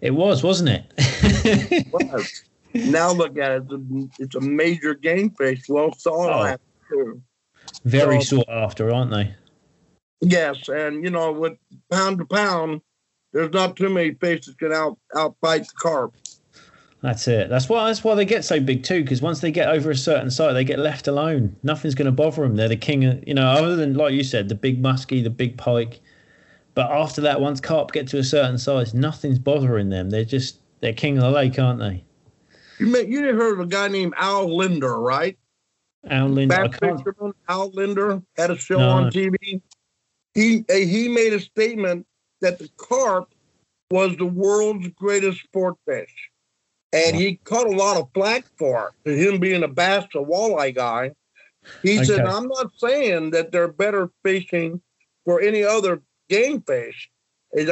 It 0.00 0.12
was, 0.12 0.42
wasn't 0.42 0.70
it? 0.70 0.84
it 0.98 1.86
Was. 1.92 2.42
now 2.74 3.12
look 3.12 3.38
at 3.38 3.52
it. 3.52 3.62
It's 3.70 3.72
a, 3.72 4.22
it's 4.22 4.34
a 4.36 4.40
major 4.40 4.94
game 4.94 5.30
fish, 5.30 5.62
well 5.68 5.92
sought 5.94 6.30
Oh. 6.32 6.44
after. 6.44 7.16
Very 7.84 8.20
So- 8.22 8.38
sought 8.38 8.48
after, 8.48 8.90
aren't 8.92 9.10
they? 9.10 9.34
Yes, 10.20 10.68
and 10.68 11.04
you 11.04 11.10
know, 11.10 11.30
with 11.30 11.52
pound 11.92 12.18
to 12.18 12.24
pound, 12.24 12.80
there's 13.32 13.52
not 13.52 13.76
too 13.76 13.88
many 13.88 14.14
fish 14.14 14.46
that 14.46 14.58
can 14.58 14.72
out 14.72 14.98
outfight 15.14 15.66
the 15.66 15.72
carp. 15.78 16.16
That's 17.00 17.28
it. 17.28 17.48
That's 17.48 17.68
why. 17.68 17.86
That's 17.86 18.02
why 18.02 18.14
they 18.16 18.24
get 18.24 18.44
so 18.44 18.58
big 18.58 18.82
too. 18.82 19.02
Because 19.02 19.22
once 19.22 19.40
they 19.40 19.52
get 19.52 19.68
over 19.68 19.90
a 19.90 19.96
certain 19.96 20.30
size, 20.30 20.54
they 20.54 20.64
get 20.64 20.80
left 20.80 21.06
alone. 21.06 21.54
Nothing's 21.62 21.94
going 21.94 22.06
to 22.06 22.12
bother 22.12 22.42
them. 22.42 22.56
They're 22.56 22.68
the 22.68 22.76
king. 22.76 23.04
Of, 23.04 23.22
you 23.26 23.34
know, 23.34 23.46
other 23.46 23.76
than 23.76 23.94
like 23.94 24.14
you 24.14 24.24
said, 24.24 24.48
the 24.48 24.56
big 24.56 24.82
muskie, 24.82 25.22
the 25.22 25.30
big 25.30 25.56
pike. 25.56 26.00
But 26.74 26.90
after 26.90 27.20
that, 27.22 27.40
once 27.40 27.60
carp 27.60 27.92
get 27.92 28.08
to 28.08 28.18
a 28.18 28.24
certain 28.24 28.58
size, 28.58 28.94
nothing's 28.94 29.38
bothering 29.38 29.90
them. 29.90 30.10
They're 30.10 30.24
just 30.24 30.58
they're 30.80 30.92
king 30.92 31.18
of 31.18 31.24
the 31.24 31.30
lake, 31.30 31.58
aren't 31.58 31.80
they? 31.80 32.04
You 32.78 32.86
may, 32.86 33.06
you 33.06 33.20
heard 33.34 33.54
of 33.54 33.60
a 33.60 33.66
guy 33.66 33.88
named 33.88 34.14
Al 34.16 34.56
Lindner, 34.56 35.00
right? 35.00 35.36
Al 36.08 36.28
Lindner. 36.28 36.68
Fisherman 36.70 37.32
Al 37.48 37.70
Lindner 37.70 38.22
had 38.36 38.50
a 38.50 38.56
show 38.56 38.78
No. 38.78 38.90
on 38.90 39.10
TV. 39.10 39.60
He 40.34 40.64
uh, 40.70 40.74
he 40.74 41.08
made 41.08 41.32
a 41.32 41.40
statement 41.40 42.06
that 42.40 42.58
the 42.58 42.68
carp 42.76 43.32
was 43.90 44.16
the 44.16 44.26
world's 44.26 44.88
greatest 44.88 45.42
sport 45.42 45.76
fish, 45.86 46.27
and 46.92 47.16
he 47.16 47.36
caught 47.44 47.66
a 47.66 47.76
lot 47.76 47.96
of 47.96 48.08
flack 48.14 48.46
for 48.58 48.92
it. 49.04 49.18
Him 49.18 49.40
being 49.40 49.62
a 49.62 49.68
bass 49.68 50.06
or 50.14 50.26
walleye 50.26 50.74
guy, 50.74 51.12
he 51.82 52.04
said, 52.04 52.20
"I'm 52.20 52.48
not 52.48 52.72
saying 52.76 53.30
that 53.30 53.52
they're 53.52 53.68
better 53.68 54.10
fishing 54.24 54.80
for 55.24 55.40
any 55.40 55.62
other 55.62 56.02
game 56.28 56.62
fish. 56.62 57.10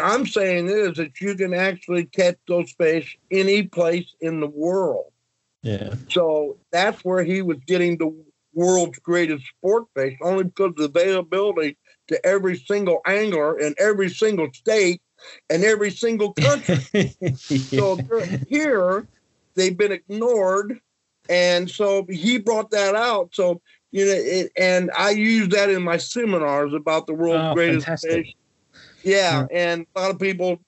I'm 0.03 0.27
saying 0.27 0.69
is 0.69 0.97
that 0.97 1.21
you 1.21 1.35
can 1.35 1.55
actually 1.55 2.07
catch 2.07 2.37
those 2.49 2.73
fish 2.73 3.19
any 3.31 3.63
place 3.65 4.15
in 4.21 4.41
the 4.41 4.49
world." 4.49 5.13
Yeah. 5.63 5.95
So 6.11 6.59
that's 6.71 7.05
where 7.05 7.25
he 7.25 7.43
was 7.43 7.59
getting 7.67 7.99
the 7.99 8.15
world's 8.55 8.99
greatest 9.01 9.45
sport 9.47 9.85
fish, 9.95 10.17
only 10.23 10.45
because 10.45 10.71
of 10.71 10.77
the 10.77 10.85
availability 10.85 11.77
to 12.09 12.25
every 12.25 12.57
single 12.57 13.01
angler 13.07 13.59
in 13.59 13.75
every 13.79 14.09
single 14.09 14.49
state 14.53 15.03
and 15.51 15.65
every 15.65 15.91
single 15.91 16.33
country. 16.33 17.15
So 17.49 17.99
here, 18.49 19.07
they've 19.55 19.77
been 19.77 19.93
ignored, 19.93 20.81
and 21.29 21.71
so 21.71 22.07
he 22.09 22.39
brought 22.39 22.71
that 22.71 22.95
out. 22.95 23.31
So 23.33 23.61
you 23.93 24.05
know, 24.05 24.13
it, 24.13 24.53
and 24.59 24.91
I 24.97 25.11
use 25.11 25.49
that 25.51 25.71
in 25.71 25.83
my 25.83 25.97
seminars 25.97 26.73
about 26.75 27.07
the 27.07 27.15
world's 27.15 27.45
Oh, 27.51 27.55
greatest 27.55 27.87
fantastic. 27.87 28.27
fish. 28.27 28.35
Yeah, 29.05 29.47
and 29.53 29.87
a 29.95 30.01
lot 30.01 30.11
of 30.11 30.19
people 30.19 30.59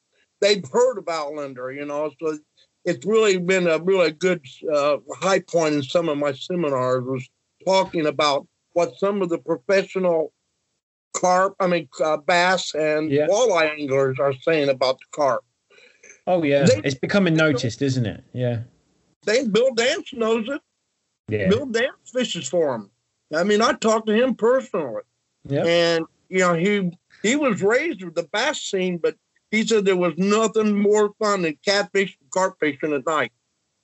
they've 0.40 0.64
heard 0.72 0.98
about 0.98 1.32
Lindner, 1.32 1.72
you 1.72 1.84
know, 1.84 2.10
so 2.20 2.38
it's 2.84 3.04
really 3.04 3.38
been 3.38 3.66
a 3.66 3.78
really 3.78 4.12
good 4.12 4.44
uh, 4.72 4.98
high 5.14 5.40
point 5.40 5.74
in 5.74 5.82
some 5.82 6.08
of 6.08 6.18
my 6.18 6.32
seminars 6.32 7.04
was 7.04 7.28
talking 7.66 8.06
about 8.06 8.46
what 8.72 8.96
some 8.98 9.20
of 9.22 9.28
the 9.28 9.38
professional 9.38 10.32
carp, 11.14 11.54
I 11.60 11.66
mean 11.66 11.88
uh, 12.04 12.16
bass 12.18 12.74
and 12.74 13.10
Yeah. 13.10 13.26
walleye 13.28 13.70
anglers 13.78 14.18
are 14.20 14.32
saying 14.34 14.68
about 14.68 14.98
the 14.98 15.06
carp. 15.12 15.44
oh 16.26 16.42
yeah, 16.42 16.64
They- 16.66 16.80
it's 16.84 16.94
becoming 16.98 17.34
noticed, 17.34 17.82
isn't 17.82 18.06
it? 18.06 18.22
Yeah. 18.32 18.60
They 19.24 19.46
Bill 19.46 19.74
Dance 19.74 20.12
knows 20.12 20.48
it. 20.48 20.60
Yeah. 21.28 21.48
Bill 21.48 21.66
Dance 21.66 22.10
fishes 22.12 22.48
for 22.48 22.74
him. 22.74 22.90
I 23.34 23.44
mean, 23.44 23.60
I 23.60 23.72
talked 23.74 24.06
to 24.06 24.14
him 24.14 24.34
personally, 24.34 25.02
Yeah. 25.44 25.64
and 25.64 26.04
you 26.28 26.38
know 26.40 26.54
he 26.54 26.90
he 27.22 27.36
was 27.36 27.62
raised 27.62 28.02
with 28.02 28.14
the 28.14 28.22
bass 28.32 28.60
scene, 28.62 28.98
but 28.98 29.16
he 29.50 29.66
said 29.66 29.84
there 29.84 29.96
was 29.96 30.14
nothing 30.16 30.78
more 30.80 31.12
fun 31.18 31.42
than 31.42 31.58
catfish 31.64 32.16
and 32.20 32.30
carp 32.30 32.56
fishing 32.60 32.92
at 32.92 33.06
night. 33.06 33.32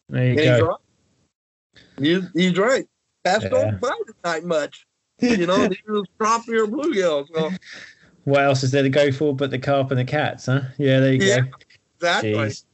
There 0.09 0.25
you 0.25 0.31
And 0.31 0.41
he's 0.41 0.61
go. 0.61 0.67
right. 0.67 0.79
He's, 1.99 2.23
he's 2.35 2.59
right. 2.59 2.87
Bass 3.25 3.43
Yeah. 3.43 3.49
don't 3.49 3.81
bite 3.81 3.93
at 4.09 4.25
night 4.25 4.45
much. 4.45 4.87
You 5.21 5.47
know, 5.47 5.69
these 5.69 5.79
are 5.89 6.03
crappie 6.21 6.59
or 6.59 6.67
bluegills. 6.67 7.29
So, 7.35 7.51
What 8.25 8.43
else 8.45 8.63
is 8.63 8.71
there 8.71 8.83
to 8.83 8.89
go 8.89 9.13
for 9.13 9.35
but 9.35 9.51
the 9.51 9.59
carp 9.59 9.91
and 9.91 10.01
the 10.01 10.05
cats, 10.05 10.47
huh? 10.47 10.63
Yeah, 10.79 11.01
there 11.01 11.13
you 11.15 11.21
Yeah. 11.25 11.41
go. 11.41 11.49
exactly. 11.99 12.33
Jeez. 12.33 12.65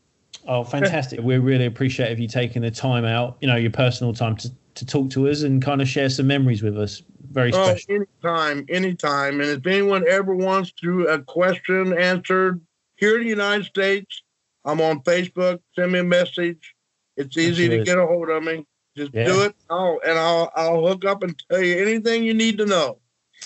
Oh, 0.46 0.64
fantastic. 0.64 1.20
we 1.20 1.36
really 1.36 1.66
appreciate 1.66 2.10
if 2.12 2.18
you 2.18 2.26
taking 2.26 2.62
the 2.62 2.70
time 2.70 3.04
out, 3.04 3.36
you 3.40 3.46
know, 3.48 3.56
your 3.56 3.70
personal 3.70 4.12
time 4.14 4.36
to, 4.36 4.50
to 4.74 4.86
talk 4.86 5.10
to 5.10 5.28
us 5.28 5.42
and 5.42 5.62
kind 5.62 5.82
of 5.82 5.88
share 5.88 6.08
some 6.08 6.26
memories 6.26 6.62
with 6.62 6.78
us. 6.78 7.02
Very 7.30 7.52
Oh, 7.52 7.74
special. 7.76 7.94
anytime, 8.24 8.64
anytime. 8.70 9.40
And 9.40 9.50
if 9.50 9.66
anyone 9.66 10.08
ever 10.08 10.34
wants 10.34 10.72
to 10.80 11.04
a 11.04 11.20
question 11.22 11.96
answered 11.96 12.60
here 12.96 13.16
in 13.18 13.24
the 13.24 13.28
United 13.28 13.66
States, 13.66 14.22
I'm 14.64 14.80
on 14.80 15.02
Facebook. 15.02 15.60
Send 15.76 15.92
me 15.92 15.98
a 15.98 16.04
message. 16.04 16.74
It's 17.16 17.36
easy 17.36 17.68
to 17.68 17.84
get 17.84 17.98
a 17.98 18.06
hold 18.06 18.30
of 18.30 18.42
me. 18.42 18.66
Just 18.96 19.14
Yeah. 19.14 19.24
do 19.24 19.42
it. 19.42 19.54
And 19.70 20.18
I'll 20.18 20.50
I'll 20.56 20.86
hook 20.86 21.04
up 21.04 21.22
and 21.22 21.40
tell 21.50 21.62
you 21.62 21.76
anything 21.78 22.24
you 22.24 22.34
need 22.34 22.58
to 22.58 22.66
know. 22.66 22.98